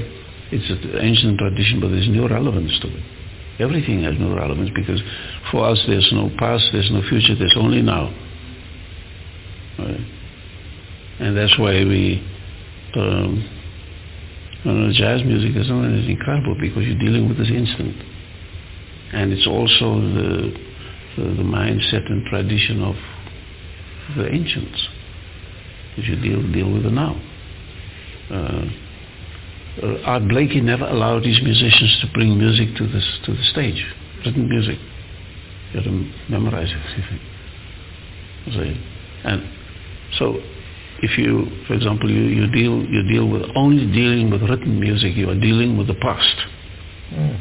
[0.52, 3.04] it's an ancient tradition, but there's no relevance to it.
[3.60, 5.02] Everything has no relevance because
[5.52, 8.14] for us there's no past, there's no future, there's only now.
[9.80, 10.00] Right?
[11.20, 12.24] And that's why we
[12.96, 13.57] um,
[14.66, 17.96] you jazz music is, is incredible because you're dealing with this instant.
[19.14, 20.52] And it's also the,
[21.16, 22.96] the, the mindset and tradition of
[24.16, 24.88] the ancients
[25.96, 27.22] that you deal, deal with the now.
[28.30, 28.66] Uh,
[29.84, 33.86] uh, Art Blakey never allowed his musicians to bring music to, this, to the stage,
[34.26, 34.80] written music.
[35.72, 37.22] You have to memorize it.
[39.24, 39.44] And
[40.18, 40.40] so
[41.00, 45.16] if you, for example, you, you deal you deal with only dealing with written music,
[45.16, 46.36] you are dealing with the past.
[47.12, 47.40] Mm.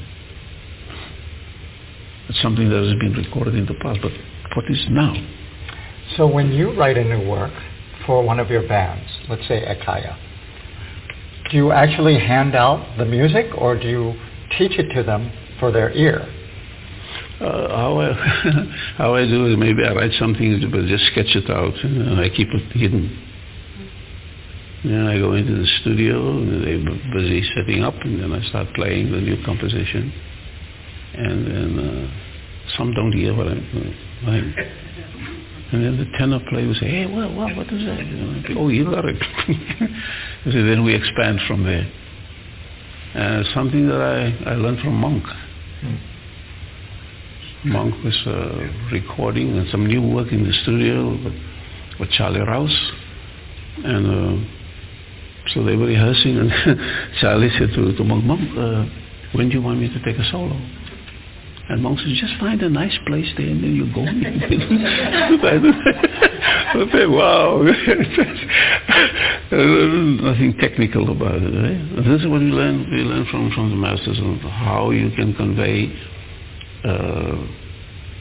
[2.28, 4.12] It's something that has been recorded in the past, but
[4.54, 5.14] what is now?
[6.16, 7.52] So when you write a new work
[8.06, 10.16] for one of your bands, let's say Ekaya,
[11.50, 14.14] do you actually hand out the music or do you
[14.58, 16.26] teach it to them for their ear?
[17.40, 18.12] Uh, how I
[18.96, 22.30] how I do is maybe I write something, but just sketch it out, and I
[22.30, 23.25] keep it hidden.
[24.84, 28.68] Then I go into the studio, and they're busy setting up, and then I start
[28.74, 30.12] playing the new composition.
[31.14, 34.54] And then uh, some don't hear what I'm playing.
[35.72, 38.06] And then the tenor player will say, hey, what, what, what is that?
[38.06, 39.16] Know, oh, you got it.
[40.44, 41.90] so then we expand from there.
[43.14, 45.24] Uh, something that I, I learned from Monk.
[45.80, 45.96] Hmm.
[47.64, 51.34] Monk was uh, recording and some new work in the studio with,
[51.98, 52.92] with Charlie Rouse.
[53.78, 54.55] And uh,
[55.54, 56.52] so they were rehearsing and
[57.20, 58.84] Charlie said to, to Monk, Monk, uh,
[59.32, 60.56] when do you want me to take a solo?
[61.68, 64.02] And Monk said, just find a nice place there and then you go.
[64.02, 64.12] I
[67.06, 67.62] wow.
[69.50, 71.50] Nothing technical about it.
[71.50, 71.96] Right?
[72.04, 75.34] This is what we learn, we learn from, from the masters on how you can
[75.34, 75.92] convey
[76.84, 77.36] uh,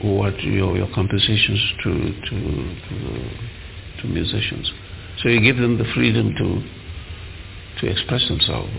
[0.02, 2.97] what your, your compositions to, to, to,
[4.02, 4.72] to musicians.
[5.22, 6.64] So you give them the freedom to,
[7.81, 8.72] to express themselves.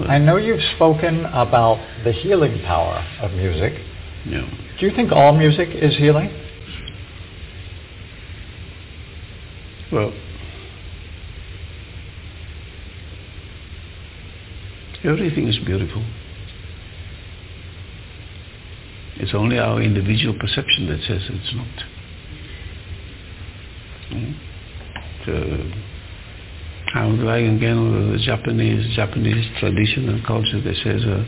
[0.00, 3.74] I know you've spoken about the healing power of music.
[4.26, 4.48] Yeah.
[4.80, 6.30] Do you think all music is healing?
[9.92, 10.12] Well,
[15.04, 16.02] everything is beautiful.
[19.16, 21.84] It's only our individual perception that says it's not.
[24.10, 24.38] Mm?
[25.26, 25.91] So,
[26.92, 31.24] how like again the Japanese Japanese tradition and culture that says uh,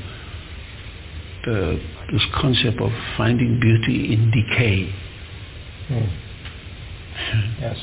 [1.46, 1.80] the,
[2.12, 4.92] this concept of finding beauty in decay.
[5.88, 7.60] Mm.
[7.60, 7.78] yes.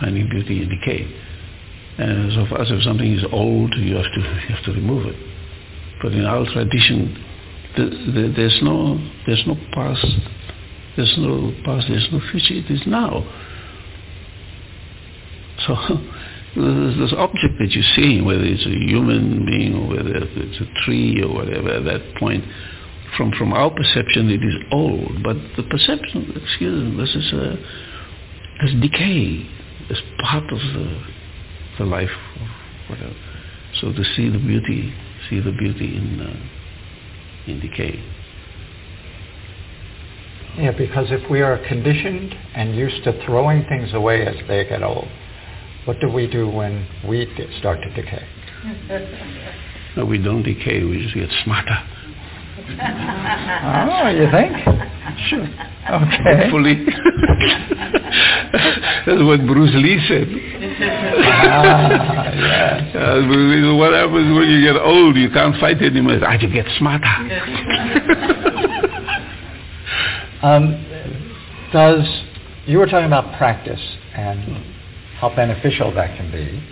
[0.00, 1.06] Finding beauty in decay.
[1.98, 5.06] And so for us, if something is old, you have to you have to remove
[5.06, 5.16] it.
[6.02, 7.14] But in our tradition,
[7.76, 10.06] the, the, there's no there's no past,
[10.96, 12.54] there's no past, there's no future.
[12.54, 13.22] It is now.
[15.66, 15.76] So
[16.56, 21.22] this object that you see, whether it's a human being or whether it's a tree
[21.22, 22.44] or whatever, at that point,
[23.16, 25.22] from from our perception, it is old.
[25.22, 27.56] But the perception, excuse me, this is a
[28.62, 29.46] this decay.
[29.88, 31.02] It's part of the
[31.78, 32.48] the life of
[32.90, 33.16] whatever.
[33.80, 34.92] So to see the beauty,
[35.28, 38.02] see the beauty in uh, in decay.
[40.58, 44.82] Yeah, because if we are conditioned and used to throwing things away as they get
[44.82, 45.08] old,
[45.84, 47.26] what do we do when we
[47.58, 48.26] start to decay?
[49.96, 50.84] No, we don't decay.
[50.84, 51.76] We just get smarter.
[52.80, 54.52] oh, you think?
[55.28, 55.42] Sure.
[55.42, 56.44] Okay.
[56.44, 56.86] Hopefully.
[59.06, 60.28] That's what Bruce Lee said.
[61.26, 62.86] ah, yes.
[63.00, 65.16] Uh, what happens when you get old?
[65.16, 66.24] You can't fight anymore.
[66.24, 67.06] I just get smarter.
[70.42, 70.86] um,
[71.72, 72.06] does
[72.66, 73.80] you were talking about practice
[74.14, 74.62] and
[75.20, 76.62] how beneficial that can be.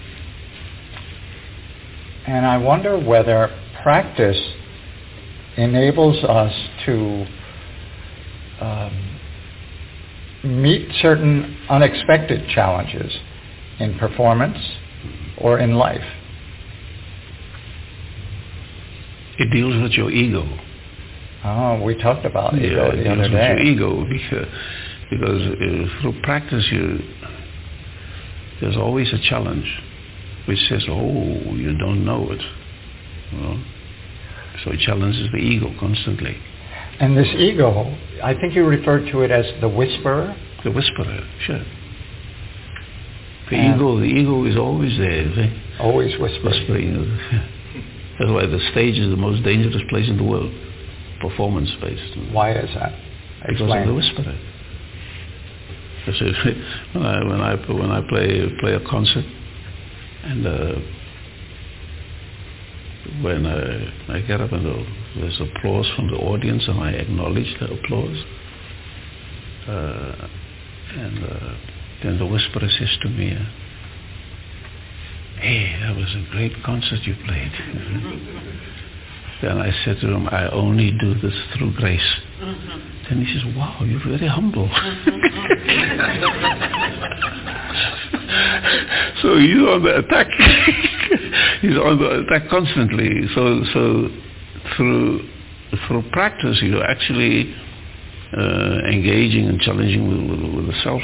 [2.27, 3.51] And I wonder whether
[3.83, 4.39] practice
[5.57, 6.53] enables us
[6.87, 7.27] to
[8.61, 9.21] um,
[10.45, 13.13] meet certain unexpected challenges
[13.81, 14.59] in performance
[15.39, 16.05] or in life.
[19.39, 20.47] It deals with your ego.
[21.45, 23.55] Oh, we talked about yeah, ego the it other deals day.
[23.55, 24.49] with your ego because,
[25.11, 26.99] because uh, through practice you
[28.61, 29.67] there's always a challenge
[30.47, 32.41] which says, oh, you don't know it.
[33.35, 33.63] Well,
[34.65, 36.37] so it challenges the ego constantly.
[37.01, 40.35] And this ego, I think you referred to it as the whisperer.
[40.65, 41.65] The whisperer, sure.
[43.51, 45.25] The and ego, the ego is always there.
[45.35, 45.63] See?
[45.79, 46.45] Always whispering.
[46.45, 47.19] whispering.
[48.19, 50.53] That's why the stage is the most dangerous place in the world,
[51.21, 52.33] performance-based.
[52.33, 52.93] Why is that?
[53.45, 53.59] Explain.
[53.59, 54.39] Because of the whisperer.
[56.93, 59.25] When I when I when I play play a concert,
[60.25, 60.75] and uh,
[63.23, 64.87] when I, I get up and
[65.17, 68.25] there's applause from the audience, and I acknowledge the applause,
[69.67, 70.29] uh,
[70.97, 71.55] and uh,
[72.03, 73.45] then the whisperer says to me, uh,
[75.41, 77.53] "Hey, that was a great concert you played."
[79.43, 82.99] then I said to him, "I only do this through grace." Mm-hmm.
[83.11, 84.69] And he says, wow, you're very humble.
[89.23, 90.27] so he's on the attack.
[91.63, 93.27] he's on the attack constantly.
[93.35, 94.09] So, so
[94.77, 95.27] through,
[95.87, 97.55] through practice, you're actually
[98.37, 101.03] uh, engaging and challenging with, with, with the self.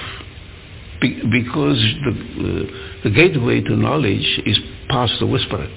[1.00, 4.58] Be, because the, uh, the gateway to knowledge is
[4.90, 5.68] past the whisperer.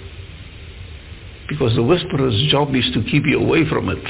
[1.47, 4.03] Because the whisperer's job is to keep you away from it.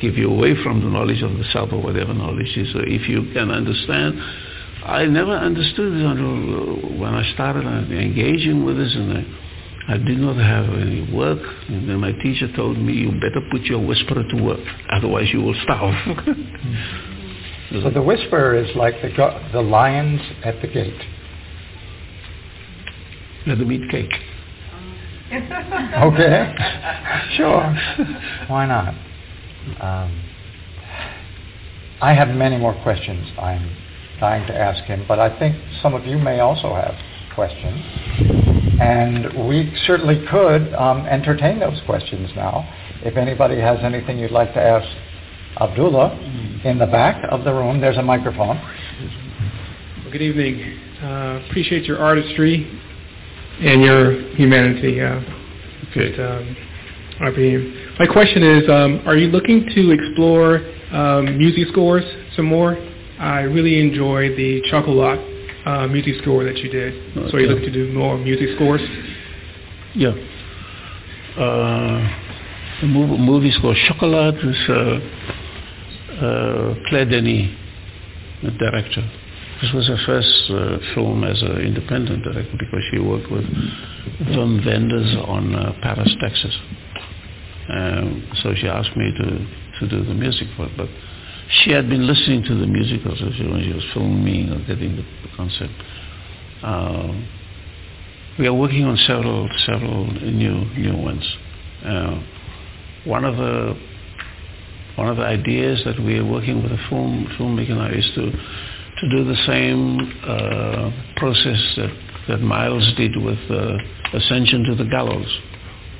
[0.00, 2.72] Keep you away from the knowledge of the self or whatever knowledge is.
[2.72, 4.18] So if you can understand,
[4.84, 9.96] I never understood this until uh, when I started engaging with this and I, I
[9.98, 11.40] did not have any work.
[11.68, 14.60] And then my teacher told me, you better put your whisperer to work,
[14.92, 15.94] otherwise you will starve.
[17.82, 19.10] so the whisperer is like the,
[19.52, 21.00] the lions at the gate.
[23.46, 24.12] Let them eat cake.
[26.02, 26.54] okay,
[27.36, 27.60] sure.
[28.48, 28.94] Why not?
[29.80, 30.24] Um,
[32.00, 33.76] I have many more questions I'm
[34.20, 36.94] dying to ask him, but I think some of you may also have
[37.34, 37.84] questions.
[38.80, 42.66] And we certainly could um, entertain those questions now.
[43.02, 44.88] If anybody has anything you'd like to ask
[45.60, 46.18] Abdullah,
[46.64, 48.56] in the back of the room, there's a microphone.
[48.56, 50.78] Well, good evening.
[51.02, 52.77] Uh, appreciate your artistry
[53.60, 55.00] and your humanity.
[55.00, 55.20] Uh,
[55.94, 56.18] good.
[56.20, 56.56] Um,
[57.98, 60.60] my question is, um, are you looking to explore
[60.92, 62.04] um, music scores
[62.36, 62.76] some more?
[63.18, 65.18] I really enjoyed the Chocolat
[65.66, 66.94] uh, music score that you did.
[67.16, 67.30] Okay.
[67.30, 68.80] So you're looking to do more music scores?
[69.94, 70.10] Yeah.
[71.36, 74.74] Uh, the movie, movie score Chocolat is uh,
[76.24, 77.50] uh, Claire Denis,
[78.44, 79.02] the director.
[79.60, 83.44] This was her first uh, film as an independent director because she worked with
[84.30, 86.56] Wim Wenders on uh, Paris, Texas.
[87.68, 90.76] Um, so she asked me to, to do the music for it.
[90.76, 90.88] But
[91.50, 95.02] she had been listening to the music musicals when she was filming or getting the,
[95.02, 95.72] the concept.
[96.62, 97.12] Uh,
[98.38, 101.36] we are working on several several new new ones.
[101.84, 102.22] Uh,
[103.04, 103.74] one of the
[104.96, 108.30] one of the ideas that we are working with a film filmmaker now is to
[109.00, 111.90] to do the same uh, process that,
[112.28, 113.78] that Miles did with uh,
[114.14, 115.38] Ascension to the Gallows,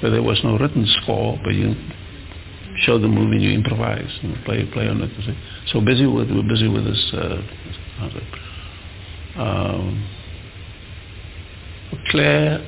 [0.01, 1.75] where there was no written score, but you
[2.83, 5.10] show the movie and you improvise and play play on it.
[5.73, 7.43] So busy with we're busy with this uh.
[9.36, 10.09] Um,
[12.10, 12.59] Claire,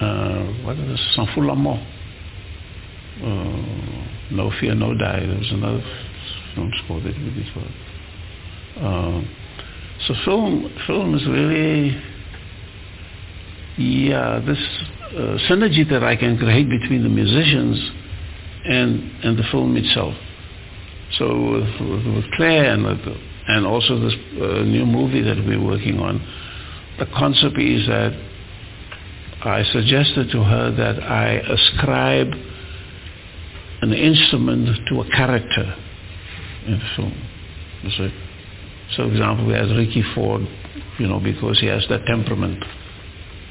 [0.00, 1.14] uh, what is this?
[1.14, 1.54] Sans fout la.
[1.54, 3.48] Uh,
[4.30, 5.20] no Fear, No Die.
[5.26, 5.82] There was another
[6.54, 8.84] film score that we did for.
[8.84, 9.28] Um,
[10.06, 11.90] so film, film is really,
[13.78, 14.58] yeah, this
[15.10, 17.90] uh, synergy that I can create between the musicians
[18.64, 20.14] and and the film itself.
[21.18, 22.86] So with, with Claire and
[23.48, 26.20] and also this uh, new movie that we're working on,
[26.98, 28.12] the concept is that
[29.42, 32.32] I suggested to her that I ascribe
[33.80, 35.74] an instrument to a character
[36.66, 37.28] in the film.
[37.96, 38.27] See?
[38.96, 40.42] So, for example, we have Ricky Ford,
[40.98, 42.64] you know, because he has that temperament,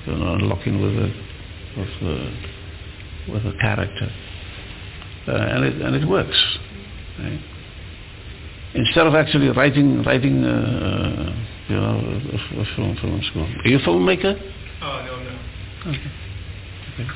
[0.06, 1.28] you know, locking with a
[1.78, 4.10] with a, with a character,
[5.28, 6.58] uh, and it and it works.
[7.20, 7.40] Right?
[8.74, 13.48] Instead of actually writing writing, uh, uh, you know, a, a, film film school.
[13.64, 14.34] Are you a filmmaker?
[14.82, 15.40] Oh no no.
[15.92, 16.12] Okay.
[17.00, 17.10] okay.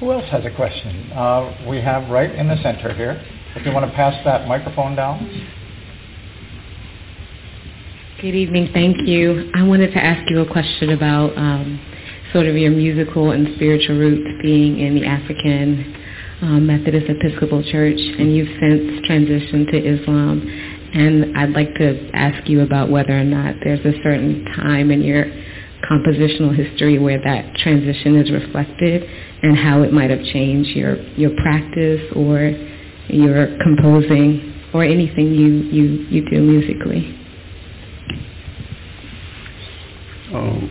[0.00, 1.12] Who else has a question?
[1.12, 3.22] Uh, we have right in the center here.
[3.54, 5.58] If you want to pass that microphone down.
[8.20, 8.68] Good evening.
[8.74, 9.50] Thank you.
[9.54, 11.80] I wanted to ask you a question about um,
[12.34, 15.96] sort of your musical and spiritual roots being in the African
[16.42, 20.42] um, Methodist Episcopal Church, and you've since transitioned to Islam.
[20.92, 25.00] And I'd like to ask you about whether or not there's a certain time in
[25.00, 25.24] your
[25.88, 29.02] compositional history where that transition is reflected
[29.42, 32.52] and how it might have changed your, your practice or
[33.08, 37.16] your composing or anything you, you, you do musically.
[40.32, 40.70] Um,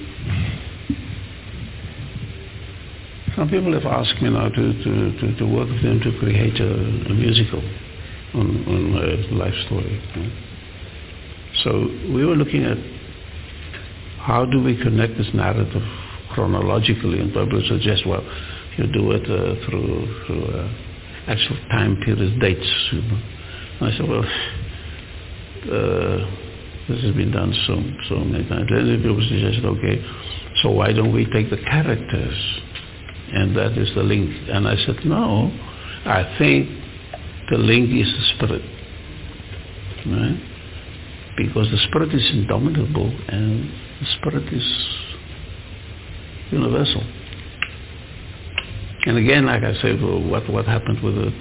[3.36, 6.60] some people have asked me now to, to, to, to work with them to create
[6.60, 6.74] a,
[7.12, 7.62] a musical
[8.34, 10.02] on, on life story.
[11.64, 11.72] So
[12.14, 12.78] we were looking at
[14.20, 15.84] how do we connect this narrative
[16.34, 18.24] chronologically, and people suggest, well,
[18.78, 20.72] you do it uh, through, through uh,
[21.28, 22.90] actual time periods, dates.
[22.92, 23.22] You know.
[23.82, 24.26] I said, well,
[25.72, 26.49] uh,
[26.90, 27.76] this has been done so
[28.10, 28.68] so many times.
[28.70, 30.04] Then people suggested, okay,
[30.62, 32.38] so why don't we take the characters?
[33.32, 34.30] And that is the link.
[34.50, 35.52] And I said, no,
[36.06, 36.68] I think
[37.52, 38.62] the link is the spirit.
[40.08, 40.40] Right?
[41.38, 43.70] Because the spirit is indomitable and
[44.02, 44.66] the spirit is
[46.52, 47.04] universal.
[49.06, 51.32] And again, like I said, what, what happened with the,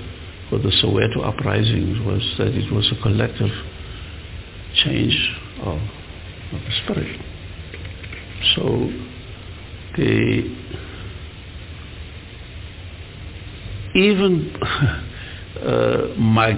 [0.52, 3.50] with the Soweto uprisings was that it was a collective
[4.74, 5.16] change
[5.62, 7.20] of, of the spirit.
[8.54, 8.90] So
[9.96, 10.56] the
[13.94, 14.54] even
[15.62, 16.52] uh, my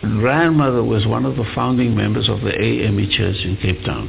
[0.00, 4.08] grandmother was one of the founding members of the AME Church in Cape Town.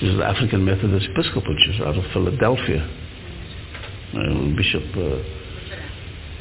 [0.00, 2.88] This is the African Methodist Episcopal Church out of Philadelphia.
[4.14, 5.46] Uh, Bishop uh,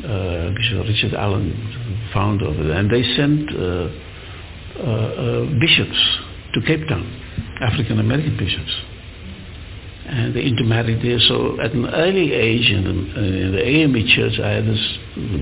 [0.07, 3.89] uh, Bishop Richard Allen, founder of it, and they sent uh,
[5.59, 6.19] bishops
[6.53, 7.05] to Cape Town,
[7.61, 8.71] African American bishops
[10.07, 11.19] and they intermarried there.
[11.19, 14.97] So at an early age in the, in the AME church, I had this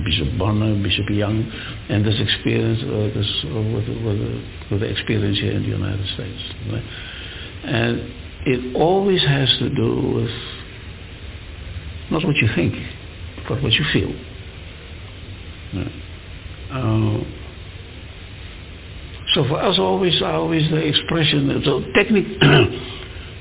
[0.05, 1.43] Bishop Bonner, Bishop Young,
[1.89, 6.07] and this experience, uh, this uh, with, with, with, the experience here in the United
[6.13, 6.41] States.
[6.71, 6.83] Right?
[7.65, 8.13] And
[8.45, 10.31] it always has to do with
[12.11, 12.73] not what you think,
[13.49, 14.13] but what you feel.
[15.75, 15.91] Right?
[16.71, 17.42] Uh,
[19.33, 21.61] so for us, always, always the expression.
[21.65, 22.37] So technique.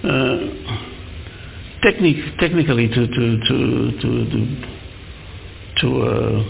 [0.04, 0.82] uh,
[1.82, 3.56] technic- technically to to to
[4.00, 4.40] to to,
[5.80, 6.44] to uh,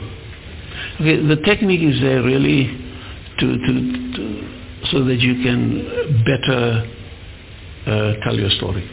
[1.01, 2.67] okay, the technique is there really
[3.41, 3.73] to, to,
[4.15, 4.23] to
[4.93, 6.87] so that you can better
[7.87, 8.89] uh, tell your story.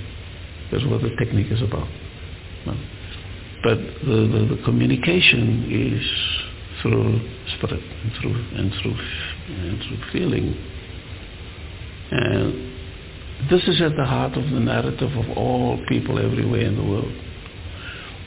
[0.72, 1.88] That's what the technique is about.
[3.62, 7.20] But the, the, the communication is through
[7.58, 8.96] spirit and through and through
[9.50, 10.56] and through feeling.
[12.12, 12.70] And
[13.50, 17.14] this is at the heart of the narrative of all people everywhere in the world.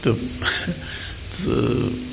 [0.04, 0.12] The,
[1.44, 2.12] the,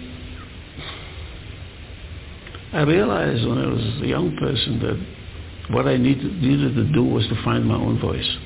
[2.74, 7.04] I realized when I was a young person that what I needed, needed to do
[7.04, 8.38] was to find my own voice.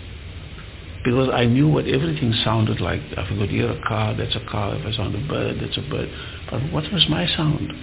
[1.03, 3.01] Because I knew what everything sounded like.
[3.11, 4.75] If I could hear a car, that's a car.
[4.75, 6.09] If I sound a bird, that's a bird.
[6.49, 7.73] But what was my sound?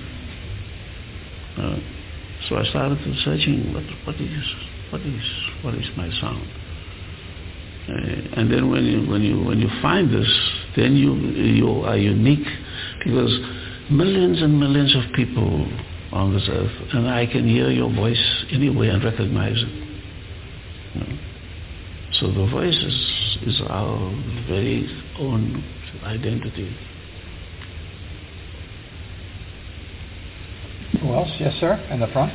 [1.58, 1.76] Uh,
[2.48, 4.44] so I started searching, what, what is
[4.90, 5.22] what is
[5.62, 6.46] what is my sound?
[7.88, 10.28] Uh, and then when you when you when you find this,
[10.76, 12.46] then you you are unique
[13.04, 13.32] because
[13.90, 15.66] millions and millions of people
[16.12, 19.68] on this earth, and I can hear your voice anywhere and recognize it.
[20.94, 21.18] You know?
[22.12, 24.10] So the voice is, is our
[24.48, 24.88] very
[25.18, 25.64] own
[26.02, 26.76] identity.
[31.00, 31.30] Who else?
[31.38, 31.74] Yes, sir.
[31.90, 32.32] In the front.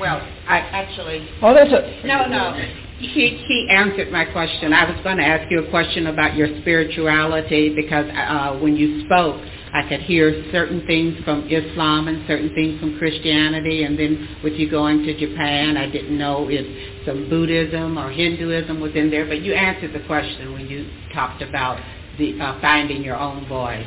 [0.00, 1.26] Well, I actually.
[1.42, 2.04] Oh, that's it.
[2.04, 2.52] No, no.
[2.98, 4.72] He, he answered my question.
[4.72, 9.04] I was going to ask you a question about your spirituality because uh, when you
[9.04, 9.40] spoke,
[9.72, 13.84] I could hear certain things from Islam and certain things from Christianity.
[13.84, 18.80] And then with you going to Japan, I didn't know if some Buddhism or Hinduism
[18.80, 19.26] was in there.
[19.26, 21.80] But you answered the question when you talked about
[22.18, 23.86] the uh, finding your own voice.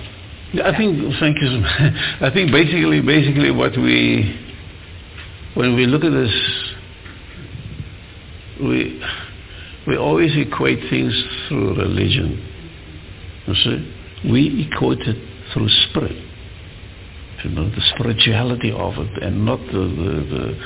[0.51, 1.61] I think, thank you.
[2.21, 4.47] I think basically, basically what we
[5.55, 6.31] when we look at this,
[8.61, 9.03] we,
[9.87, 11.11] we always equate things
[11.47, 12.45] through religion.
[13.47, 14.29] You see?
[14.31, 16.25] We equate it through spirit.
[17.43, 20.57] You know, the spirituality of it and not the, the,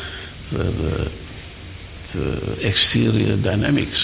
[0.51, 1.11] the, the,
[2.13, 3.97] the exterior dynamics.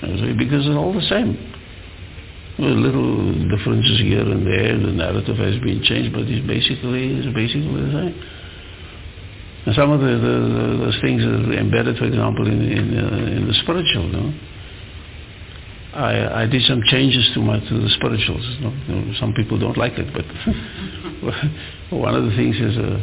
[0.00, 1.53] Because it's all the same.
[2.58, 7.34] Well, little differences here and there, the narrative has been changed, but it's basically, it's
[7.34, 8.14] basically the same.
[9.66, 10.36] And some of the, the,
[10.84, 14.34] those things are embedded, for example, in, in, uh, in the spiritual.
[15.94, 18.44] I, I did some changes to my to the spirituals.
[18.60, 19.14] You know?
[19.20, 20.26] Some people don't like it, but
[21.96, 22.98] one of the things is uh,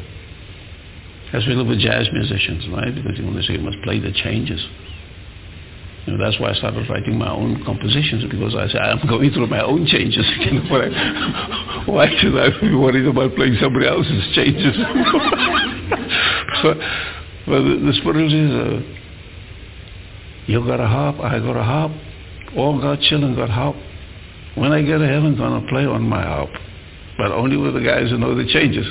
[1.31, 2.93] has to do with jazz musicians, right?
[2.93, 4.59] Because you want to say you must play the changes.
[6.05, 9.31] You know, that's why I started writing my own compositions because I said I'm going
[9.31, 10.25] through my own changes.
[11.85, 14.75] why should I be worried about playing somebody else's changes?
[16.63, 16.77] but,
[17.45, 18.81] but the, the spirit is, uh,
[20.47, 21.91] you got a harp, I got a harp,
[22.57, 23.75] all got children got harp.
[24.55, 26.49] When I get to heaven, to play on my harp,
[27.17, 28.87] but only with the guys who know the changes.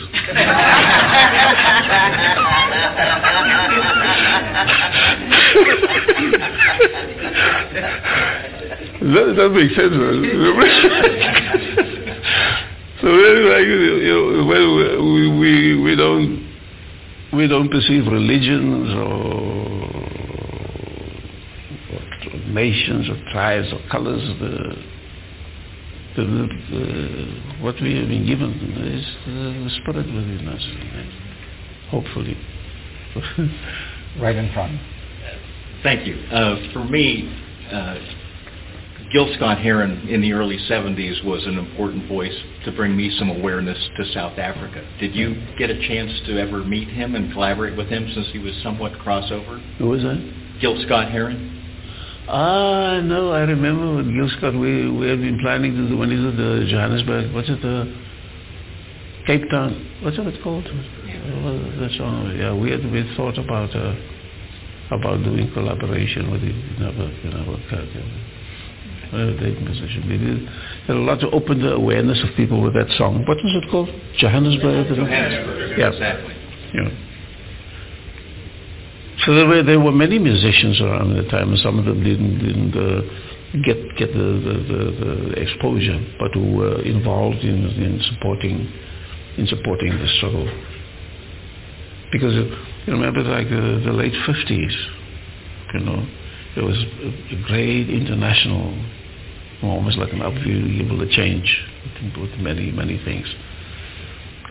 [9.00, 9.94] That, that makes sense.
[13.00, 14.44] so like, you know,
[15.02, 16.50] we, we, we don't
[17.32, 19.12] we don't perceive religions or,
[21.94, 24.22] or nations or tribes or colors.
[24.40, 24.76] The,
[26.16, 26.24] the,
[26.70, 30.66] the, what we have been given is the spirit within us,
[31.90, 32.36] hopefully.
[34.20, 34.80] right in front.
[35.82, 36.16] Thank you.
[36.30, 37.28] Uh, for me,
[37.72, 37.98] uh,
[39.12, 42.34] Gil Scott Heron in the early 70s was an important voice
[42.64, 44.86] to bring me some awareness to South Africa.
[45.00, 48.38] Did you get a chance to ever meet him and collaborate with him since he
[48.38, 49.60] was somewhat crossover?
[49.78, 50.58] Who was that?
[50.60, 51.56] Gil Scott Heron.
[52.28, 56.12] Ah, no, I remember with Gil Scott, we, we had been planning to do, when
[56.12, 57.92] is it, the Johannesburg, what's it, the,
[59.26, 59.70] Cape Town.
[60.02, 60.64] What's it called?
[60.64, 61.20] Yeah.
[61.78, 62.34] That song.
[62.36, 63.94] Yeah, we had we thought about uh,
[64.90, 66.54] about doing collaboration with it.
[66.78, 67.86] Never, you never cut.
[69.10, 70.06] Uh, great musician.
[70.08, 70.48] We did
[70.86, 73.24] had a lot to open the awareness of people with that song.
[73.26, 73.88] What was it called?
[74.18, 74.86] Johannesburg.
[74.86, 75.78] Johannesburg.
[75.78, 75.90] Yeah.
[75.90, 76.34] Exactly.
[76.74, 77.10] Yeah.
[79.26, 82.04] So there were there were many musicians around at the time, and some of them
[82.04, 83.02] didn't didn't uh,
[83.66, 88.72] get get the, the, the, the, exposure, but who were involved in in supporting
[89.36, 90.46] in supporting the struggle.
[92.12, 92.34] Because
[92.86, 94.74] you remember, like the, the late fifties,
[95.74, 96.06] you know,
[96.54, 98.76] there was a, a great international,
[99.62, 101.66] almost like an upheaval, a change
[102.16, 103.26] with many many things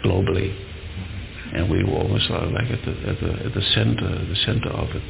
[0.05, 0.55] globally
[1.53, 4.89] and we were almost like at the, at the, at the center, the center of
[4.89, 5.03] it.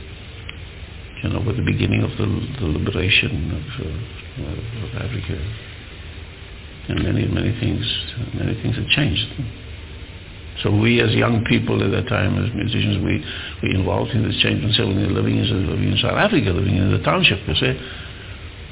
[1.24, 2.26] You know, with the beginning of the,
[2.60, 5.36] the liberation of, uh, of Africa.
[6.88, 7.84] And many, many things,
[8.34, 9.28] many things have changed.
[10.64, 13.24] So we as young people at that time, as musicians, we
[13.64, 16.92] we involved in this change and certainly living in, living in South Africa, living in
[16.92, 17.80] the township, you see.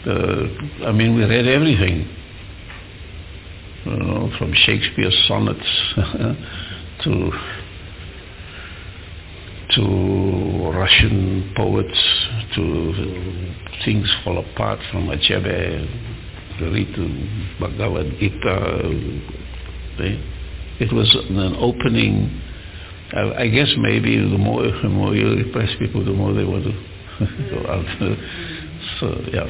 [0.06, 2.08] Uh, I mean, we read everything.
[3.86, 5.60] You know, from Shakespeare's sonnets
[7.04, 7.32] to
[9.76, 13.54] to Russian poets, to
[13.86, 15.88] things fall apart from Achebe,
[16.62, 19.38] read to Bhagavad Gita.
[20.80, 22.42] It was an opening.
[23.14, 26.72] I guess maybe the more the more you impress people, the more they want to
[27.52, 27.86] go out.
[29.00, 29.50] so yeah.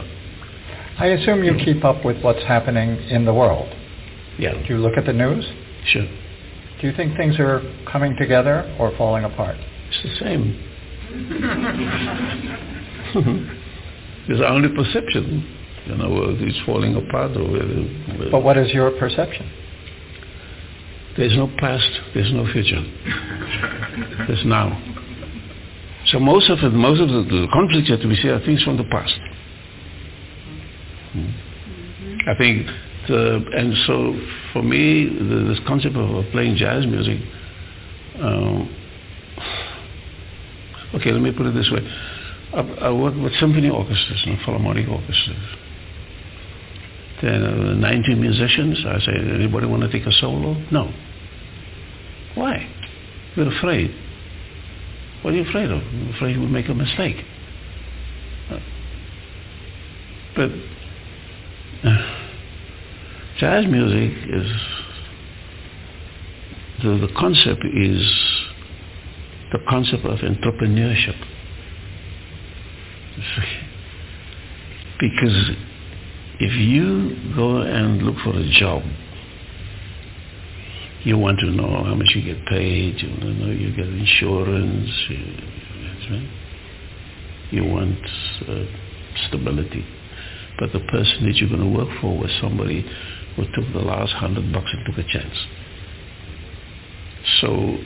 [1.00, 3.68] I assume you keep up with what's happening in the world.
[4.40, 4.54] Yeah.
[4.54, 5.46] Do you look at the news?
[5.88, 6.08] Sure.
[6.82, 9.58] Do you think things are coming together or falling apart?
[9.58, 10.64] It's the same.
[14.28, 15.54] it's only perception.
[15.88, 19.50] You know, whether it's falling apart or whether, whether But what is your perception?
[21.18, 22.82] There's no past, there's no future.
[24.28, 24.84] there's now.
[26.08, 28.78] So most of it, most of the, the conflicts that we see are things from
[28.78, 29.20] the past.
[31.12, 31.30] Hmm.
[32.30, 32.68] I think,
[33.08, 34.14] the, and so
[34.54, 37.20] for me, the, this concept of, playing jazz music,
[38.22, 38.76] um,
[40.96, 41.82] okay, let me put it this way.
[42.54, 45.38] I, I work with symphony orchestras and philharmonic orchestras.
[47.22, 50.54] Then uh, 90 musicians, I say, anybody want to take a solo?
[50.72, 50.94] No.
[52.38, 52.70] Why?
[53.36, 53.94] You're afraid.
[55.24, 55.82] What are you afraid of?
[55.82, 57.18] You're afraid you will make a mistake.
[60.36, 60.52] But
[61.84, 62.20] uh,
[63.40, 64.52] jazz music is,
[66.84, 68.04] the, the concept is
[69.52, 71.18] the concept of entrepreneurship.
[75.00, 75.52] Because
[76.40, 78.82] if you go and look for a job,
[81.08, 83.88] you want to know how much you get paid, you want to know you get
[83.88, 86.28] insurance, you,
[87.50, 87.98] you want
[88.46, 88.66] uh,
[89.28, 89.86] stability.
[90.60, 92.86] But the person that you're going to work for was somebody
[93.38, 95.46] who took the last hundred bucks and took a chance.
[97.40, 97.78] So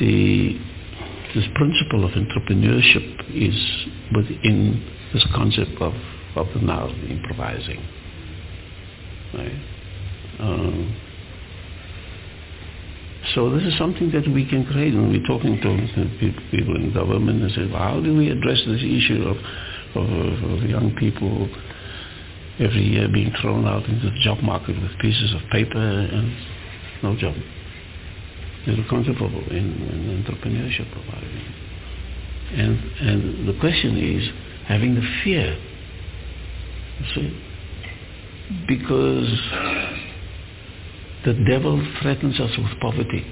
[0.00, 0.58] the
[1.34, 3.86] this principle of entrepreneurship is
[4.16, 5.92] within this concept of,
[6.36, 7.86] of the now improvising.
[9.34, 9.69] Right?
[10.40, 10.96] Um,
[13.34, 17.42] so this is something that we can create and we're talking to people in government
[17.42, 19.36] and say, well, how do we address this issue of,
[19.94, 21.48] of, of young people
[22.58, 26.34] every year being thrown out into the job market with pieces of paper and
[27.02, 27.34] no job?
[28.88, 30.88] Concept of in, in entrepreneurship.
[32.52, 34.28] And, and the question is
[34.66, 35.56] having the fear.
[37.14, 37.40] See?
[38.66, 40.09] Because
[41.24, 43.26] the devil threatens us with poverty.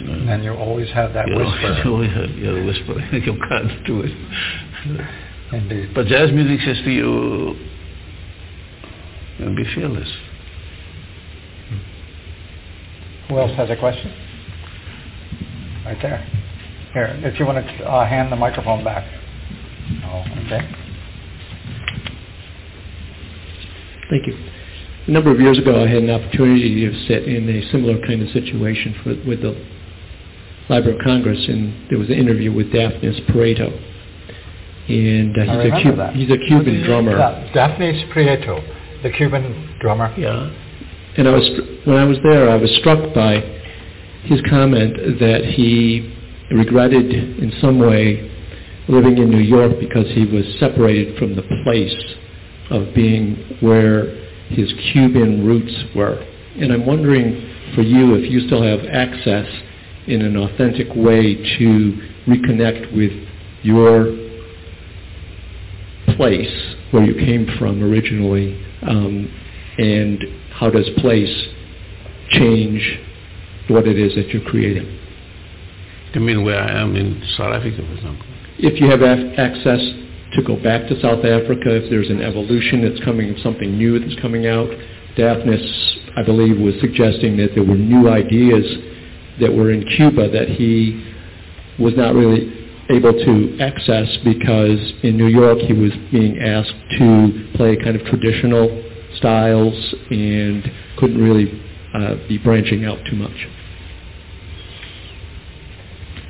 [0.00, 1.82] And then you always have that you whisper.
[1.84, 3.00] You always have your whisper.
[3.12, 4.12] you can't do it.
[5.52, 5.94] Indeed.
[5.94, 7.56] But jazz music says to you,
[9.54, 10.08] be fearless.
[13.28, 14.12] Who else has a question?
[15.84, 16.18] Right there.
[16.92, 19.04] Here, if you want to uh, hand the microphone back.
[20.04, 20.60] Oh, okay.
[24.10, 24.53] Thank you.
[25.06, 28.22] A number of years ago, I had an opportunity to sit in a similar kind
[28.22, 29.52] of situation for, with the
[30.70, 33.68] Library of Congress, and there was an interview with Dafnis Prieto.
[34.88, 37.18] And uh, he's, a he's a Cuban drummer.
[37.18, 38.62] Yeah, Dafnis Prieto,
[39.02, 40.14] the Cuban drummer.
[40.16, 40.50] Yeah.
[41.18, 41.50] And I was
[41.84, 43.40] when I was there, I was struck by
[44.24, 46.16] his comment that he
[46.50, 48.30] regretted in some way
[48.88, 51.94] living in New York because he was separated from the place
[52.70, 54.23] of being where
[54.54, 56.24] his Cuban roots were.
[56.60, 59.46] And I'm wondering for you if you still have access
[60.06, 63.12] in an authentic way to reconnect with
[63.62, 64.12] your
[66.16, 69.28] place where you came from originally, um,
[69.78, 71.48] and how does place
[72.30, 73.00] change
[73.68, 75.00] what it is that you're creating?
[76.12, 78.26] You mean where I am in South Africa, for example?
[78.58, 79.80] If you have a- access
[80.34, 84.20] to go back to South Africa, if there's an evolution that's coming, something new that's
[84.20, 84.68] coming out,
[85.16, 85.62] Dafnis,
[86.16, 88.64] I believe, was suggesting that there were new ideas
[89.40, 91.14] that were in Cuba that he
[91.78, 92.52] was not really
[92.90, 98.04] able to access because in New York he was being asked to play kind of
[98.06, 98.68] traditional
[99.16, 101.62] styles and couldn't really
[101.94, 103.48] uh, be branching out too much.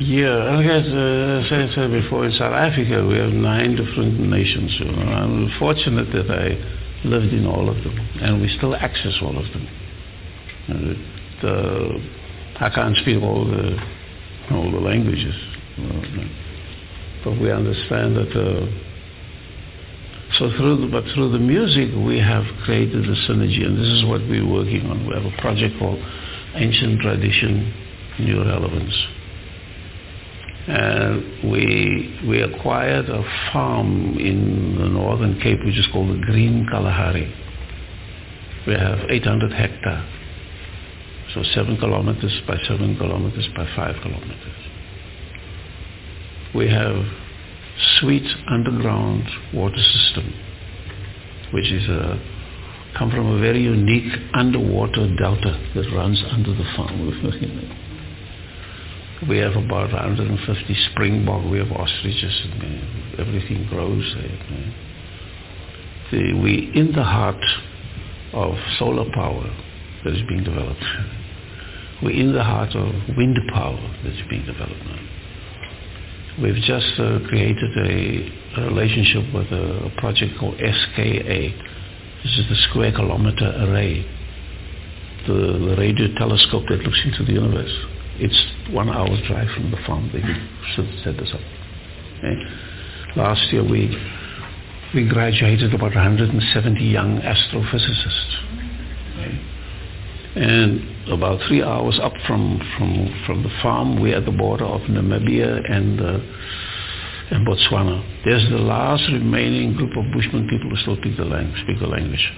[0.00, 4.74] Yeah, as uh, I said before, in South Africa we have nine different nations.
[4.80, 5.02] You know.
[5.02, 9.46] I'm fortunate that I lived in all of them, and we still access all of
[9.54, 9.68] them.
[11.44, 13.78] Uh, I can't speak all the
[14.50, 15.34] all the languages,
[17.22, 18.34] but we understand that.
[18.34, 18.66] Uh,
[20.40, 24.04] so through the, but through the music we have created a synergy, and this is
[24.06, 25.06] what we're working on.
[25.06, 26.02] We have a project called
[26.56, 27.72] Ancient Tradition,
[28.18, 29.13] New Relevance
[30.66, 36.66] and we we acquired a farm in the northern Cape which is called the Green
[36.70, 37.32] Kalahari.
[38.66, 40.08] We have 800 hectares,
[41.34, 44.38] so seven kilometers by seven kilometers by five kilometers.
[46.54, 46.96] We have
[48.00, 50.32] sweet underground water system,
[51.52, 52.18] which is a
[52.96, 57.80] come from a very unique underwater delta that runs under the farm.
[59.28, 61.50] We have about 150 springbok.
[61.50, 62.46] We have ostriches.
[62.52, 64.74] And, everything grows there.
[66.10, 67.42] The, we in the heart
[68.32, 69.50] of solar power
[70.04, 70.84] that is being developed.
[72.02, 74.82] We're in the heart of wind power that's being developed.
[76.42, 81.54] We've just uh, created a, a, relationship with a, a, project called SKA.
[82.24, 84.04] This is the Square Kilometer Array,
[85.28, 87.93] the, the radio telescope that looks into the universe.
[88.16, 90.10] It's one hour's drive from the farm.
[90.12, 90.22] They
[90.74, 91.40] should set this up.
[92.18, 92.36] Okay?
[93.16, 93.96] Last year we
[94.94, 98.34] we graduated about 170 young astrophysicists.
[99.18, 99.40] Okay?
[100.36, 104.80] And about three hours up from, from, from the farm, we're at the border of
[104.82, 106.18] Namibia and, uh,
[107.30, 108.02] and Botswana.
[108.24, 111.60] There's the last remaining group of Bushman people who still speak the language.
[111.62, 112.32] Speak the language.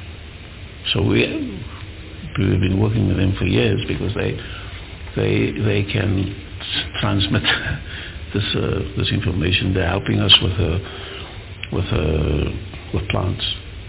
[0.93, 1.25] So we,
[2.39, 4.39] we've been working with them for years because they
[5.17, 6.36] they they can
[7.01, 7.43] transmit
[8.35, 9.75] this uh, this information.
[9.75, 10.78] They're helping us with uh,
[11.73, 12.51] with uh,
[12.95, 13.45] with plants,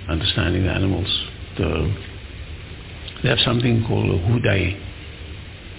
[0.09, 1.07] understanding the animals.
[1.57, 1.93] The,
[3.23, 4.73] they have something called a hoodia,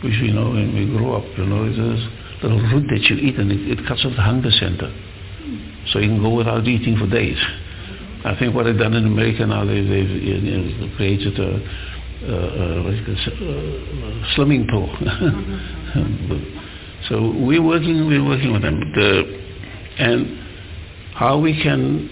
[0.04, 1.24] which we know when we grow up.
[1.38, 4.22] You know, it's a little root that you eat and it, it cuts off the
[4.22, 4.92] hunger center,
[5.92, 7.38] so you can go without eating for days.
[8.24, 11.62] I think what they've done in America now, they, they've you know, created a
[12.20, 14.88] uh, uh, uh, swimming pool.
[17.08, 18.80] so we're working, we're working with them.
[18.92, 19.22] The,
[19.98, 20.36] and
[21.14, 22.10] how we can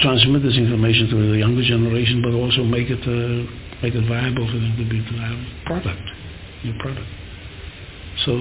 [0.00, 3.46] transmit this information to the younger generation, but also make it uh,
[3.82, 6.02] make it viable for them to be to have product,
[6.64, 7.08] new product.
[8.24, 8.32] So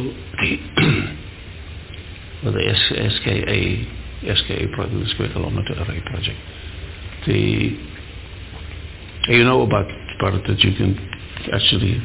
[2.43, 2.73] with the
[3.15, 3.85] SKA
[4.35, 6.37] SKA project, the Square Kilometer Array project,
[7.27, 7.77] the
[9.29, 9.87] you know about
[10.19, 10.95] part that you can
[11.53, 11.97] actually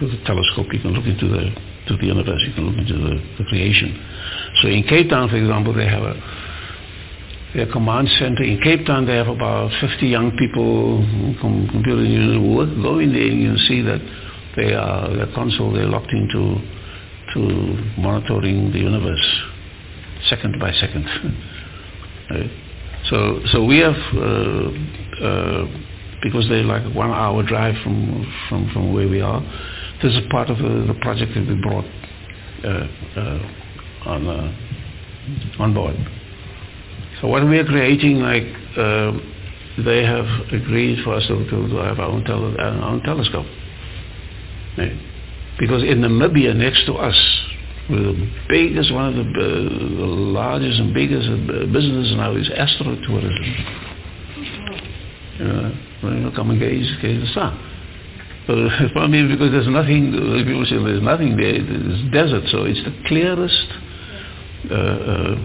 [0.00, 1.54] with a telescope you can look into the
[1.86, 3.92] to the universe, you can look into the, the creation.
[4.62, 6.14] So in Cape Town, for example, they have a
[7.54, 9.06] their command center in Cape Town.
[9.06, 11.06] They have about 50 young people
[11.40, 12.68] from computer work.
[12.82, 14.00] Go in there and you see that
[14.56, 15.72] they are their console.
[15.72, 16.58] They're locked into
[17.34, 17.40] to
[18.00, 19.42] monitoring the universe
[20.28, 21.04] second by second.
[22.30, 22.50] right?
[23.10, 23.96] So so we have.
[24.14, 24.70] Uh,
[25.22, 25.66] uh,
[26.24, 29.42] because they're like one hour drive from, from, from where we are.
[30.02, 31.84] This is part of the, the project that we brought
[32.64, 32.88] uh,
[33.20, 35.94] uh, on, uh, on board.
[37.20, 39.12] So what we are creating, like uh,
[39.84, 43.46] they have agreed for us to, to have our own, tele, our own telescope.
[44.78, 44.96] Right?
[45.58, 47.14] Because in Namibia, next to us,
[47.90, 53.84] the biggest, one of the, uh, the largest and biggest uh, business now is astrotourism.
[55.38, 55.93] Uh, you know,
[56.34, 57.58] come and gaze, gaze the sun.
[58.46, 60.12] But for me, because there's nothing,
[60.44, 63.66] people say there's nothing there, it's desert, so it's the clearest
[64.70, 65.36] uh, uh,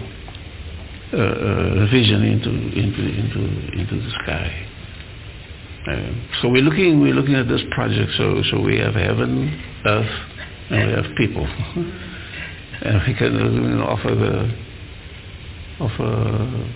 [1.12, 3.40] uh, uh, vision into, into, into,
[3.78, 4.66] into the sky.
[5.88, 8.12] Uh, so we're looking we're looking at this project.
[8.18, 9.48] So so we have heaven,
[9.86, 10.20] earth,
[10.70, 11.46] and we have people,
[12.82, 14.54] and we can offer the
[15.80, 16.70] offer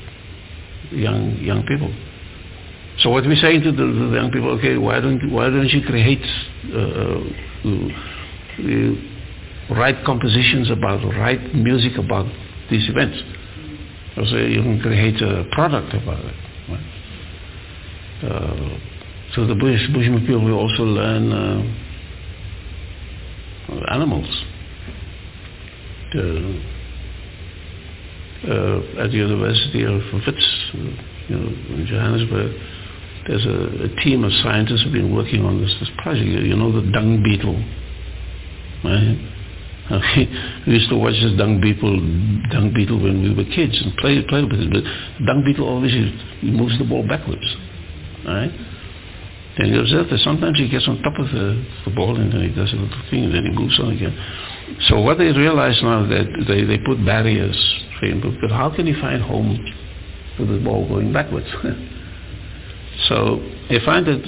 [0.91, 1.93] young young people.
[3.00, 5.82] So what we're saying to the, the young people, okay, why don't why don't you
[5.82, 6.24] create
[6.73, 7.20] uh,
[7.68, 7.89] uh,
[9.74, 12.26] write compositions about, write music about
[12.70, 13.20] these events?
[14.14, 16.34] So you can create a product about it.
[16.68, 16.86] Right?
[18.23, 18.78] Uh,
[19.34, 21.62] so the Bush, Bushman people will also learn uh,
[23.92, 24.44] animals.
[26.12, 26.62] The,
[28.47, 32.52] uh, at the University of Wits, you know, in Johannesburg,
[33.27, 36.27] there's a, a, team of scientists who've been working on this, project.
[36.27, 37.57] You know the dung beetle,
[38.85, 39.17] right?
[40.67, 41.97] we used to watch this dung beetle,
[42.51, 44.73] dung beetle when we were kids and play, play with it.
[44.73, 44.85] But
[45.27, 45.93] dung beetle always
[46.43, 47.44] moves the ball backwards,
[48.25, 48.53] right?
[49.57, 52.49] Then he observed that sometimes he gets on top of the, the ball and then
[52.49, 54.17] he does a little thing and then he moves on again.
[54.89, 57.57] So what they realize now that they, they put barriers
[58.01, 59.61] for him, but how can he find home
[60.39, 61.47] with the ball going backwards?
[63.08, 64.23] so they find that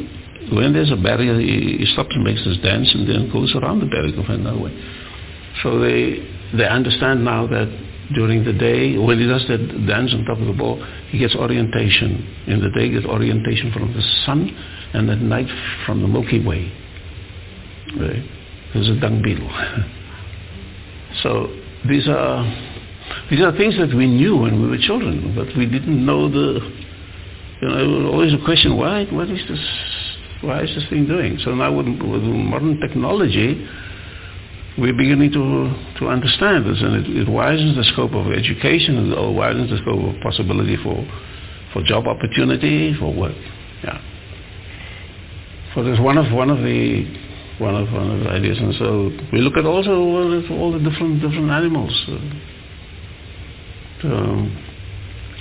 [0.53, 3.81] when there's a barrier, he, he stops and makes his dance and then goes around
[3.81, 4.75] the barrier to find another way.
[5.63, 6.23] So they,
[6.57, 7.67] they understand now that
[8.15, 11.35] during the day, when he does that dance on top of the ball, he gets
[11.35, 12.45] orientation.
[12.47, 14.49] In the day, he gets orientation from the sun
[14.95, 15.49] and at night
[15.85, 16.71] from the Milky Way.
[17.99, 18.23] Right?
[18.75, 19.51] There's a dung beetle.
[21.23, 21.49] so
[21.89, 22.45] these are
[23.31, 26.86] these are things that we knew when we were children, but we didn't know the.
[27.61, 29.05] You know, always a question: Why?
[29.07, 29.61] What is this?
[30.43, 31.39] Why is this thing doing?
[31.45, 33.67] So now with, with modern technology,
[34.79, 39.33] we're beginning to to understand this, and it, it widens the scope of education, it
[39.33, 41.05] widens the scope of possibility for
[41.73, 43.37] for job opportunity, for work.
[43.83, 44.01] Yeah.
[45.75, 47.05] So there's one of one of the
[47.59, 51.23] one of one of the ideas, and so we look at also all the, different
[51.23, 51.93] different animals,
[54.05, 54.76] um,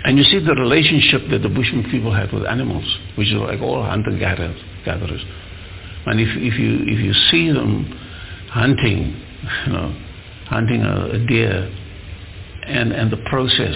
[0.06, 2.86] and you see the relationship that the Bushman people had with animals,
[3.18, 4.60] which is like all hunter gatherers.
[4.86, 5.24] gatherers.
[6.06, 7.86] And if if you if you see them
[8.52, 9.20] hunting,
[9.66, 9.94] you know,
[10.46, 11.70] hunting a, a deer,
[12.68, 13.76] and and the process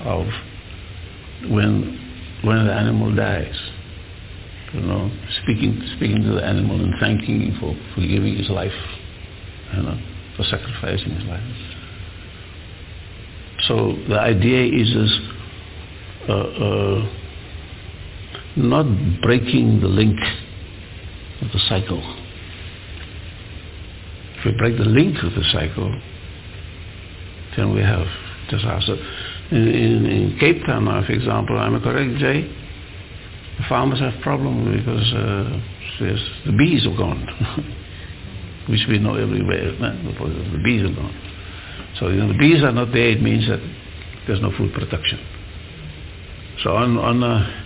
[0.00, 0.26] of
[1.50, 2.00] when
[2.42, 3.56] when the animal dies
[4.74, 5.08] you know,
[5.42, 8.74] speaking speaking to the animal and thanking him for, for giving his life,
[9.76, 9.96] you know,
[10.36, 11.73] for sacrificing his life.
[13.68, 14.94] So the idea is
[16.28, 17.12] uh, uh,
[18.56, 18.86] not
[19.22, 20.18] breaking the link
[21.40, 22.00] of the cycle.
[24.38, 25.98] If we break the link of the cycle,
[27.56, 28.06] then we have
[28.50, 28.96] disaster.
[29.50, 32.42] In, in, in Cape Town, now, for example, I am I correct, Jay?
[33.58, 35.60] The farmers have problems because uh,
[36.46, 37.26] the bees are gone,
[38.68, 39.72] which we know everywhere.
[39.80, 41.33] man, The bees are gone.
[41.98, 43.10] So you know, the bees are not there.
[43.10, 43.60] It means that
[44.26, 45.18] there's no food production.
[46.62, 47.64] So on on uh,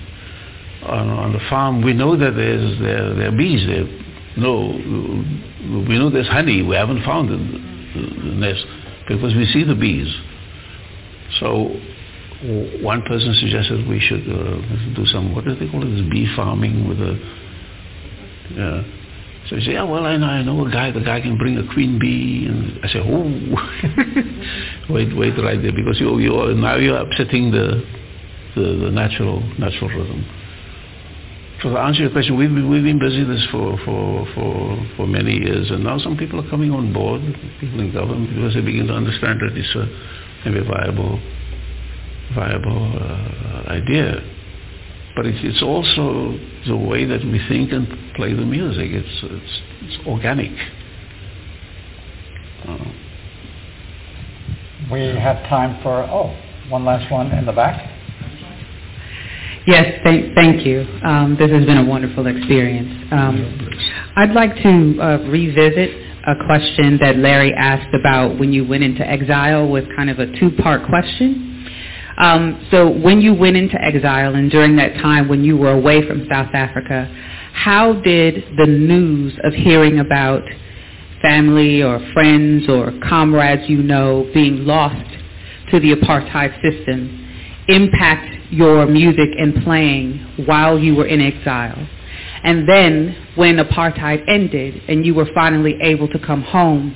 [0.86, 3.86] on, on the farm, we know that there's there, there are bees there.
[4.36, 4.68] No,
[5.88, 6.62] we know there's honey.
[6.62, 7.36] We haven't found the,
[8.38, 8.64] nest
[9.08, 10.08] because we see the bees.
[11.40, 11.74] So
[12.82, 16.32] one person suggested we should uh, do some, what do they call it, this bee
[16.36, 17.18] farming with a,
[18.54, 18.97] yeah.
[19.48, 21.56] So he said, yeah, well, I know, I know a guy, the guy can bring
[21.56, 22.46] a queen bee.
[22.46, 23.24] And I said, oh,
[24.92, 27.82] wait, wait right there, because you, you now you're upsetting the,
[28.54, 30.26] the, the natural, natural rhythm.
[31.62, 35.06] So to answer your question, we've been, we've been busy this for, for, for, for
[35.06, 37.22] many years, and now some people are coming on board,
[37.58, 39.88] people in government, because they begin to understand that it's a,
[40.48, 41.18] a viable
[42.34, 44.20] viable uh, idea.
[45.18, 46.38] But it's, it's also
[46.68, 48.92] the way that we think and play the music.
[48.92, 50.52] It's, it's, it's organic.
[52.64, 52.84] Uh,
[54.92, 56.38] we have time for, oh,
[56.68, 57.90] one last one in the back.
[59.66, 60.86] Yes, thank, thank you.
[61.02, 63.08] Um, this has been a wonderful experience.
[63.10, 63.68] Um,
[64.14, 65.90] I'd like to uh, revisit
[66.28, 70.26] a question that Larry asked about when you went into exile with kind of a
[70.38, 71.47] two-part question.
[72.18, 76.06] Um, so when you went into exile and during that time when you were away
[76.06, 77.06] from South Africa,
[77.52, 80.42] how did the news of hearing about
[81.22, 85.08] family or friends or comrades you know being lost
[85.70, 87.24] to the apartheid system
[87.68, 91.86] impact your music and playing while you were in exile?
[92.42, 96.94] And then when apartheid ended and you were finally able to come home,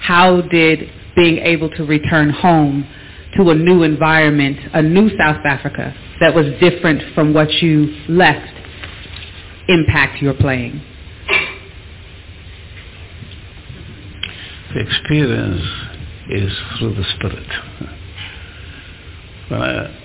[0.00, 2.86] how did being able to return home
[3.36, 8.60] to a new environment, a new South Africa that was different from what you left
[9.68, 10.82] impact your playing?
[14.74, 15.66] The experience
[16.28, 17.48] is through the spirit.
[19.48, 19.96] When I,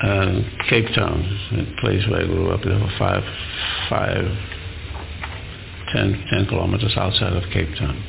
[0.00, 1.22] uh, Cape Town,
[1.52, 3.24] a place where I grew up, there were five,
[3.88, 4.24] five,
[5.92, 8.00] ten, ten kilometers outside of Cape Town,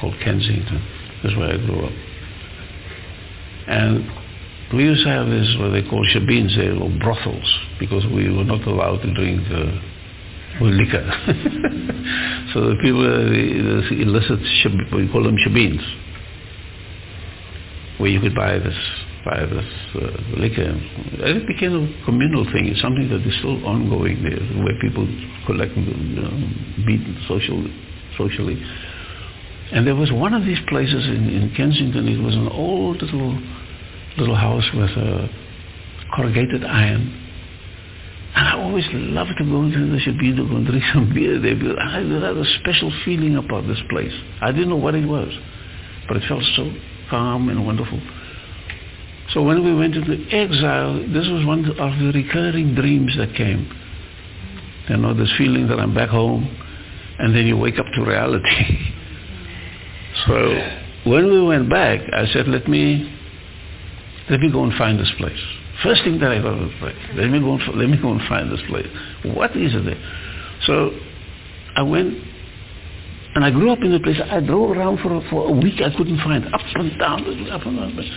[0.00, 0.86] called Kensington.
[1.24, 1.92] is where I grew up.
[3.66, 4.04] And
[4.72, 8.66] we used to have this what they call they were brothels, because we were not
[8.66, 11.04] allowed to drink uh, liquor.
[12.52, 14.40] so the people, the, the illicit,
[14.92, 15.82] we call them shebeens,
[17.98, 18.76] where you could buy this
[19.24, 20.00] by this uh,
[20.36, 20.76] liquor.
[21.24, 22.68] It became a communal thing.
[22.68, 25.08] It's something that is still ongoing there, where people
[25.46, 26.30] collect, you know,
[26.84, 27.64] meet social,
[28.18, 28.60] socially.
[29.72, 32.06] And there was one of these places in, in Kensington.
[32.08, 33.38] It was an old little
[34.16, 35.28] little house with a
[36.14, 37.20] corrugated iron.
[38.36, 41.78] And I always loved to go into the go and drink some beer there.
[41.78, 44.12] I had a special feeling about this place.
[44.40, 45.32] I didn't know what it was,
[46.08, 46.72] but it felt so
[47.10, 48.00] calm and wonderful.
[49.32, 53.70] So when we went into exile, this was one of the recurring dreams that came.
[54.88, 56.44] You know, this feeling that I'm back home,
[57.18, 58.92] and then you wake up to reality.
[60.26, 63.10] so when we went back, I said, let me,
[64.30, 65.38] let me go and find this place.
[65.82, 68.50] First thing that I thought was, let me go and, let me go and find
[68.50, 68.86] this place.
[69.34, 70.00] What is it there?
[70.66, 70.90] So
[71.76, 72.14] I went
[73.34, 74.16] and I grew up in the place.
[74.30, 75.80] I drove around for, for a week.
[75.82, 76.54] I couldn't find it.
[76.54, 78.10] up and down, up and down.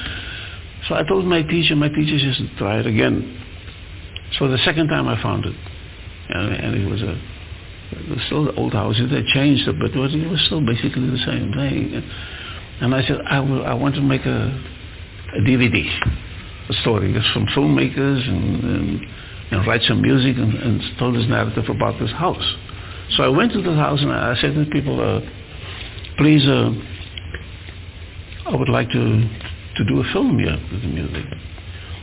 [0.88, 3.44] So I told my teacher, my teacher says, try it again.
[4.38, 5.56] So the second time I found it.
[6.30, 7.20] And, and it was a,
[8.00, 8.96] it was still the old house.
[8.98, 12.04] They changed it, but it was, still basically the same thing.
[12.82, 14.48] And I said, I, will, I want to make a,
[15.36, 15.86] a DVD,
[16.70, 17.16] a story.
[17.16, 19.02] It's from filmmakers and, and,
[19.52, 22.56] and write some music and, and tell this narrative about this house.
[23.16, 25.22] So I went to the house and I said to people, uh,
[26.18, 26.72] please, uh,
[28.48, 29.30] I would like to
[29.78, 31.26] to do a film here with the music.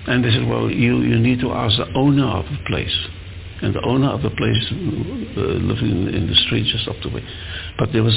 [0.06, 2.94] And they said, well, you, you need to ask the owner of the place.
[3.64, 7.08] And the owner of the place uh, lived in, in the street just up the
[7.08, 7.24] way.
[7.78, 8.12] But there was,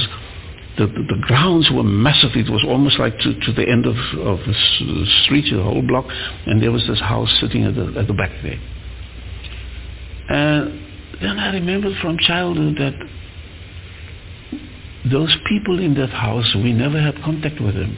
[0.77, 2.31] the, the, grounds were massive.
[2.35, 3.95] It was almost like to, to the end of,
[4.27, 6.03] of the street, the whole block.
[6.45, 8.59] And there was this house sitting at the, at the back there.
[10.29, 10.83] And
[11.21, 12.93] then I remembered from childhood that
[15.09, 17.95] those people in that house, we never had contact with them.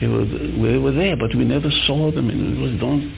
[0.00, 3.16] They were, they were there, but we never saw them, and it was done.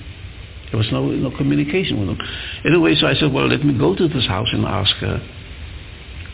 [0.72, 2.26] There was no, no communication with them.
[2.64, 5.18] Anyway, so I said, well, let me go to this house and ask uh,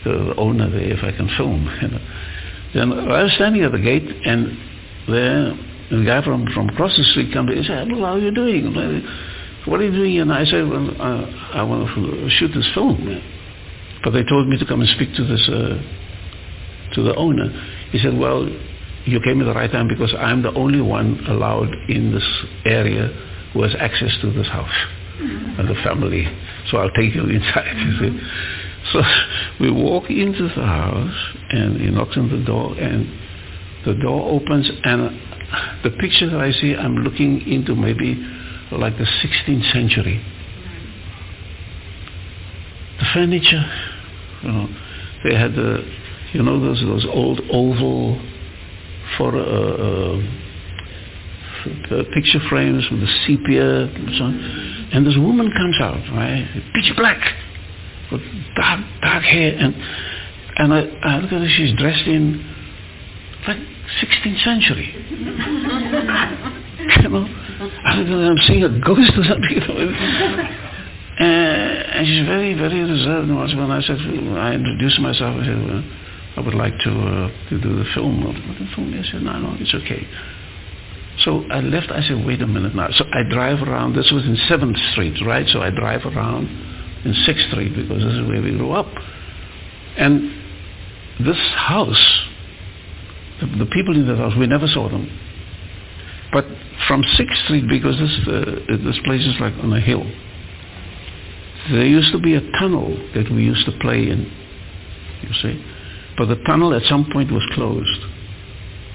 [0.05, 1.67] the owner there if I can film.
[2.73, 4.57] then I was standing at the gate, and
[5.09, 5.59] there,
[5.91, 8.71] the guy from, from across the street came and said, well, how are you doing?
[9.67, 10.19] What are you doing?
[10.19, 12.95] And I said, well, uh, I want to shoot this film.
[14.05, 17.51] But they told me to come and speak to this, uh, to the owner.
[17.91, 18.47] He said, well,
[19.03, 22.23] you came at the right time because I'm the only one allowed in this
[22.63, 23.11] area
[23.53, 24.69] who has access to this house
[25.19, 26.25] and the family.
[26.69, 27.75] So I'll take you inside.
[28.93, 29.01] So
[29.59, 31.15] we walk into the house
[31.49, 33.07] and he knocks on the door and
[33.85, 35.19] the door opens and
[35.83, 38.15] the picture that I see, I'm looking into maybe
[38.71, 40.23] like the 16th century.
[42.99, 43.65] The furniture,
[44.43, 44.67] you know,
[45.23, 45.83] they had the,
[46.33, 48.21] you know, those those old oval
[49.17, 50.21] for uh, uh,
[52.13, 54.35] picture frames with the sepia and so on.
[54.93, 57.21] And this woman comes out, right, pitch black,
[58.11, 58.21] with
[58.55, 59.75] dark, dark hair, and
[60.57, 62.43] and I, I look at her, she's dressed in
[63.47, 63.57] like
[64.03, 64.91] 16th century.
[67.01, 67.25] you know,
[67.85, 69.51] I I'm seeing a ghost or something.
[69.51, 70.65] You know.
[71.19, 73.27] Uh, and she's very, very reserved.
[73.27, 75.83] And when I said, I introduced myself, I said, well,
[76.37, 78.23] I would like to uh, to do the film.
[78.23, 78.93] The film.
[78.93, 80.07] I said, no, no, it's okay.
[81.25, 81.91] So I left.
[81.91, 82.87] I said, wait a minute now.
[82.91, 83.95] So I drive around.
[83.95, 85.45] This was in Seventh Street, right?
[85.47, 86.47] So I drive around
[87.05, 88.87] in Sixth Street because this is where we grew up.
[89.97, 90.31] And
[91.25, 92.27] this house,
[93.41, 95.09] the, the people in that house, we never saw them.
[96.31, 96.45] But
[96.87, 100.03] from Sixth Street, because this uh, this place is like on a hill,
[101.71, 104.31] there used to be a tunnel that we used to play in.
[105.21, 105.65] You see.
[106.17, 107.99] But the tunnel at some point was closed.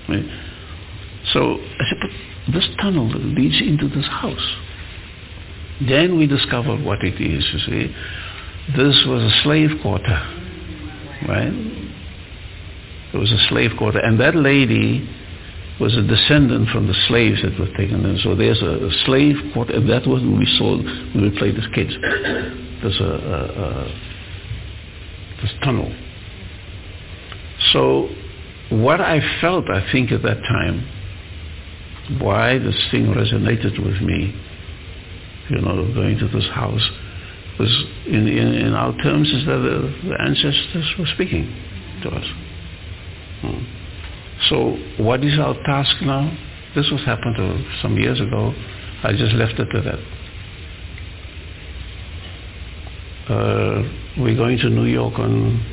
[0.09, 0.44] Right?
[1.33, 4.57] So I said, but this tunnel leads into this house.
[5.89, 7.95] Then we discovered what it is, you see.
[8.77, 10.21] This was a slave quarter,
[11.29, 11.53] right?
[13.13, 13.99] It was a slave quarter.
[13.99, 15.09] And that lady
[15.81, 18.19] was a descendant from the slaves that were taken in.
[18.23, 21.57] So there's a, a slave quarter, and that was what we saw when we played
[21.57, 21.93] as kids.
[22.83, 24.15] There's a, a, a
[25.43, 25.93] this tunnel.
[27.73, 28.09] So
[28.71, 30.89] what I felt, I think at that time,
[32.21, 34.35] why this thing resonated with me,
[35.51, 36.89] you know, going to this house,
[37.59, 41.47] was in, in, in our terms is that the, the ancestors were speaking
[42.03, 42.27] to us.
[43.41, 43.65] Hmm.
[44.49, 46.37] So what is our task now?
[46.75, 48.53] This was happened to some years ago.
[49.05, 49.99] I just left it to that.
[53.33, 53.83] Uh,
[54.19, 55.65] we're going to New York on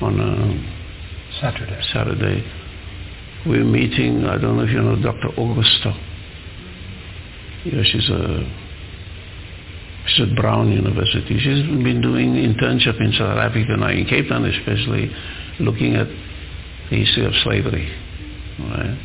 [0.00, 1.82] on a Saturday.
[1.92, 2.65] Saturday.
[3.46, 4.24] We're meeting.
[4.24, 5.28] I don't know if you know Dr.
[5.38, 5.94] Augusta.
[7.64, 8.42] She's a
[10.06, 11.38] she's at Brown University.
[11.38, 15.10] She's been doing internship in South Africa now, in Cape Town especially,
[15.60, 16.06] looking at
[16.90, 17.86] the history of slavery.
[18.58, 18.98] Right?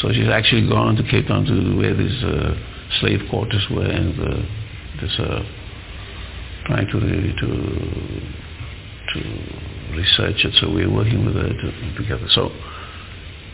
[0.00, 2.54] So she's actually gone to Cape Town to where these uh,
[3.00, 4.42] slave quarters were and uh,
[5.00, 5.42] this uh,
[6.66, 7.48] trying to to
[9.14, 9.18] to
[9.96, 10.54] research it.
[10.60, 12.26] So we're working with her to, together.
[12.30, 12.50] So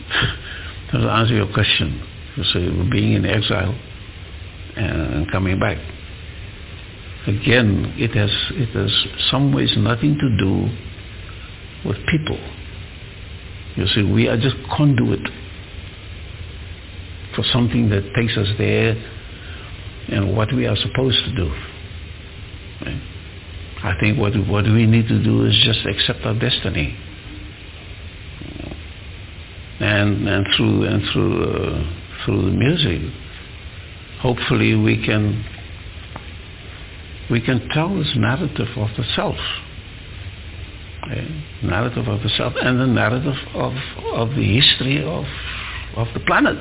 [0.91, 2.01] to answer your question,
[2.35, 3.75] you say being in exile
[4.75, 5.77] and coming back.
[7.27, 8.91] Again, it has it has
[9.31, 10.69] some ways nothing to do
[11.87, 12.37] with people.
[13.75, 15.21] You see, we are just conduit
[17.35, 18.95] for something that takes us there
[20.09, 21.49] and what we are supposed to do.
[22.85, 23.01] Right?
[23.83, 26.97] I think what what we need to do is just accept our destiny,
[29.79, 33.01] and and through and through uh, through the music,
[34.21, 35.43] hopefully we can
[37.29, 39.35] we can tell this narrative of the self,
[41.03, 41.27] okay?
[41.63, 43.73] narrative of the self, and the narrative of
[44.13, 45.25] of the history of
[45.97, 46.57] of the planet.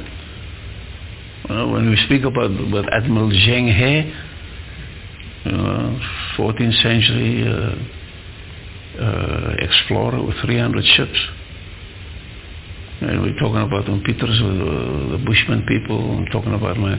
[1.47, 4.15] When we speak about, about Admiral Zheng He,
[5.45, 5.99] uh,
[6.39, 7.75] 14th century uh,
[9.03, 11.19] uh, explorer with 300 ships.
[13.01, 15.99] And we're talking about on Peters uh, the Bushman people.
[16.17, 16.97] I'm talking about my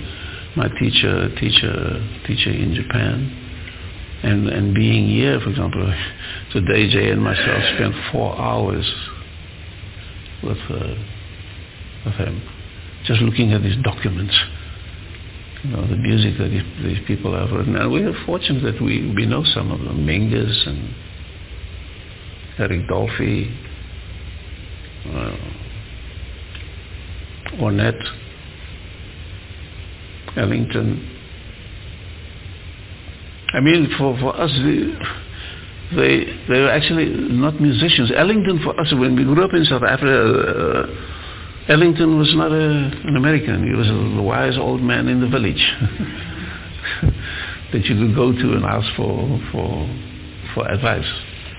[0.55, 3.41] my teacher teacher teacher in Japan.
[4.23, 5.93] And and being here, for example,
[6.51, 8.85] today Jay and myself spent four hours
[10.43, 10.95] with uh,
[12.05, 12.41] with him,
[13.05, 14.35] just looking at these documents
[15.65, 17.75] you know, the music that these, these people have written.
[17.75, 20.93] And we are fortunate that we, we know some of them, Mingus and
[22.59, 23.51] Eric Dolphy,
[25.07, 25.64] uh,
[27.59, 28.01] Ornette,
[30.37, 31.11] Ellington.
[33.53, 38.11] I mean, for, for us, they, they, they were actually not musicians.
[38.15, 42.91] Ellington, for us, when we grew up in South Africa, uh, Ellington was not a,
[43.07, 43.65] an American.
[43.65, 45.73] He was a wise old man in the village
[47.71, 49.87] that you could go to and ask for, for,
[50.53, 51.09] for advice.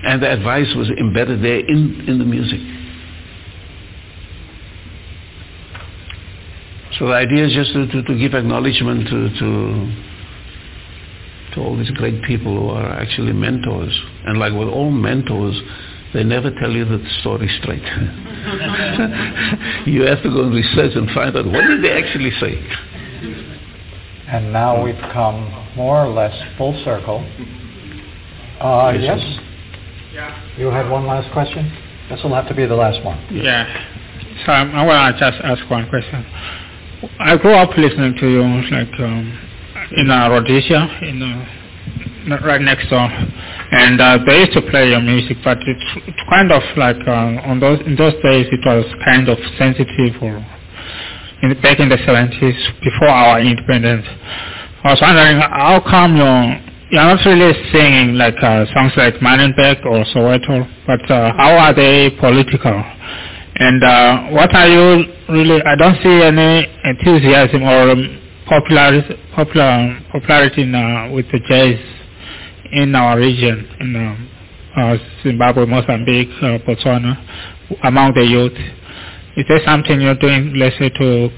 [0.03, 2.59] And the advice was embedded there in, in the music.
[6.99, 9.93] So the idea is just to, to, to give acknowledgement to, to,
[11.53, 13.99] to all these great people who are actually mentors.
[14.25, 15.61] And like with all mentors,
[16.13, 17.83] they never tell you the story straight.
[19.85, 22.57] you have to go and research and find out what did they actually say.
[24.27, 27.19] And now we've come more or less full circle.
[28.59, 29.19] Uh, yes?
[30.13, 30.57] Yeah.
[30.57, 31.71] You had one last question?
[32.09, 33.23] This will have to be the last one.
[33.31, 33.67] Yeah.
[34.45, 36.25] So I'm, I want to just ask one question.
[37.19, 39.39] I grew up listening to you like um,
[39.97, 43.09] in uh, Rhodesia, in uh, right next door
[43.71, 47.49] and uh, they used to play your music, but it's, it's kind of like uh,
[47.49, 50.39] on those in those days it was kind of sensitive or
[51.43, 54.05] in back in the 70s before our independence.
[54.83, 59.83] I was wondering how come you're you're not really singing like uh, songs like Manenberg
[59.85, 62.83] or Soweto, but uh, how are they political?
[63.59, 65.61] And uh, what are you really?
[65.63, 71.79] I don't see any enthusiasm or um, popularity, popular popularity in, uh, with the jazz
[72.71, 74.29] in our region, in um,
[74.77, 77.17] uh, Zimbabwe, Mozambique, uh, Botswana,
[77.83, 78.53] among the youth.
[79.37, 81.29] Is there something you're doing, let's say, to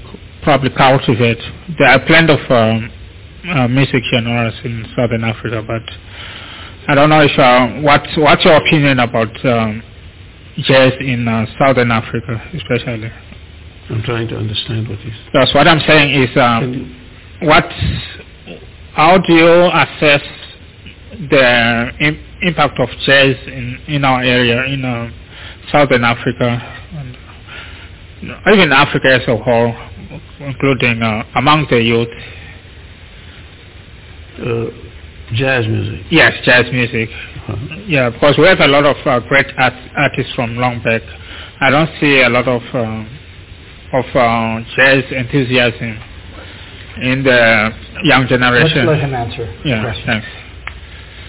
[0.42, 1.40] probably cultivate?
[1.78, 2.92] There are plenty of um,
[3.48, 5.82] uh, music genres in Southern Africa, but
[6.86, 9.82] I don't know if uh, what's what's your opinion about um,
[10.64, 13.10] jazz in uh, Southern Africa, especially.
[13.90, 15.12] I'm trying to understand what you.
[15.32, 16.96] That's what I'm saying is, um,
[17.42, 17.64] what?
[18.94, 20.22] How do you assess
[21.30, 25.10] the Im- impact of jazz in, in our area, in uh,
[25.72, 27.16] Southern Africa, and
[28.52, 29.74] even Africa as a whole,
[30.40, 32.08] including uh, among the youth.
[35.34, 36.06] Jazz music.
[36.10, 37.08] Yes, jazz music.
[37.48, 37.76] Uh-huh.
[37.86, 41.02] Yeah, because we have a lot of uh, great art, artists from long back.
[41.60, 43.04] I don't see a lot of uh,
[43.92, 45.98] of uh, jazz enthusiasm
[47.02, 47.70] in the
[48.04, 48.86] young generation.
[48.86, 49.60] Let's let him answer.
[49.64, 50.26] Yeah, thanks.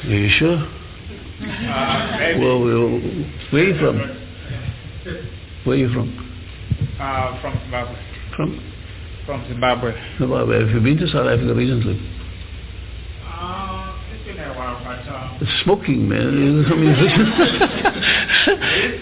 [0.06, 0.58] Are you sure?
[0.58, 3.00] Uh, well, well,
[3.52, 3.98] where are you from?
[5.64, 6.18] Where are you from?
[7.00, 7.96] Uh, from Zimbabwe.
[8.36, 8.74] From?
[9.26, 10.18] From Zimbabwe.
[10.18, 10.60] Zimbabwe.
[10.60, 12.00] Have you been to South Africa recently?
[13.26, 13.91] Uh,
[14.38, 15.02] it's a while, but...
[15.64, 16.34] Smoking, man.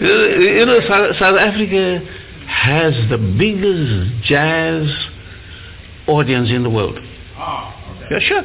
[0.40, 2.00] you know, South, South Africa
[2.46, 4.88] has the biggest jazz
[6.06, 6.98] audience in the world.
[7.38, 8.06] Oh, okay.
[8.10, 8.42] Yeah, sure.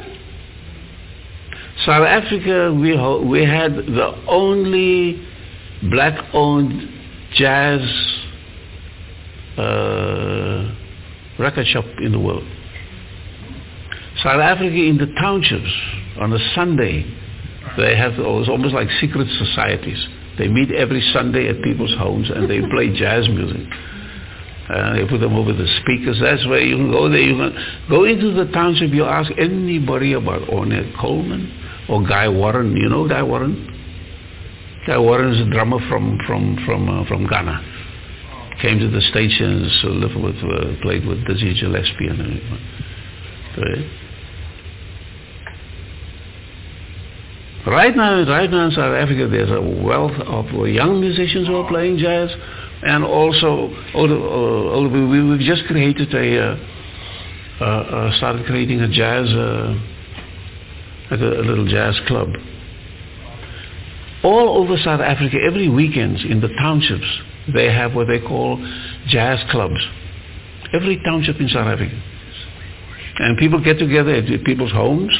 [1.84, 2.96] South Africa, we
[3.28, 5.22] we had the only
[5.90, 6.88] black-owned
[7.34, 7.80] jazz
[9.58, 10.74] uh,
[11.38, 12.44] record shop in the world.
[14.22, 15.72] South Africa, in the townships,
[16.18, 17.04] on a Sunday,
[17.76, 19.98] they have it was almost like secret societies.
[20.38, 23.66] They meet every Sunday at people's homes and they play jazz music.
[24.68, 26.18] Uh, they put them over the speakers.
[26.20, 27.20] That's where you can go there.
[27.20, 28.90] You can go into the township.
[28.90, 32.76] You ask anybody about Ornette Coleman or Guy Warren.
[32.76, 33.72] You know Guy Warren?
[34.86, 37.74] Guy Warren is a drummer from from from uh, from Ghana.
[38.60, 42.58] Came to the stations, uh, lived with, uh, played with Dizzy Gillespie and everything.
[43.58, 44.05] Right?
[47.66, 51.68] Right now, right now in South Africa, there's a wealth of young musicians who are
[51.68, 52.30] playing jazz,
[52.82, 56.56] and also uh, we, we've just created a, uh,
[57.60, 59.74] uh, uh, started creating a jazz, uh,
[61.10, 62.28] like a, a, little jazz club.
[64.22, 67.18] All over South Africa, every weekend in the townships,
[67.52, 68.64] they have what they call
[69.08, 69.84] jazz clubs.
[70.72, 72.00] Every township in South Africa.
[73.18, 75.10] And people get together at people's homes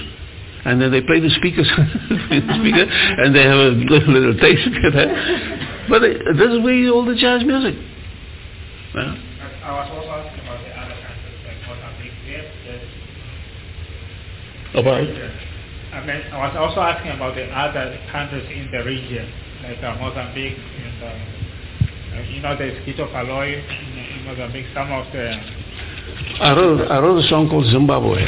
[0.67, 1.71] and then they play the speakers,
[2.11, 5.87] the speaker, and they have a little, little taste of that.
[5.89, 7.79] But it, this is where all the jazz music.
[8.95, 9.15] Yeah.
[9.63, 12.19] I was also asking about the other countries like Mozambique.
[12.27, 12.83] Yes, yes.
[14.75, 15.07] About?
[15.95, 19.31] I mean, I was also asking about the other countries in the region,
[19.63, 24.67] like uh, Mozambique and uh, you know the Skito Kaloi in, in Mozambique.
[24.75, 25.31] Some of the.
[26.43, 28.19] I wrote I wrote a song called Zimbabwe.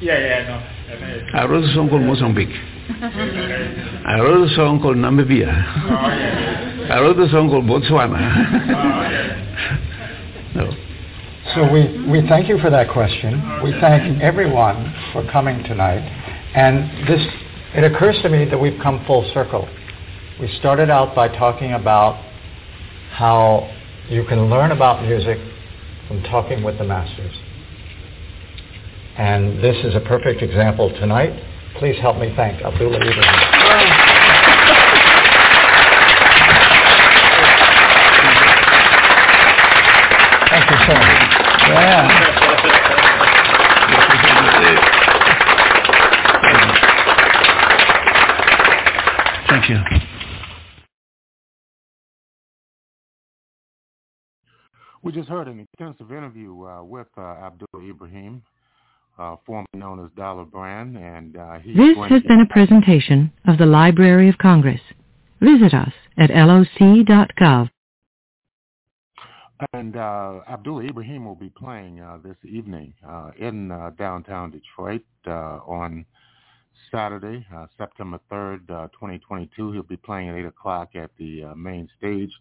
[0.00, 0.73] Yeah, yeah, no.
[1.34, 2.54] I wrote a song called Mozambique.
[4.06, 5.48] I wrote a song called Namibia.
[6.90, 8.20] I wrote a song called Botswana.
[10.54, 10.70] no.
[11.54, 13.62] So we, we thank you for that question.
[13.62, 16.02] We thank everyone for coming tonight.
[16.54, 17.20] And this,
[17.74, 19.68] it occurs to me that we've come full circle.
[20.40, 22.22] We started out by talking about
[23.10, 23.70] how
[24.08, 25.38] you can learn about music
[26.08, 27.34] from talking with the masters.
[29.16, 31.32] And this is a perfect example tonight.
[31.78, 33.22] Please help me thank Abdullah Ibrahim.
[40.50, 41.24] Thank you so much.
[41.68, 42.34] Yeah.
[49.48, 49.78] Thank you.
[55.02, 58.42] We just heard an extensive interview uh, with uh, Abdullah Ibrahim,
[59.18, 63.66] uh, formerly known as Dollar Brand, and uh, This has been a presentation of the
[63.66, 64.80] Library of Congress.
[65.40, 67.70] Visit us at loc.gov.
[69.72, 75.02] And uh, Abdullah Ibrahim will be playing uh, this evening uh, in uh, downtown Detroit
[75.26, 76.04] on
[76.90, 77.46] Saturday,
[77.78, 79.72] September 3rd, 2022.
[79.72, 82.32] He'll be playing at 8 o'clock at the main stage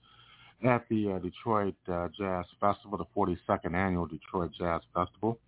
[0.65, 1.75] at the Detroit
[2.17, 5.39] Jazz Festival, the 42nd Annual Detroit Jazz Festival.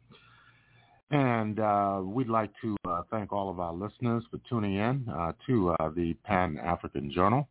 [1.11, 5.33] And uh, we'd like to uh, thank all of our listeners for tuning in uh,
[5.45, 7.47] to uh, the Pan-African Journal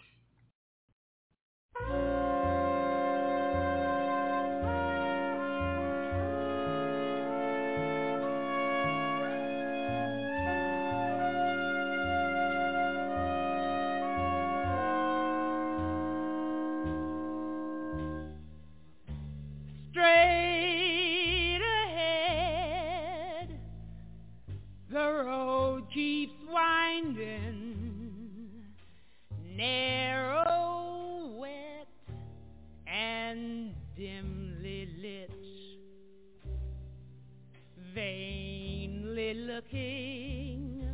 [39.48, 40.86] Looking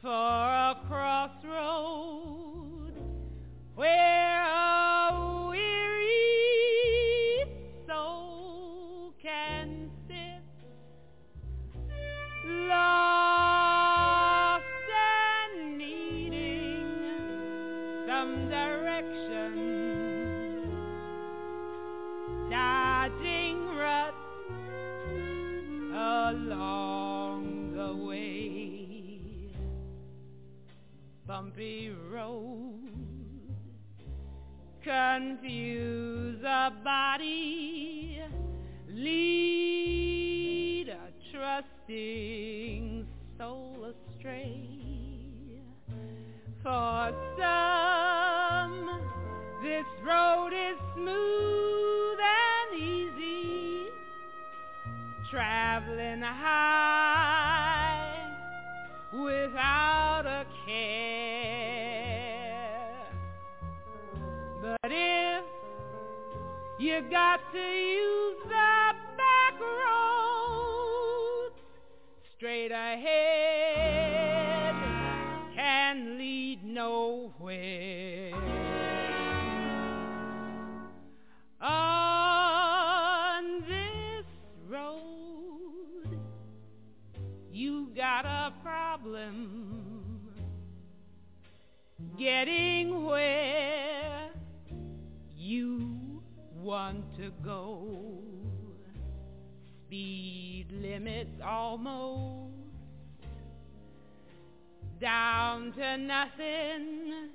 [0.00, 2.12] for a crossroad
[3.74, 4.15] where
[35.16, 38.20] confuse a body,
[38.90, 39.28] lead
[40.88, 43.06] a trusting
[43.38, 44.68] soul astray.
[46.62, 49.00] For some,
[49.62, 53.86] this road is smooth and easy,
[55.30, 56.85] traveling high
[66.96, 71.50] you got to use the back road,
[72.34, 74.74] straight ahead
[75.54, 78.32] can lead nowhere.
[81.60, 84.24] On this
[84.66, 86.18] road,
[87.52, 89.74] you got a problem
[92.18, 93.55] getting where
[99.86, 102.52] Speed limits almost.
[105.00, 107.30] Down to nothing,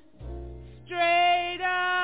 [0.86, 2.01] straight ahead,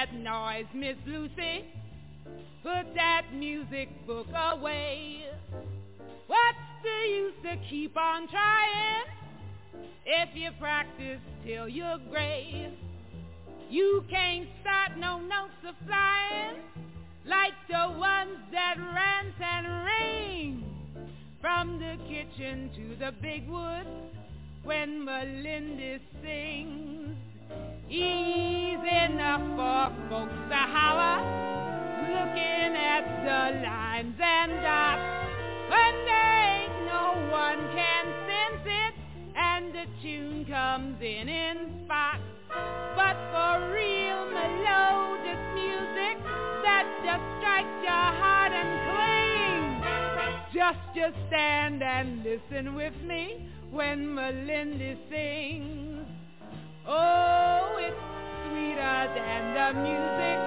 [0.00, 1.64] that noise, Miss Lucy.
[2.62, 5.24] Put that music book away.
[6.26, 9.04] What's the use to keep on trying
[10.06, 12.72] if you practice till you're gray?
[13.68, 16.62] You can't start no notes of flying
[17.26, 20.64] like the ones that rant and ring
[21.42, 23.88] from the kitchen to the big woods
[24.62, 27.16] when Melinda sings.
[27.90, 31.20] Easy enough for folks to holler,
[32.08, 35.20] looking at the lines and dots
[36.10, 38.94] there ain't no one can sense it
[39.36, 42.22] and the tune comes in in spots.
[42.96, 46.16] But for real melodic music
[46.64, 54.14] that just strikes your heart and clings, just just stand and listen with me when
[54.14, 56.06] Melinda sings.
[56.86, 58.19] Oh, it's
[58.50, 60.40] sweeter than the music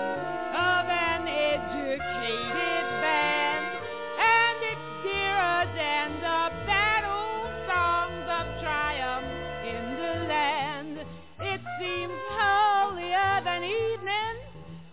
[0.52, 3.80] of an educated band,
[4.20, 9.32] and it's dearer than the battle songs of triumph
[9.64, 10.96] in the land.
[11.40, 14.36] It seems holier than evening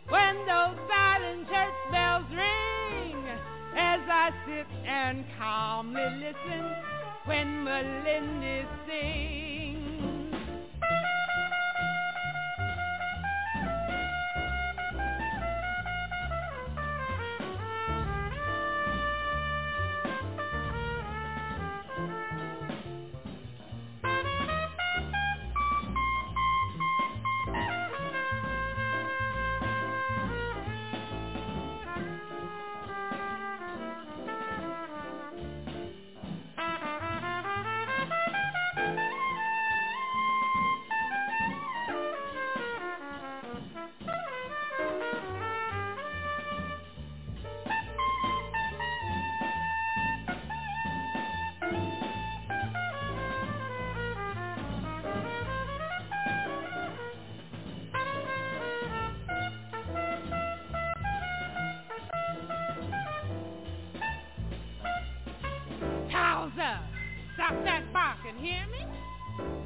[0.08, 3.24] when those silent church bells ring
[3.74, 6.62] as I sit and calmly listen
[7.26, 9.80] when Melinda sings.
[68.31, 68.86] Barking, hear me?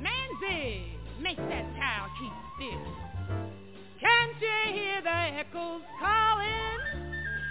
[0.03, 2.93] Manzi, make that towel keep still.
[4.01, 6.79] Can't you hear the echoes calling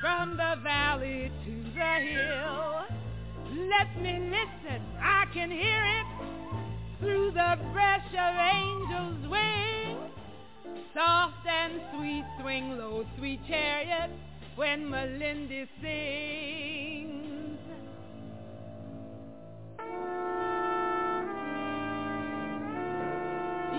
[0.02, 2.84] from the valley to the hill?
[3.70, 6.06] Let me listen, I can hear it
[7.00, 10.12] through the brush of angels' wings.
[10.94, 14.12] Soft and sweet swing low, sweet chariot,
[14.56, 17.24] when Melinda sings.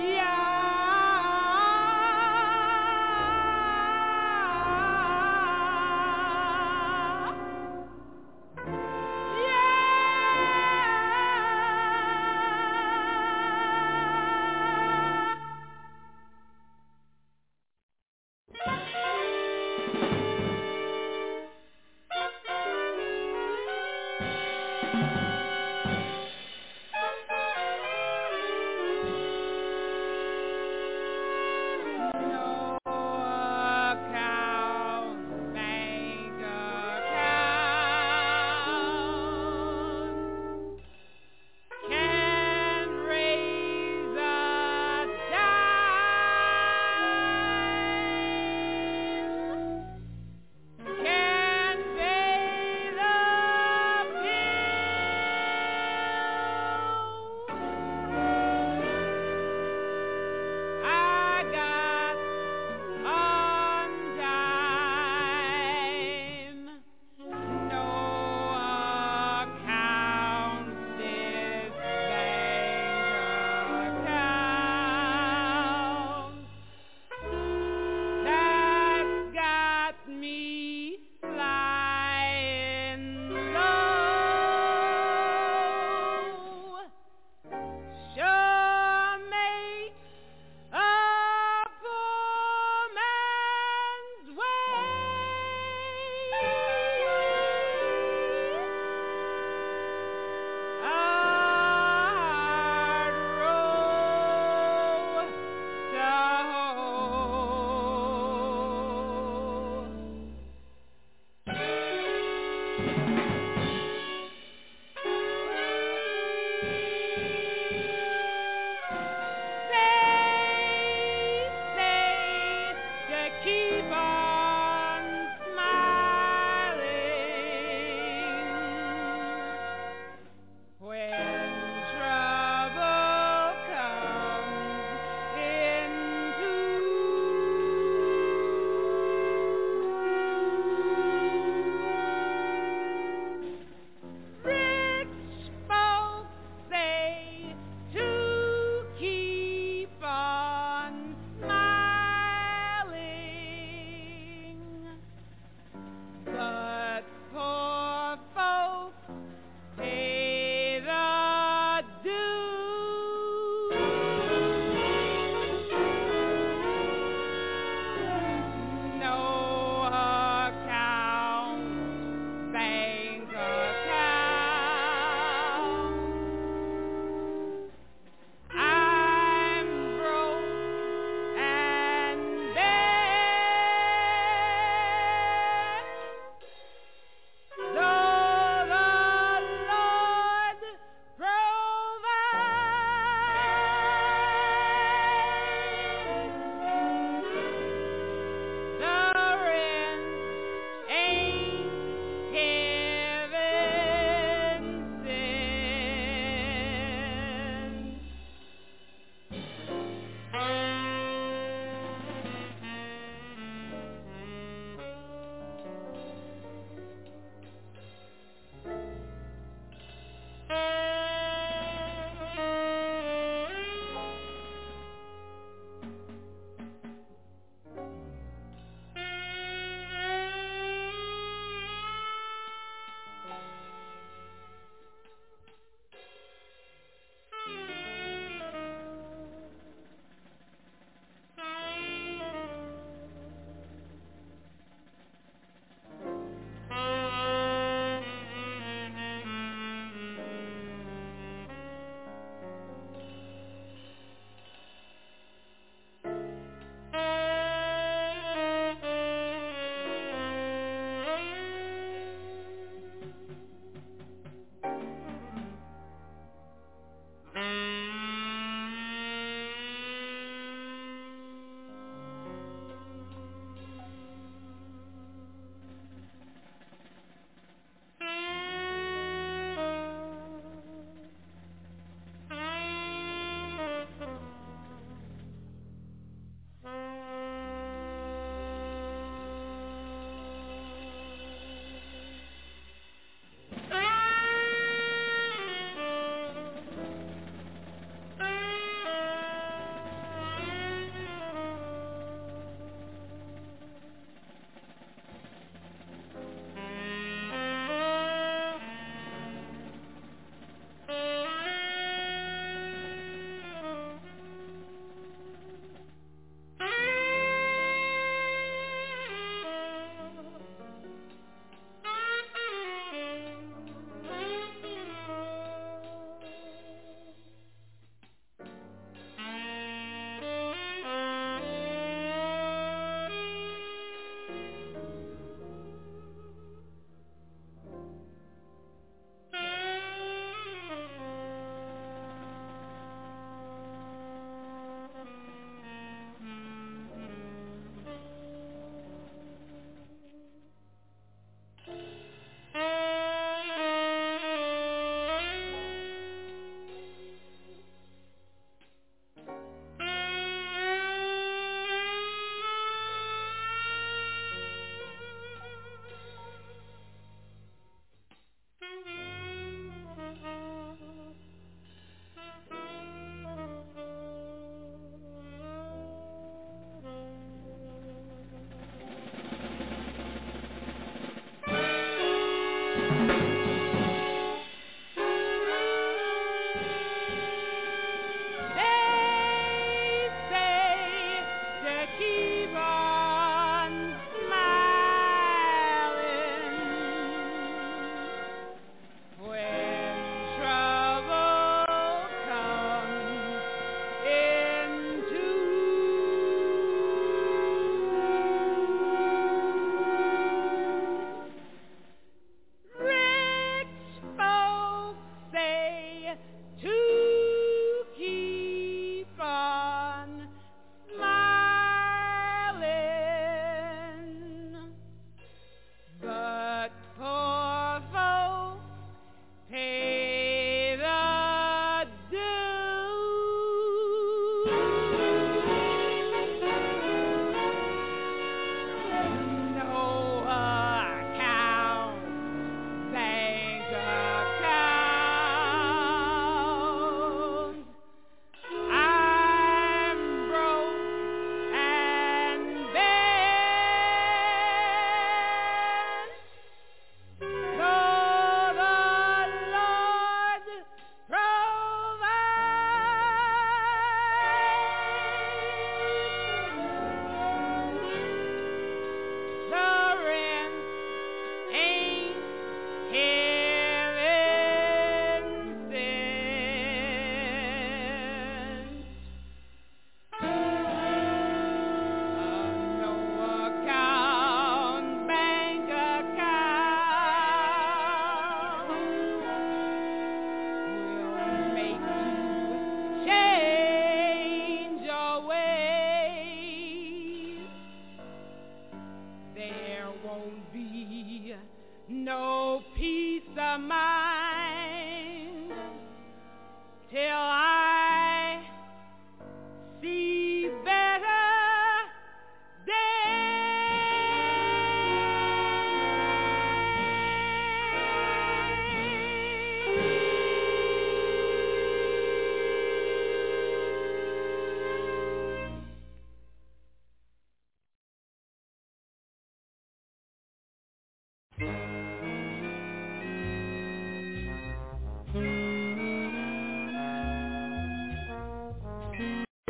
[0.05, 0.64] 对呀。